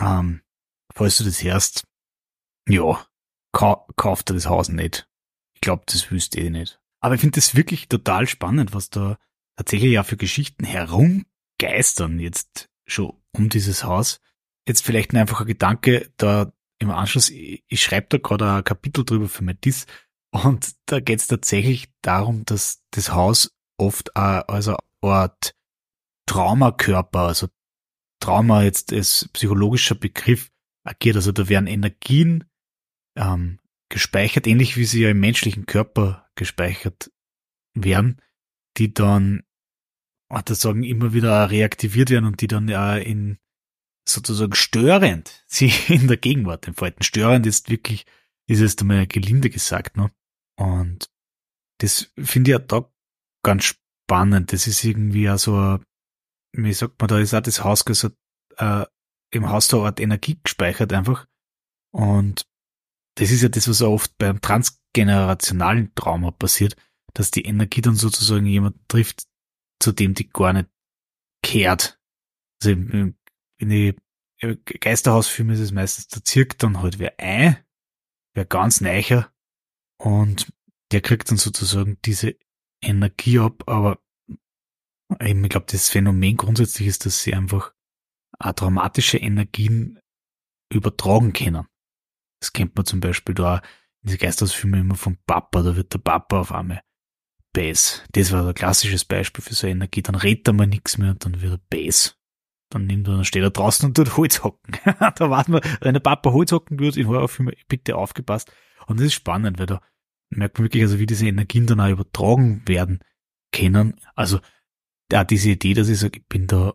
ähm, 0.00 0.42
falls 0.94 1.18
du 1.18 1.24
das 1.24 1.42
hörst, 1.42 1.86
ja, 2.68 3.06
ka 3.52 3.86
kauft 3.96 4.30
er 4.30 4.34
das 4.34 4.46
Haus 4.46 4.68
nicht. 4.68 5.08
Ich 5.54 5.60
glaube, 5.60 5.84
das 5.86 6.10
wüsste 6.10 6.40
eh 6.40 6.50
nicht. 6.50 6.80
Aber 7.00 7.14
ich 7.14 7.20
finde 7.20 7.36
das 7.36 7.54
wirklich 7.54 7.88
total 7.88 8.26
spannend, 8.26 8.74
was 8.74 8.90
da 8.90 9.18
tatsächlich 9.56 9.92
ja 9.92 10.02
für 10.02 10.16
Geschichten 10.16 10.64
herumgeistern 10.64 12.18
jetzt 12.18 12.68
schon 12.86 13.12
um 13.32 13.48
dieses 13.48 13.84
Haus. 13.84 14.20
Jetzt 14.66 14.84
vielleicht 14.84 15.14
ein 15.14 15.26
Gedanke, 15.26 16.12
da 16.16 16.52
im 16.78 16.90
Anschluss, 16.90 17.30
ich, 17.30 17.64
ich 17.66 17.82
schreibe 17.82 18.06
da 18.10 18.18
gerade 18.18 18.52
ein 18.52 18.64
Kapitel 18.64 19.04
drüber 19.04 19.28
für 19.28 19.42
Metis 19.42 19.86
und 20.30 20.74
da 20.86 21.00
geht 21.00 21.20
es 21.20 21.26
tatsächlich 21.26 21.88
darum, 22.02 22.44
dass 22.44 22.82
das 22.90 23.12
Haus 23.12 23.50
oft 23.78 24.14
auch 24.16 24.48
als 24.48 24.68
eine 24.68 24.78
Art 25.02 25.54
Traumakörper, 26.26 27.20
also 27.20 27.48
Trauma 28.20 28.62
jetzt 28.62 28.92
als 28.92 29.28
psychologischer 29.32 29.94
Begriff 29.94 30.50
agiert. 30.84 31.16
Also 31.16 31.32
da 31.32 31.48
werden 31.48 31.66
Energien 31.66 32.44
ähm, 33.16 33.58
gespeichert, 33.88 34.46
ähnlich 34.46 34.76
wie 34.76 34.84
sie 34.84 35.02
ja 35.02 35.10
im 35.10 35.20
menschlichen 35.20 35.66
Körper 35.66 36.28
gespeichert 36.34 37.10
werden, 37.74 38.20
die 38.76 38.92
dann 38.92 39.42
sagen, 40.50 40.82
immer 40.82 41.12
wieder 41.14 41.50
reaktiviert 41.50 42.10
werden 42.10 42.26
und 42.26 42.40
die 42.40 42.48
dann 42.48 42.68
ja 42.68 42.96
in 42.96 43.38
sozusagen 44.06 44.54
störend 44.54 45.44
sie 45.46 45.72
in 45.88 46.08
der 46.08 46.16
Gegenwart 46.16 46.66
entfalten. 46.66 47.02
Störend 47.02 47.46
ist 47.46 47.70
wirklich, 47.70 48.06
ist 48.46 48.60
es 48.60 48.76
einmal 48.78 49.06
gelinde 49.06 49.50
gesagt, 49.50 49.96
ne? 49.96 50.10
Und 50.56 51.10
das 51.78 52.12
finde 52.18 52.50
ich 52.50 52.52
ja 52.52 52.58
da 52.58 52.92
ganz 53.42 53.64
spannend. 53.64 54.52
Das 54.52 54.66
ist 54.66 54.84
irgendwie 54.84 55.22
ja 55.22 55.38
so, 55.38 55.78
wie 56.52 56.72
sagt 56.72 57.00
man, 57.00 57.08
da 57.08 57.18
ist 57.18 57.34
auch 57.34 57.40
das 57.40 57.64
Haus 57.64 57.84
so, 57.86 58.10
äh, 58.56 58.86
im 59.30 59.48
Haus 59.50 59.68
der 59.68 59.80
Art 59.80 60.00
Energie 60.00 60.38
gespeichert 60.42 60.92
einfach. 60.92 61.26
Und 61.92 62.46
das 63.16 63.30
ist 63.30 63.42
ja 63.42 63.48
das, 63.48 63.68
was 63.68 63.82
oft 63.82 64.16
beim 64.18 64.40
transgenerationalen 64.40 65.94
Trauma 65.94 66.30
passiert, 66.30 66.76
dass 67.14 67.30
die 67.30 67.44
Energie 67.44 67.80
dann 67.80 67.96
sozusagen 67.96 68.46
jemand 68.46 68.76
trifft, 68.88 69.26
zu 69.80 69.92
dem 69.92 70.14
die 70.14 70.28
gar 70.28 70.52
nicht 70.52 70.68
kehrt. 71.42 72.00
Also 72.62 72.70
in 72.70 73.14
die 73.60 73.96
Geisterhausfilme 74.40 75.54
ist 75.54 75.60
es 75.60 75.72
meistens, 75.72 76.08
da 76.08 76.22
zirkt 76.22 76.62
dann 76.62 76.80
halt 76.80 76.98
wer 76.98 77.18
ein, 77.18 77.56
wer 78.34 78.44
ganz 78.44 78.80
neicher 78.80 79.32
und 80.00 80.52
der 80.92 81.00
kriegt 81.00 81.30
dann 81.30 81.38
sozusagen 81.38 81.98
diese 82.04 82.36
Energie 82.82 83.38
ab, 83.38 83.64
aber 83.66 83.98
eben, 85.20 85.44
ich 85.44 85.50
glaube, 85.50 85.66
das 85.70 85.88
Phänomen 85.88 86.36
grundsätzlich 86.36 86.88
ist, 86.88 87.06
dass 87.06 87.22
sie 87.22 87.34
einfach 87.34 87.72
auch 88.38 88.52
traumatische 88.52 89.18
Energien 89.18 89.98
übertragen 90.72 91.32
können. 91.32 91.66
Das 92.40 92.52
kennt 92.52 92.76
man 92.76 92.86
zum 92.86 93.00
Beispiel 93.00 93.34
da 93.34 93.58
in 94.02 94.08
diese 94.08 94.18
Geisterhausfilme 94.18 94.80
immer 94.80 94.94
vom 94.94 95.16
Papa, 95.26 95.62
da 95.62 95.74
wird 95.74 95.92
der 95.92 95.98
Papa 95.98 96.40
auf 96.40 96.52
einmal 96.52 96.82
Bass. 97.52 98.04
Das 98.12 98.30
war 98.32 98.46
ein 98.46 98.54
klassisches 98.54 99.04
Beispiel 99.04 99.42
für 99.42 99.54
so 99.54 99.66
eine 99.66 99.72
Energie. 99.72 100.02
Dann 100.02 100.14
redet 100.14 100.46
er 100.46 100.52
mal 100.52 100.66
nichts 100.66 100.98
mehr 100.98 101.10
und 101.10 101.24
dann 101.24 101.40
wird 101.40 101.52
er 101.52 101.60
Bass. 101.70 102.16
Dann 102.70 102.86
nimmt 102.86 103.08
er, 103.08 103.14
dann 103.14 103.24
steht 103.24 103.42
er 103.42 103.50
draußen 103.50 103.88
und 103.88 103.96
tut 103.96 104.16
Holzhocken. 104.16 104.76
da 104.84 105.30
warten 105.30 105.54
wir, 105.54 105.62
wenn 105.80 105.94
der 105.94 106.00
Papa 106.00 106.30
Holzhocken 106.30 106.78
tut 106.78 106.96
in 106.96 107.08
Horrorfilmen, 107.08 107.54
bitte 107.66 107.96
aufgepasst. 107.96 108.52
Und 108.86 109.00
das 109.00 109.06
ist 109.06 109.14
spannend, 109.14 109.58
weil 109.58 109.66
da 109.66 109.80
merkt 110.30 110.58
man 110.58 110.66
wirklich, 110.66 110.82
also 110.82 110.98
wie 110.98 111.06
diese 111.06 111.26
Energien 111.26 111.66
dann 111.66 111.80
auch 111.80 111.88
übertragen 111.88 112.62
werden 112.66 113.00
können. 113.52 114.00
Also, 114.14 114.40
da 115.08 115.24
diese 115.24 115.50
Idee, 115.50 115.74
dass 115.74 115.88
ich 115.88 115.98
sage, 115.98 116.20
ich 116.20 116.26
bin 116.26 116.46
da 116.46 116.74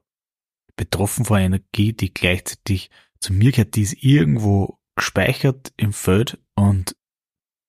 betroffen 0.76 1.26
von 1.26 1.40
Energie, 1.40 1.94
die 1.94 2.14
gleichzeitig 2.14 2.90
zu 3.20 3.34
mir 3.34 3.52
gehört, 3.52 3.76
die 3.76 3.84
ist 3.84 4.04
irgendwo 4.04 4.80
gespeichert 4.96 5.74
im 5.78 5.94
Feld 5.94 6.40
und 6.56 6.96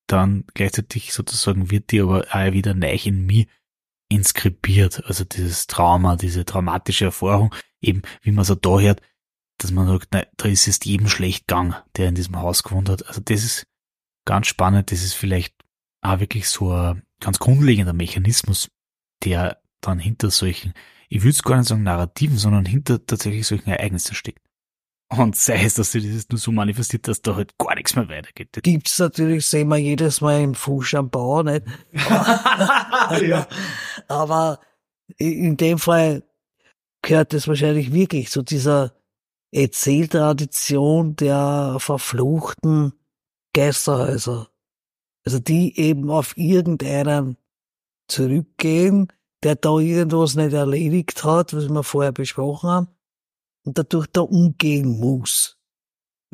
dann 0.07 0.45
gleichzeitig 0.55 1.13
sozusagen 1.13 1.71
wird 1.71 1.91
die 1.91 2.01
aber 2.01 2.27
auch 2.31 2.53
wieder 2.53 2.75
neu 2.75 2.99
in 3.05 3.27
mir 3.27 3.47
inskribiert. 4.11 5.05
Also 5.05 5.25
dieses 5.25 5.67
Trauma, 5.67 6.17
diese 6.17 6.45
traumatische 6.45 7.07
Erfahrung, 7.07 7.55
eben 7.81 8.03
wie 8.23 8.33
man 8.33 8.45
so 8.45 8.55
da 8.55 8.79
hört, 8.81 9.01
dass 9.59 9.71
man 9.71 9.87
sagt, 9.87 10.09
na, 10.13 10.27
da 10.37 10.49
ist 10.49 10.69
es 10.69 10.81
jedem 10.85 11.09
schlecht 11.09 11.49
gegangen, 11.49 11.75
der 11.97 12.09
in 12.09 12.15
diesem 12.15 12.37
Haus 12.37 12.63
gewohnt 12.63 12.89
hat. 12.89 13.07
Also 13.07 13.21
das 13.21 13.45
ist 13.45 13.67
ganz 14.27 14.47
spannend, 14.47 14.91
das 14.91 15.03
ist 15.03 15.15
vielleicht 15.15 15.55
auch 16.05 16.21
wirklich 16.21 16.49
so 16.49 16.71
ein 16.71 17.03
ganz 17.21 17.39
grundlegender 17.39 17.93
Mechanismus, 17.93 18.69
der 19.25 19.61
dann 19.81 19.99
hinter 19.99 20.31
solchen, 20.31 20.75
ich 21.09 21.23
würde 21.23 21.31
es 21.31 21.43
gar 21.43 21.57
nicht 21.57 21.69
sagen 21.69 21.83
Narrativen, 21.83 22.37
sondern 22.37 22.67
hinter 22.67 23.05
tatsächlich 23.05 23.47
solchen 23.47 23.71
Ereignissen 23.71 24.15
steckt. 24.15 24.41
Und 25.11 25.37
sei 25.37 25.65
es, 25.65 25.75
dass 25.75 25.93
sich 25.93 26.13
das 26.13 26.29
nur 26.29 26.39
so 26.39 26.51
manifestiert, 26.51 27.07
dass 27.09 27.23
da 27.23 27.37
halt 27.37 27.57
gar 27.59 27.75
nichts 27.75 27.95
mehr 27.95 28.09
weitergeht. 28.09 28.49
Gibt's 28.63 28.99
natürlich, 28.99 29.47
sehen 29.47 29.69
wir 29.69 29.77
jedes 29.77 30.21
Mal 30.21 30.41
im 30.41 30.55
Fusch 30.55 30.95
am 30.95 31.11
Bau, 31.11 31.43
nicht? 31.43 31.63
ja. 31.93 33.47
Aber 34.09 34.61
in 35.17 35.57
dem 35.57 35.79
Fall 35.79 36.25
gehört 37.03 37.35
es 37.35 37.47
wahrscheinlich 37.47 37.93
wirklich 37.93 38.31
zu 38.31 38.43
dieser 38.43 38.95
Erzähltradition 39.53 41.17
der 41.17 41.77
verfluchten 41.79 42.93
Geisterhäuser. 43.53 44.49
Also 45.25 45.39
die 45.39 45.79
eben 45.79 46.11
auf 46.11 46.37
irgendeinen 46.37 47.37
zurückgehen, 48.09 49.09
der 49.43 49.57
da 49.57 49.79
irgendwas 49.79 50.35
nicht 50.37 50.53
erledigt 50.53 51.25
hat, 51.25 51.55
was 51.55 51.69
wir 51.69 51.83
vorher 51.83 52.13
besprochen 52.13 52.71
haben, 52.71 52.89
und 53.65 53.79
dadurch 53.79 54.07
da 54.09 54.21
umgehen 54.21 55.01
muss. 55.01 55.59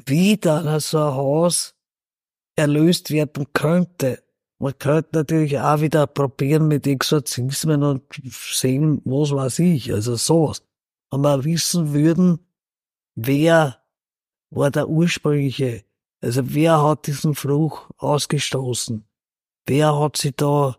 Wie 0.07 0.36
dann 0.36 0.80
so 0.80 0.99
ein 0.99 1.14
Haus 1.14 1.74
erlöst 2.57 3.11
werden 3.11 3.47
könnte, 3.53 4.22
Man 4.62 4.76
könnte 4.78 5.11
natürlich 5.14 5.59
auch 5.59 5.80
wieder 5.80 6.07
probieren 6.07 6.68
mit 6.68 6.86
Exorzismen 6.86 7.82
und 7.82 8.03
sehen, 8.30 9.01
was 9.07 9.30
weiß 9.30 9.59
ich, 9.61 9.91
also 9.91 10.16
sowas. 10.16 10.62
Wenn 11.11 11.22
wir 11.22 11.45
wissen 11.45 11.95
würden, 11.95 12.47
wer 13.14 13.82
war 14.51 14.70
der 14.70 14.86
ursprüngliche, 14.91 15.86
also 16.20 16.54
wer 16.54 16.82
hat 16.82 17.06
diesen 17.06 17.34
Fluch 17.34 17.90
ausgestoßen? 17.96 19.06
Wer 19.66 19.98
hat 19.98 20.16
sich 20.16 20.34
da 20.36 20.76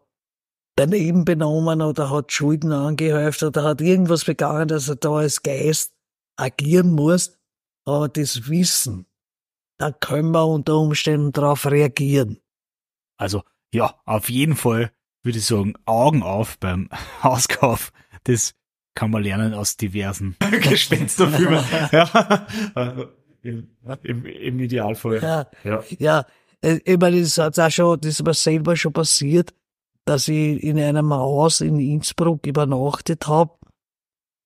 daneben 0.75 1.25
benommen 1.25 1.81
oder 1.81 2.09
hat 2.09 2.31
Schulden 2.31 2.71
angehäuft 2.71 3.43
oder 3.43 3.63
hat 3.63 3.81
irgendwas 3.81 4.25
begangen, 4.25 4.67
dass 4.67 4.89
er 4.89 4.95
da 4.95 5.15
als 5.17 5.41
Geist 5.41 5.93
agieren 6.37 6.91
muss, 6.91 7.37
aber 7.85 8.09
das 8.09 8.49
Wissen, 8.49 9.05
da 9.77 9.91
können 9.91 10.31
wir 10.31 10.45
unter 10.45 10.77
Umständen 10.77 11.31
darauf 11.31 11.65
reagieren. 11.65 12.39
Also, 13.17 13.43
ja, 13.73 13.99
auf 14.05 14.29
jeden 14.29 14.55
Fall 14.55 14.91
würde 15.23 15.37
ich 15.37 15.45
sagen, 15.45 15.73
Augen 15.85 16.23
auf 16.23 16.57
beim 16.59 16.89
Hauskauf. 17.23 17.91
Das 18.23 18.53
kann 18.95 19.11
man 19.11 19.23
lernen 19.23 19.53
aus 19.53 19.77
diversen 19.77 20.35
Gespensterfilmen. 20.51 21.63
ja. 21.91 23.09
Im, 23.43 23.67
im, 24.03 24.25
Im 24.25 24.59
Idealfall. 24.59 25.21
Ja, 25.21 25.47
Ja. 25.63 25.83
ja. 25.99 26.25
äh, 26.61 26.79
Ich 26.85 26.99
meine, 26.99 27.21
das 27.21 27.37
hat 27.37 27.59
auch 27.59 27.71
schon, 27.71 27.99
das 28.01 28.11
ist 28.19 28.25
mir 28.25 28.33
selber 28.33 28.75
schon 28.75 28.93
passiert, 28.93 29.53
dass 30.05 30.27
ich 30.27 30.61
in 30.63 30.79
einem 30.79 31.13
Haus 31.13 31.61
in 31.61 31.79
Innsbruck 31.79 32.45
übernachtet 32.45 33.27
habe. 33.27 33.53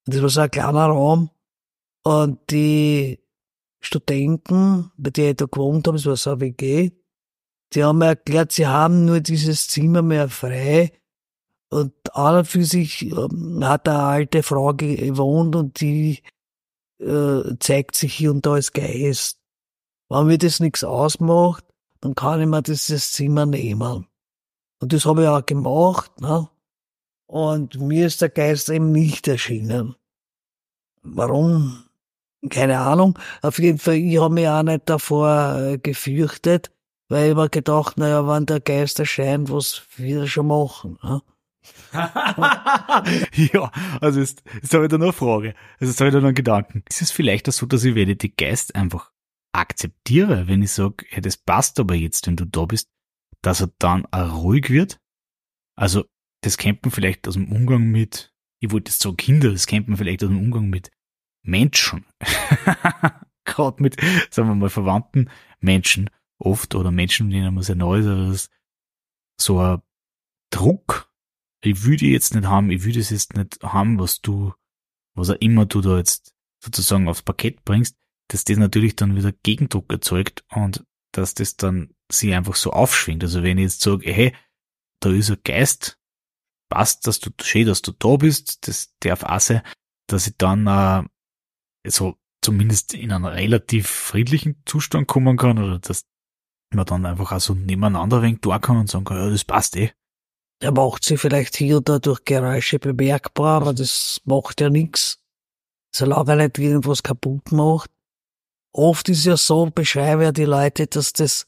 Das 0.06 0.22
war 0.22 0.28
so 0.28 0.40
ein 0.40 0.50
kleiner 0.50 0.86
Raum. 0.86 1.30
Und 2.04 2.38
die 2.50 3.18
Studenten, 3.80 4.92
bei 4.96 5.10
denen 5.10 5.30
ich 5.30 5.36
da 5.36 5.46
gewohnt 5.46 5.86
habe, 5.86 5.96
es 5.96 6.06
war 6.06 6.16
so 6.16 6.30
eine 6.30 6.40
WG, 6.40 6.90
die 7.72 7.84
haben 7.84 7.98
mir 7.98 8.06
erklärt, 8.06 8.52
sie 8.52 8.66
haben 8.66 9.04
nur 9.04 9.20
dieses 9.20 9.68
Zimmer 9.68 10.02
mehr 10.02 10.28
frei. 10.28 10.92
Und 11.68 11.92
an 12.14 12.36
und 12.38 12.44
für 12.46 12.64
sich 12.64 13.02
ähm, 13.02 13.60
hat 13.64 13.88
eine 13.88 13.98
alte 13.98 14.42
Frau 14.44 14.72
gewohnt 14.72 15.56
und 15.56 15.80
die 15.80 16.22
äh, 17.00 17.56
zeigt 17.60 17.96
sich 17.96 18.14
hier 18.14 18.30
und 18.30 18.46
da 18.46 18.54
als 18.54 18.72
Geist. 18.72 19.38
Wenn 20.08 20.26
mir 20.26 20.38
das 20.38 20.60
nichts 20.60 20.84
ausmacht, 20.84 21.64
dann 22.00 22.14
kann 22.14 22.40
ich 22.40 22.46
mir 22.46 22.62
dieses 22.62 23.12
Zimmer 23.12 23.46
nehmen. 23.46 24.06
Und 24.80 24.92
das 24.92 25.04
habe 25.04 25.22
ich 25.22 25.28
auch 25.28 25.44
gemacht. 25.44 26.20
Ne? 26.20 26.48
Und 27.26 27.80
mir 27.80 28.06
ist 28.06 28.22
der 28.22 28.28
Geist 28.28 28.68
eben 28.68 28.92
nicht 28.92 29.26
erschienen. 29.26 29.96
Warum? 31.02 31.84
Keine 32.48 32.78
Ahnung. 32.78 33.18
Auf 33.42 33.58
jeden 33.58 33.78
Fall, 33.78 33.94
ich 33.94 34.20
habe 34.20 34.34
mich 34.34 34.48
auch 34.48 34.62
nicht 34.62 34.88
davor 34.88 35.56
äh, 35.58 35.78
gefürchtet, 35.78 36.70
weil 37.08 37.30
ich 37.30 37.36
mir 37.36 37.48
gedacht, 37.48 37.96
naja, 37.96 38.26
wenn 38.28 38.46
der 38.46 38.60
Geist 38.60 39.00
erscheint, 39.00 39.50
was 39.50 39.82
wird 39.96 40.22
er 40.22 40.26
schon 40.26 40.48
machen? 40.48 40.98
Ne? 41.02 41.22
ja, 41.92 43.70
also 44.00 44.20
habe 44.20 44.84
ich 44.84 44.90
da 44.90 44.98
noch 44.98 45.06
eine 45.06 45.12
Frage. 45.12 45.54
Also 45.78 45.92
habe 46.00 46.08
ich 46.08 46.14
da 46.14 46.20
noch 46.20 46.26
einen 46.26 46.34
Gedanken. 46.34 46.82
Ist 46.88 47.02
es 47.02 47.10
vielleicht 47.10 47.48
auch 47.48 47.52
so, 47.52 47.66
dass 47.66 47.84
ich 47.84 48.18
die 48.18 48.36
Geist 48.36 48.74
einfach 48.74 49.12
akzeptiere, 49.52 50.48
wenn 50.48 50.62
ich 50.62 50.72
sage, 50.72 51.06
ja, 51.10 51.20
das 51.20 51.36
passt 51.36 51.80
aber 51.80 51.94
jetzt, 51.94 52.26
wenn 52.26 52.36
du 52.36 52.44
da 52.44 52.66
bist, 52.66 52.90
dass 53.42 53.60
er 53.60 53.70
dann 53.78 54.06
auch 54.10 54.42
ruhig 54.42 54.70
wird? 54.70 55.00
Also, 55.76 56.04
das 56.42 56.58
kennt 56.58 56.84
man 56.84 56.90
vielleicht 56.90 57.26
aus 57.26 57.34
dem 57.34 57.50
Umgang 57.50 57.84
mit, 57.84 58.34
ich 58.60 58.70
wollte 58.70 58.90
jetzt 58.90 59.02
sagen 59.02 59.16
Kinder, 59.16 59.50
das 59.50 59.66
kennt 59.66 59.88
man 59.88 59.96
vielleicht 59.96 60.22
aus 60.22 60.28
dem 60.28 60.38
Umgang 60.38 60.68
mit 60.68 60.90
Menschen. 61.42 62.04
Gerade 63.44 63.82
mit, 63.82 63.96
sagen 64.30 64.48
wir 64.48 64.54
mal, 64.54 64.70
verwandten 64.70 65.30
Menschen 65.60 66.10
oft 66.38 66.74
oder 66.74 66.90
Menschen, 66.90 67.30
denen 67.30 67.54
man 67.54 67.64
sehr 67.64 67.76
neu 67.76 68.00
ist, 68.30 68.50
so 69.40 69.58
ein 69.60 69.82
Druck. 70.50 71.05
Ich 71.66 71.82
die 71.82 72.12
jetzt 72.12 72.34
nicht 72.34 72.46
haben, 72.46 72.70
ich 72.70 72.84
will 72.84 72.94
das 72.94 73.10
jetzt 73.10 73.36
nicht 73.36 73.62
haben, 73.62 73.98
was 73.98 74.20
du, 74.20 74.52
was 75.14 75.30
auch 75.30 75.40
immer 75.40 75.66
du 75.66 75.80
da 75.80 75.98
jetzt 75.98 76.34
sozusagen 76.62 77.08
aufs 77.08 77.22
Parkett 77.22 77.64
bringst, 77.64 77.96
dass 78.28 78.44
das 78.44 78.56
natürlich 78.56 78.96
dann 78.96 79.16
wieder 79.16 79.32
Gegendruck 79.32 79.90
erzeugt 79.92 80.44
und 80.50 80.84
dass 81.12 81.34
das 81.34 81.56
dann 81.56 81.94
sie 82.10 82.34
einfach 82.34 82.54
so 82.54 82.70
aufschwingt. 82.70 83.22
Also 83.22 83.42
wenn 83.42 83.58
ich 83.58 83.64
jetzt 83.64 83.80
sage, 83.80 84.12
hey, 84.12 84.34
da 85.00 85.10
ist 85.10 85.30
ein 85.30 85.38
Geist, 85.44 85.98
passt, 86.68 87.06
dass 87.06 87.20
du, 87.20 87.30
schön, 87.42 87.66
dass 87.66 87.82
du 87.82 87.92
da 87.92 88.16
bist, 88.16 88.66
das 88.68 88.94
darf 89.00 89.22
auch 89.22 89.40
sein, 89.40 89.62
dass 90.08 90.26
ich 90.26 90.36
dann 90.36 90.66
äh, 90.66 91.04
so 91.88 92.16
zumindest 92.42 92.94
in 92.94 93.12
einen 93.12 93.24
relativ 93.24 93.88
friedlichen 93.88 94.62
Zustand 94.66 95.08
kommen 95.08 95.36
kann 95.36 95.58
oder 95.58 95.78
dass 95.78 96.06
man 96.72 96.86
dann 96.86 97.06
einfach 97.06 97.32
auch 97.32 97.40
so 97.40 97.54
nebeneinander 97.54 98.22
wenig 98.22 98.40
tun 98.40 98.60
kann 98.60 98.76
und 98.76 98.90
sagen 98.90 99.04
kann, 99.04 99.16
ja, 99.16 99.30
das 99.30 99.44
passt 99.44 99.76
eh. 99.76 99.92
Er 100.60 100.72
macht 100.72 101.04
sie 101.04 101.16
vielleicht 101.16 101.56
hier 101.56 101.78
oder 101.78 102.00
durch 102.00 102.24
Geräusche 102.24 102.78
bemerkbar, 102.78 103.60
aber 103.60 103.74
das 103.74 104.20
macht 104.24 104.60
ja 104.60 104.70
nix. 104.70 105.18
Solange 105.94 106.30
er 106.30 106.36
nicht 106.36 106.58
irgendwas 106.58 107.02
kaputt 107.02 107.52
macht. 107.52 107.90
Oft 108.72 109.08
ist 109.08 109.24
ja 109.24 109.36
so, 109.36 109.66
beschreiben 109.66 110.22
ja 110.22 110.32
die 110.32 110.44
Leute, 110.44 110.86
dass 110.86 111.12
das 111.12 111.46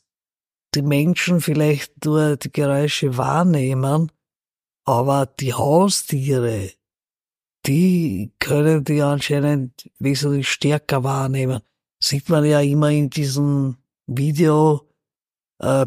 die 0.74 0.82
Menschen 0.82 1.40
vielleicht 1.40 2.04
nur 2.04 2.36
die 2.36 2.52
Geräusche 2.52 3.16
wahrnehmen, 3.16 4.12
aber 4.84 5.26
die 5.26 5.54
Haustiere, 5.54 6.72
die 7.66 8.32
können 8.38 8.84
die 8.84 9.02
anscheinend 9.02 9.90
wesentlich 9.98 10.48
stärker 10.48 11.04
wahrnehmen. 11.04 11.60
Sieht 12.02 12.28
man 12.28 12.44
ja 12.44 12.60
immer 12.60 12.90
in 12.90 13.10
diesen 13.10 13.78
Video, 14.06 14.88
äh, 15.60 15.86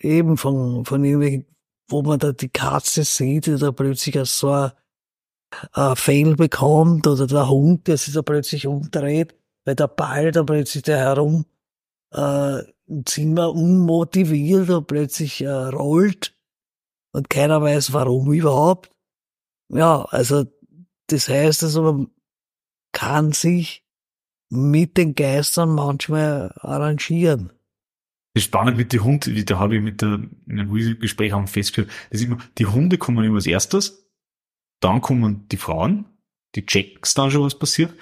eben 0.00 0.36
von, 0.36 0.84
von 0.84 1.04
irgendwelchen, 1.04 1.46
wo 1.88 2.02
man 2.02 2.18
da 2.18 2.32
die 2.32 2.48
Katze 2.48 3.04
sieht, 3.04 3.46
die 3.46 3.56
da 3.56 3.72
plötzlich 3.72 4.16
so 4.28 4.50
ein, 4.50 4.72
ein 5.72 5.96
Fail 5.96 6.36
bekommt 6.36 7.06
oder 7.06 7.26
der 7.26 7.48
Hund, 7.48 7.86
der 7.86 7.96
sich 7.96 8.14
da 8.14 8.22
plötzlich 8.22 8.66
umdreht, 8.66 9.34
weil 9.64 9.74
der 9.74 9.88
Ball 9.88 10.32
da 10.32 10.42
plötzlich 10.42 10.82
da 10.82 10.96
herum 10.96 11.46
äh, 12.12 12.60
im 12.86 13.04
Zimmer 13.04 13.52
unmotiviert 13.52 14.70
und 14.70 14.86
plötzlich 14.86 15.40
äh, 15.42 15.48
rollt 15.48 16.36
und 17.12 17.30
keiner 17.30 17.62
weiß 17.62 17.92
warum 17.92 18.32
überhaupt. 18.32 18.90
Ja, 19.68 20.04
also 20.04 20.44
das 21.08 21.28
heißt 21.28 21.62
also, 21.62 21.82
man 21.82 22.10
kann 22.92 23.32
sich 23.32 23.84
mit 24.50 24.96
den 24.96 25.14
Geistern 25.14 25.70
manchmal 25.70 26.52
arrangieren. 26.56 27.55
Das 28.36 28.42
ist 28.42 28.48
spannend 28.48 28.76
mit 28.76 28.92
den 28.92 29.02
Hunden, 29.02 29.46
da 29.46 29.58
habe 29.58 29.76
ich 29.76 29.82
mit 29.82 30.02
der, 30.02 30.20
in 30.46 30.60
einem 30.60 30.98
Gespräch 30.98 31.32
haben 31.32 31.46
festgestellt, 31.46 31.88
das 32.10 32.20
ist 32.20 32.26
immer, 32.26 32.36
die 32.58 32.66
Hunde 32.66 32.98
kommen 32.98 33.24
immer 33.24 33.36
als 33.36 33.46
erstes, 33.46 34.10
dann 34.80 35.00
kommen 35.00 35.48
die 35.50 35.56
Frauen, 35.56 36.04
die 36.54 36.66
check's 36.66 37.14
dann 37.14 37.30
schon, 37.30 37.44
was 37.44 37.58
passiert, 37.58 37.94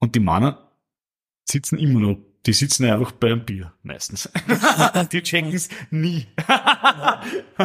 und 0.00 0.16
die 0.16 0.18
Männer 0.18 0.72
sitzen 1.48 1.78
immer 1.78 2.00
noch, 2.00 2.18
die 2.46 2.52
sitzen 2.52 2.84
einfach 2.86 3.12
bei 3.12 3.28
einem 3.28 3.44
Bier, 3.44 3.72
meistens. 3.84 4.28
die 5.12 5.22
checken's 5.22 5.68
nie. 5.92 6.26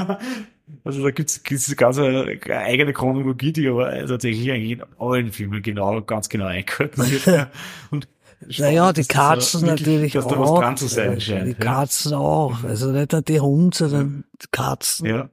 also 0.84 1.04
da 1.04 1.10
gibt's, 1.10 1.42
gibt's 1.42 1.70
eine 1.70 1.76
ganz 1.76 1.98
eine 1.98 2.40
eigene 2.50 2.94
Chronologie, 2.94 3.52
die 3.52 3.68
aber 3.68 4.06
tatsächlich 4.06 4.52
eigentlich 4.52 4.72
in 4.74 4.84
allen 5.00 5.32
Filmen 5.32 5.64
genau, 5.64 6.04
ganz 6.04 6.30
genau 6.30 6.46
eingehalten 6.46 7.10
wird. 7.10 7.50
Und 7.90 8.08
Naja, 8.42 8.94
die 8.94 9.02
dass 9.02 9.08
das 9.08 9.16
Katzen 9.16 9.66
natürlich 9.66 10.14
dass 10.14 10.26
auch. 10.26 10.32
da 10.32 10.40
was 10.40 10.52
dran 10.52 10.78
zu 10.78 10.88
sein 10.88 11.16
die 11.16 11.22
scheint. 11.22 11.48
ja. 11.48 11.54
Katzen 11.54 12.14
auch. 12.14 12.64
Also 12.64 12.92
nicht 12.92 13.12
nur 13.12 13.22
die 13.22 13.40
Hunde, 13.40 13.76
sondern 13.76 14.24
die 14.42 14.48
Katzen 14.52 15.06
ja. 15.06 15.30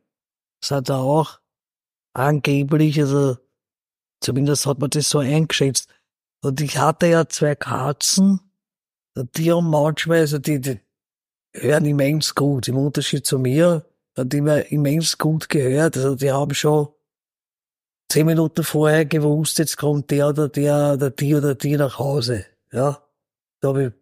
sind 0.62 0.90
auch 0.90 1.38
angeblich, 2.14 3.00
also 3.00 3.36
zumindest 4.20 4.66
hat 4.66 4.78
man 4.80 4.90
das 4.90 5.08
so 5.08 5.18
eingeschätzt. 5.20 5.88
Und 6.42 6.60
ich 6.60 6.78
hatte 6.78 7.06
ja 7.06 7.28
zwei 7.28 7.54
Katzen, 7.54 8.40
die 9.36 9.52
haben 9.52 9.70
manchmal, 9.70 10.20
also 10.20 10.38
die, 10.38 10.60
die 10.60 10.80
hören 11.52 11.86
immens 11.86 12.34
gut, 12.34 12.68
im 12.68 12.76
Unterschied 12.76 13.26
zu 13.26 13.38
mir, 13.38 13.86
hat 14.16 14.32
die 14.32 14.40
mir 14.40 14.70
immens 14.72 15.18
gut 15.18 15.48
gehört. 15.48 15.96
Also 15.96 16.16
die 16.16 16.32
haben 16.32 16.54
schon 16.54 16.88
zehn 18.10 18.26
Minuten 18.26 18.64
vorher 18.64 19.04
gewusst, 19.04 19.58
jetzt 19.58 19.76
kommt 19.76 20.10
der 20.10 20.28
oder 20.28 20.48
der 20.48 20.94
oder 20.94 21.10
die 21.10 21.34
oder 21.34 21.54
die 21.54 21.76
nach 21.76 21.98
Hause. 21.98 22.46
Ja, 22.76 23.02
da 23.62 23.68
habe 23.68 23.84
ich 23.86 23.92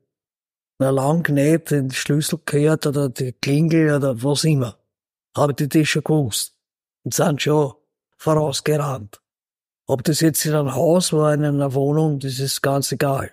noch 0.81 0.91
lang 0.91 1.33
nicht 1.33 1.71
den 1.71 1.93
Schlüssel 1.93 2.41
gehört 2.45 2.89
oder 2.89 3.09
die 3.09 3.33
Klingel 3.33 3.95
oder 3.95 4.21
was 4.21 4.43
immer. 4.43 4.77
Habe 5.37 5.55
die 5.55 5.69
das 5.69 5.87
schon 5.87 6.03
gewusst 6.03 6.57
und 7.05 7.15
sind 7.15 7.41
schon 7.41 7.75
vorausgerannt. 8.17 9.23
Ob 9.87 10.03
das 10.03 10.19
jetzt 10.19 10.45
in 10.45 10.55
einem 10.55 10.75
Haus 10.75 11.13
war, 11.13 11.33
in 11.35 11.45
einer 11.45 11.73
Wohnung, 11.75 12.19
das 12.19 12.41
ist 12.41 12.63
ganz 12.63 12.91
egal. 12.91 13.31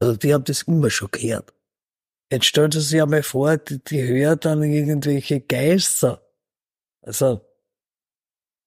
Also 0.00 0.16
die 0.16 0.34
haben 0.34 0.42
das 0.42 0.62
immer 0.62 0.90
schon 0.90 1.12
gehört. 1.12 1.54
Jetzt 2.32 2.46
stellen 2.46 2.72
Sie 2.72 2.80
sich 2.80 3.00
einmal 3.00 3.22
vor, 3.22 3.58
die, 3.58 3.78
die 3.78 4.02
hören 4.02 4.40
dann 4.40 4.64
irgendwelche 4.64 5.40
Geister. 5.40 6.20
Also 7.00 7.47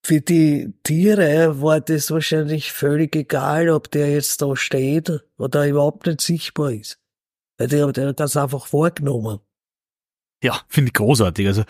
für 0.04 0.20
die 0.20 0.74
Tiere 0.84 1.62
war 1.62 1.80
das 1.80 2.10
wahrscheinlich 2.10 2.72
völlig 2.72 3.16
egal, 3.16 3.70
ob 3.70 3.92
der 3.92 4.12
jetzt 4.12 4.42
da 4.42 4.56
steht 4.56 5.12
oder 5.38 5.68
überhaupt 5.68 6.08
nicht 6.08 6.22
sichtbar 6.22 6.72
ist. 6.72 7.00
Weil 7.58 7.68
die 7.68 7.82
haben 7.82 8.16
ganz 8.16 8.36
einfach 8.36 8.66
vorgenommen. 8.66 9.40
Ja, 10.44 10.62
finde 10.68 10.90
ich 10.90 10.94
großartig. 10.94 11.46
Also 11.46 11.64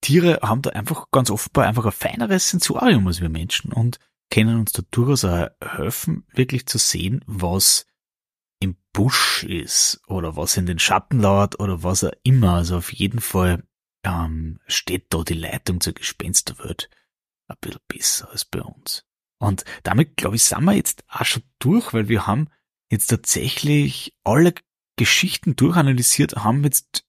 Tiere 0.00 0.38
haben 0.42 0.62
da 0.62 0.70
einfach 0.70 1.10
ganz 1.10 1.30
offenbar 1.30 1.66
einfach 1.66 1.86
ein 1.86 1.92
feineres 1.92 2.50
Sensorium 2.50 3.08
als 3.08 3.20
wir 3.20 3.28
Menschen 3.28 3.72
und 3.72 3.98
können 4.30 4.60
uns 4.60 4.72
da 4.72 4.82
durchaus 4.92 5.24
auch 5.24 5.48
helfen, 5.60 6.24
wirklich 6.32 6.66
zu 6.66 6.78
sehen, 6.78 7.24
was 7.26 7.86
im 8.60 8.76
Busch 8.92 9.42
ist 9.42 10.00
oder 10.06 10.36
was 10.36 10.56
in 10.56 10.66
den 10.66 10.78
Schatten 10.78 11.20
lauert 11.20 11.58
oder 11.58 11.82
was 11.82 12.04
auch 12.04 12.12
immer. 12.22 12.54
Also 12.54 12.76
auf 12.76 12.92
jeden 12.92 13.20
Fall 13.20 13.64
ähm, 14.04 14.60
steht 14.68 15.12
da 15.12 15.24
die 15.24 15.34
Leitung 15.34 15.80
zur 15.80 15.94
Gespensterwelt 15.94 16.88
ein 17.48 17.56
bisschen 17.60 17.80
besser 17.88 18.30
als 18.30 18.44
bei 18.44 18.62
uns. 18.62 19.04
Und 19.38 19.64
damit, 19.82 20.16
glaube 20.16 20.36
ich, 20.36 20.44
sind 20.44 20.64
wir 20.64 20.72
jetzt 20.72 21.04
auch 21.08 21.24
schon 21.24 21.42
durch, 21.58 21.92
weil 21.92 22.08
wir 22.08 22.26
haben 22.26 22.48
jetzt 22.90 23.08
tatsächlich 23.08 24.16
alle 24.24 24.54
Geschichten 24.96 25.56
durchanalysiert, 25.56 26.36
haben 26.36 26.64
jetzt, 26.64 27.04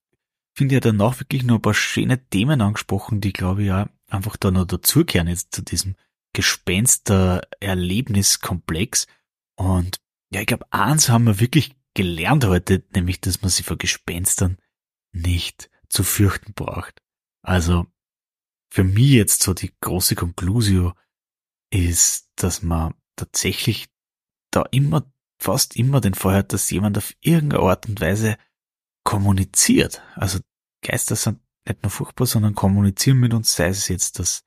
finde 0.54 0.74
ich, 0.76 0.82
danach 0.82 1.18
wirklich 1.20 1.42
nur 1.42 1.58
ein 1.58 1.62
paar 1.62 1.74
schöne 1.74 2.24
Themen 2.28 2.60
angesprochen, 2.60 3.20
die, 3.20 3.32
glaube 3.32 3.62
ich, 3.62 3.68
ja 3.68 3.88
einfach 4.08 4.36
da 4.36 4.50
noch 4.50 4.66
dazugehören 4.66 5.28
jetzt 5.28 5.54
zu 5.54 5.62
diesem 5.62 5.94
Gespenster-Erlebniskomplex. 6.34 9.06
Und 9.56 10.00
ja, 10.30 10.40
ich 10.40 10.46
glaube, 10.46 10.66
eins 10.70 11.08
haben 11.08 11.24
wir 11.24 11.40
wirklich 11.40 11.74
gelernt 11.94 12.44
heute, 12.44 12.84
nämlich, 12.94 13.20
dass 13.20 13.42
man 13.42 13.50
sich 13.50 13.66
vor 13.66 13.78
Gespenstern 13.78 14.58
nicht 15.12 15.70
zu 15.88 16.04
fürchten 16.04 16.52
braucht. 16.52 17.02
Also, 17.42 17.86
für 18.70 18.84
mich 18.84 19.10
jetzt 19.10 19.42
so 19.42 19.54
die 19.54 19.72
große 19.80 20.14
Conclusio 20.14 20.94
ist, 21.70 22.30
dass 22.36 22.62
man 22.62 22.94
tatsächlich 23.16 23.88
da 24.50 24.62
immer, 24.70 25.10
fast 25.40 25.76
immer 25.76 26.00
den 26.00 26.14
Fall 26.14 26.36
hat, 26.36 26.52
dass 26.52 26.70
jemand 26.70 26.98
auf 26.98 27.14
irgendeine 27.20 27.62
Art 27.62 27.88
und 27.88 28.00
Weise 28.00 28.36
kommuniziert. 29.04 30.02
Also 30.14 30.40
Geister 30.82 31.16
sind 31.16 31.40
nicht 31.66 31.82
nur 31.82 31.90
furchtbar, 31.90 32.26
sondern 32.26 32.54
kommunizieren 32.54 33.18
mit 33.18 33.34
uns, 33.34 33.54
sei 33.54 33.68
es 33.68 33.88
jetzt, 33.88 34.18
dass 34.18 34.44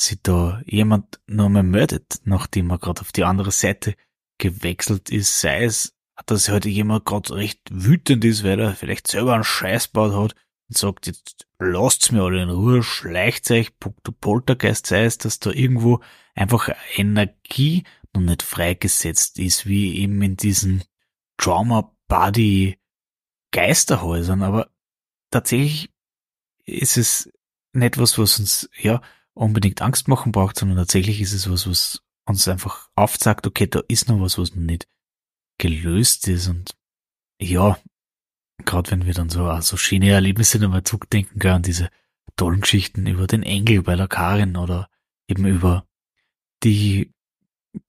sich 0.00 0.20
da 0.22 0.62
jemand 0.66 1.20
noch 1.26 1.48
mal 1.48 1.62
meldet, 1.62 2.20
nachdem 2.24 2.70
er 2.70 2.78
gerade 2.78 3.00
auf 3.00 3.12
die 3.12 3.24
andere 3.24 3.50
Seite 3.50 3.94
gewechselt 4.38 5.10
ist, 5.10 5.40
sei 5.40 5.64
es, 5.64 5.94
dass 6.26 6.48
heute 6.48 6.68
jemand 6.68 7.04
gerade 7.04 7.34
recht 7.34 7.60
wütend 7.70 8.24
ist, 8.24 8.44
weil 8.44 8.60
er 8.60 8.74
vielleicht 8.74 9.06
selber 9.06 9.34
einen 9.34 9.44
Scheiß 9.44 9.88
baut 9.88 10.12
hat 10.12 10.45
und 10.68 10.76
sagt, 10.76 11.06
jetzt 11.06 11.46
lasst's 11.58 12.10
mir 12.10 12.22
alle 12.22 12.42
in 12.42 12.50
Ruhe, 12.50 12.82
schleicht 12.82 13.50
euch, 13.50 13.72
du 13.78 14.12
Poltergeist 14.12 14.86
sei 14.86 15.04
es, 15.04 15.18
dass 15.18 15.38
da 15.38 15.50
irgendwo 15.50 16.00
einfach 16.34 16.68
Energie 16.96 17.84
noch 18.14 18.22
nicht 18.22 18.42
freigesetzt 18.42 19.38
ist, 19.38 19.66
wie 19.66 19.98
eben 19.98 20.20
in 20.22 20.36
diesen 20.36 20.84
Trauma-Body 21.38 22.78
Geisterhäusern, 23.52 24.42
aber 24.42 24.70
tatsächlich 25.30 25.90
ist 26.64 26.96
es 26.96 27.32
nicht 27.72 27.98
was, 27.98 28.18
was 28.18 28.38
uns, 28.38 28.68
ja, 28.76 29.00
unbedingt 29.34 29.82
Angst 29.82 30.08
machen 30.08 30.32
braucht, 30.32 30.58
sondern 30.58 30.78
tatsächlich 30.78 31.20
ist 31.20 31.32
es 31.32 31.48
was, 31.50 31.68
was 31.68 32.02
uns 32.26 32.48
einfach 32.48 32.90
aufzeigt, 32.94 33.46
okay, 33.46 33.66
da 33.66 33.82
ist 33.88 34.08
noch 34.08 34.20
was, 34.20 34.38
was 34.38 34.54
noch 34.54 34.62
nicht 34.62 34.88
gelöst 35.58 36.26
ist. 36.28 36.48
Und 36.48 36.76
ja, 37.38 37.78
gerade 38.66 38.90
wenn 38.90 39.06
wir 39.06 39.14
dann 39.14 39.30
so, 39.30 39.46
ah, 39.46 39.62
so 39.62 39.76
schöne 39.76 40.10
Erlebnisse 40.10 40.58
nochmal 40.58 40.84
zurückdenken 40.84 41.38
können, 41.38 41.62
diese 41.62 41.88
tollen 42.36 42.60
Geschichten 42.60 43.06
über 43.06 43.26
den 43.26 43.42
Engel 43.42 43.82
bei 43.82 43.96
der 43.96 44.08
Karin 44.08 44.56
oder 44.56 44.90
eben 45.28 45.46
über 45.46 45.86
die, 46.62 47.14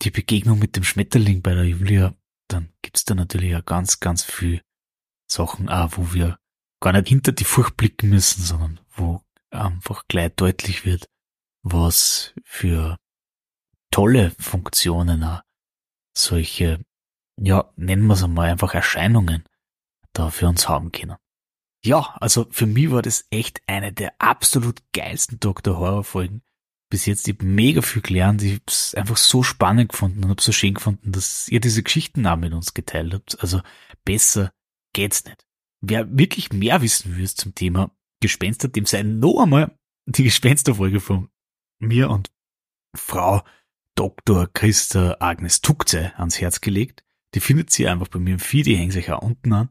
die 0.02 0.12
Begegnung 0.12 0.60
mit 0.60 0.76
dem 0.76 0.84
Schmetterling 0.84 1.42
bei 1.42 1.54
der 1.54 1.66
Julia, 1.66 2.16
dann 2.48 2.70
gibt's 2.82 3.04
da 3.04 3.16
natürlich 3.16 3.52
ja 3.52 3.62
ganz, 3.62 4.00
ganz 4.00 4.24
viel 4.24 4.62
Sachen 5.30 5.68
auch, 5.68 5.98
wo 5.98 6.14
wir 6.14 6.40
gar 6.80 6.94
nicht 6.94 7.10
hinter 7.10 7.32
die 7.34 7.44
Furcht 7.44 7.76
blicken 7.76 8.10
müssen, 8.10 8.42
sondern 8.44 8.80
wo 8.92 9.22
einfach 9.50 10.04
gleich 10.08 10.34
deutlich 10.36 10.86
wird, 10.86 11.10
was 11.64 12.34
für 12.44 12.98
tolle 13.92 14.32
Funktionen 14.40 15.24
auch 15.24 15.42
solche, 16.16 16.84
ja, 17.40 17.72
nennen 17.76 18.08
wir 18.08 18.14
es 18.14 18.24
einmal 18.24 18.50
einfach 18.50 18.74
Erscheinungen 18.74 19.44
da 20.18 20.30
für 20.30 20.48
uns 20.48 20.68
haben 20.68 20.92
können. 20.92 21.18
Ja, 21.84 22.16
also 22.20 22.48
für 22.50 22.66
mich 22.66 22.92
war 22.92 23.02
das 23.02 23.26
echt 23.30 23.62
eine 23.68 23.94
der 23.94 24.14
absolut 24.20 24.82
geilsten 24.94 25.40
Dr. 25.40 25.78
Horror 25.78 26.04
Folgen. 26.04 26.42
Bis 26.90 27.06
jetzt, 27.06 27.28
ich 27.28 27.36
hab 27.36 27.44
mega 27.44 27.82
viel 27.82 28.02
gelernt, 28.02 28.42
ich 28.42 28.56
hab's 28.56 28.96
einfach 28.96 29.18
so 29.18 29.44
spannend 29.44 29.92
gefunden 29.92 30.24
und 30.24 30.30
hab's 30.32 30.46
so 30.46 30.52
schön 30.52 30.74
gefunden, 30.74 31.12
dass 31.12 31.48
ihr 31.50 31.60
diese 31.60 31.84
Geschichten 31.84 32.26
auch 32.26 32.38
mit 32.38 32.54
uns 32.54 32.74
geteilt 32.74 33.14
habt. 33.14 33.40
Also 33.42 33.62
besser 34.06 34.52
geht's 34.94 35.26
nicht. 35.26 35.46
Wer 35.82 36.08
wirklich 36.18 36.52
mehr 36.52 36.82
wissen 36.82 37.18
will 37.18 37.30
zum 37.30 37.54
Thema 37.54 37.92
Gespenster, 38.22 38.68
dem 38.68 38.86
sei 38.86 39.04
noch 39.04 39.42
einmal 39.42 39.78
die 40.06 40.24
Gespensterfolge 40.24 41.00
von 41.00 41.30
mir 41.80 42.10
und 42.10 42.32
Frau 42.96 43.44
Dr. 43.96 44.48
Christa 44.52 45.18
Agnes 45.20 45.62
Tuckze 45.62 46.18
ans 46.18 46.40
Herz 46.40 46.62
gelegt. 46.62 47.04
Die 47.36 47.40
findet 47.40 47.70
sie 47.70 47.88
einfach 47.88 48.08
bei 48.08 48.20
mir 48.20 48.34
im 48.34 48.40
Feed, 48.40 48.66
die 48.66 48.76
hängt 48.76 48.94
sich 48.94 49.12
auch 49.12 49.22
unten 49.22 49.54
an. 49.54 49.70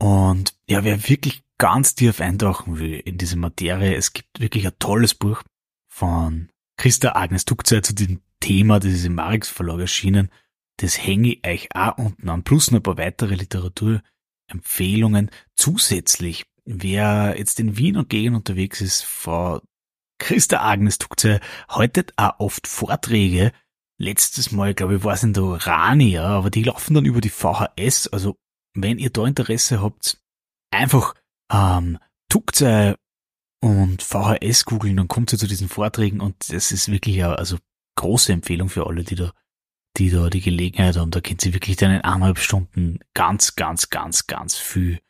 Und 0.00 0.54
ja, 0.66 0.82
wer 0.82 1.08
wirklich 1.08 1.42
ganz 1.58 1.94
tief 1.94 2.20
eintauchen 2.20 2.78
will 2.78 2.94
in 2.94 3.18
diese 3.18 3.36
Materie, 3.36 3.94
es 3.94 4.14
gibt 4.14 4.40
wirklich 4.40 4.66
ein 4.66 4.78
tolles 4.78 5.14
Buch 5.14 5.42
von 5.92 6.48
Christa 6.78 7.12
Agnes 7.12 7.44
Tuckze 7.44 7.82
zu 7.82 7.94
dem 7.94 8.22
Thema, 8.40 8.80
das 8.80 8.92
ist 8.92 9.04
im 9.04 9.16
Marix 9.16 9.50
Verlag 9.50 9.80
erschienen. 9.80 10.30
Das 10.78 10.96
hänge 10.96 11.34
ich 11.34 11.46
euch 11.46 11.68
auch 11.74 11.98
unten 11.98 12.30
an, 12.30 12.42
plus 12.42 12.70
noch 12.70 12.78
ein 12.78 12.82
paar 12.82 12.96
weitere 12.96 13.34
Literaturempfehlungen. 13.34 15.30
Zusätzlich, 15.54 16.46
wer 16.64 17.34
jetzt 17.36 17.60
in 17.60 17.76
Wien 17.76 17.98
und 17.98 18.08
Gegend 18.08 18.36
unterwegs 18.36 18.80
ist, 18.80 19.02
Frau 19.02 19.60
Christa 20.18 20.62
Agnes 20.62 20.96
Tuckze 20.96 21.40
haltet 21.68 22.14
auch 22.16 22.40
oft 22.40 22.66
Vorträge. 22.66 23.52
Letztes 23.98 24.50
Mal, 24.50 24.72
glaube 24.72 24.96
ich, 24.96 25.04
war 25.04 25.12
es 25.12 25.22
in 25.22 25.34
der 25.34 25.42
Urania, 25.42 26.24
aber 26.24 26.48
die 26.48 26.62
laufen 26.62 26.94
dann 26.94 27.04
über 27.04 27.20
die 27.20 27.28
VHS, 27.28 28.08
also 28.08 28.38
wenn 28.82 28.98
ihr 28.98 29.10
da 29.10 29.26
Interesse 29.26 29.80
habt, 29.80 30.18
einfach 30.70 31.14
ähm, 31.52 31.98
Tukzei 32.28 32.96
und 33.60 34.02
VHS 34.02 34.64
googeln, 34.64 34.96
dann 34.96 35.08
kommt 35.08 35.32
ihr 35.32 35.38
zu 35.38 35.46
diesen 35.46 35.68
Vorträgen 35.68 36.20
und 36.20 36.52
das 36.52 36.72
ist 36.72 36.90
wirklich 36.90 37.22
eine 37.22 37.38
also 37.38 37.58
große 37.96 38.32
Empfehlung 38.32 38.68
für 38.68 38.86
alle, 38.86 39.04
die 39.04 39.16
da, 39.16 39.32
die 39.98 40.10
da 40.10 40.30
die 40.30 40.40
Gelegenheit 40.40 40.96
haben. 40.96 41.10
Da 41.10 41.20
könnt 41.20 41.44
ihr 41.44 41.52
wirklich 41.52 41.76
dann 41.76 41.90
in 41.90 42.00
eineinhalb 42.00 42.38
Stunden 42.38 43.00
ganz, 43.14 43.56
ganz, 43.56 43.90
ganz, 43.90 44.26
ganz 44.26 44.56
viel 44.56 45.00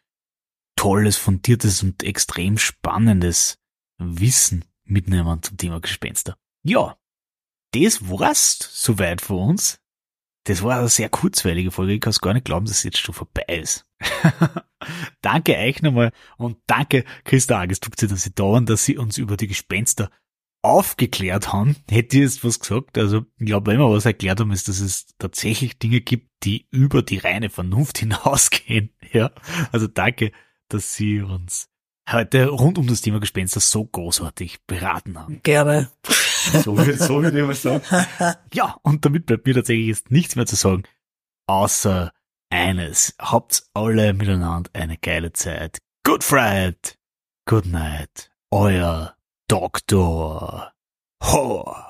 tolles, 0.77 1.17
fundiertes 1.17 1.83
und 1.83 2.03
extrem 2.03 2.59
spannendes 2.59 3.59
Wissen 3.99 4.65
mitnehmen 4.85 5.43
zum 5.43 5.57
Thema 5.57 5.81
Gespenster. 5.81 6.37
Ja, 6.65 6.99
das 7.73 8.09
war's 8.09 8.59
soweit 8.59 9.21
für 9.21 9.35
uns. 9.35 9.79
Das 10.45 10.63
war 10.63 10.79
eine 10.79 10.89
sehr 10.89 11.09
kurzweilige 11.09 11.71
Folge. 11.71 11.93
Ich 11.93 12.01
kann 12.01 12.11
es 12.11 12.21
gar 12.21 12.33
nicht 12.33 12.47
glauben, 12.47 12.67
dass 12.67 12.79
es 12.79 12.83
jetzt 12.83 12.99
schon 12.99 13.15
vorbei 13.15 13.45
ist. 13.61 13.87
danke 15.21 15.57
euch 15.57 15.83
nochmal 15.83 16.13
und 16.39 16.59
danke 16.67 17.05
Christa 17.25 17.61
Agestuckze, 17.61 18.09
dass 18.09 18.23
Sie 18.23 18.35
da 18.35 18.45
waren, 18.45 18.67
dass 18.67 18.85
Sie 18.85 18.97
uns 18.97 19.19
über 19.19 19.37
die 19.37 19.49
Gespenster 19.49 20.11
aufgeklärt 20.63 21.53
haben. 21.53 21.77
Hätte 21.91 22.17
ich 22.17 22.23
jetzt 22.23 22.45
was 22.45 22.61
gesagt? 22.61 22.99
Also, 22.99 23.27
ich 23.39 23.47
glaube, 23.47 23.71
wenn 23.71 23.79
wir 23.79 23.91
was 23.91 24.07
erklärt 24.07 24.41
haben, 24.41 24.53
ist, 24.53 24.69
dass 24.69 24.81
es 24.81 25.07
tatsächlich 25.19 25.79
Dinge 25.79 26.01
gibt, 26.01 26.29
die 26.43 26.67
über 26.71 27.03
die 27.03 27.19
reine 27.19 27.51
Vernunft 27.51 27.99
hinausgehen. 27.99 28.95
Ja, 29.13 29.31
also 29.73 29.87
danke, 29.87 30.33
dass 30.69 30.95
Sie 30.95 31.21
uns 31.21 31.69
heute 32.11 32.49
rund 32.49 32.79
um 32.79 32.87
das 32.87 33.03
Thema 33.03 33.21
Gespenster 33.21 33.61
so 33.61 33.85
großartig 33.85 34.61
beraten 34.67 35.19
haben. 35.19 35.41
Gerne. 35.43 35.91
So 36.65 36.77
würde, 36.77 36.97
so 36.97 37.23
würde 37.23 37.39
ich 37.39 37.47
mal 37.47 37.55
sagen. 37.55 37.83
Ja, 38.55 38.77
und 38.83 39.05
damit 39.05 39.27
bleibt 39.27 39.47
mir 39.47 39.55
tatsächlich 39.55 39.87
jetzt 39.89 40.11
nichts 40.11 40.37
mehr 40.37 40.47
zu 40.47 40.57
sagen, 40.57 40.85
außer 41.47 42.13
eines. 42.51 43.15
Habt 43.21 43.65
alle 43.75 44.13
miteinander 44.13 44.71
eine 44.73 44.97
geile 44.97 45.33
Zeit. 45.33 45.79
Good 46.05 46.25
Friday. 46.25 46.75
Good 47.47 47.67
night. 47.67 48.31
Euer 48.51 49.15
Doktor 49.49 50.73
Horror. 51.23 51.90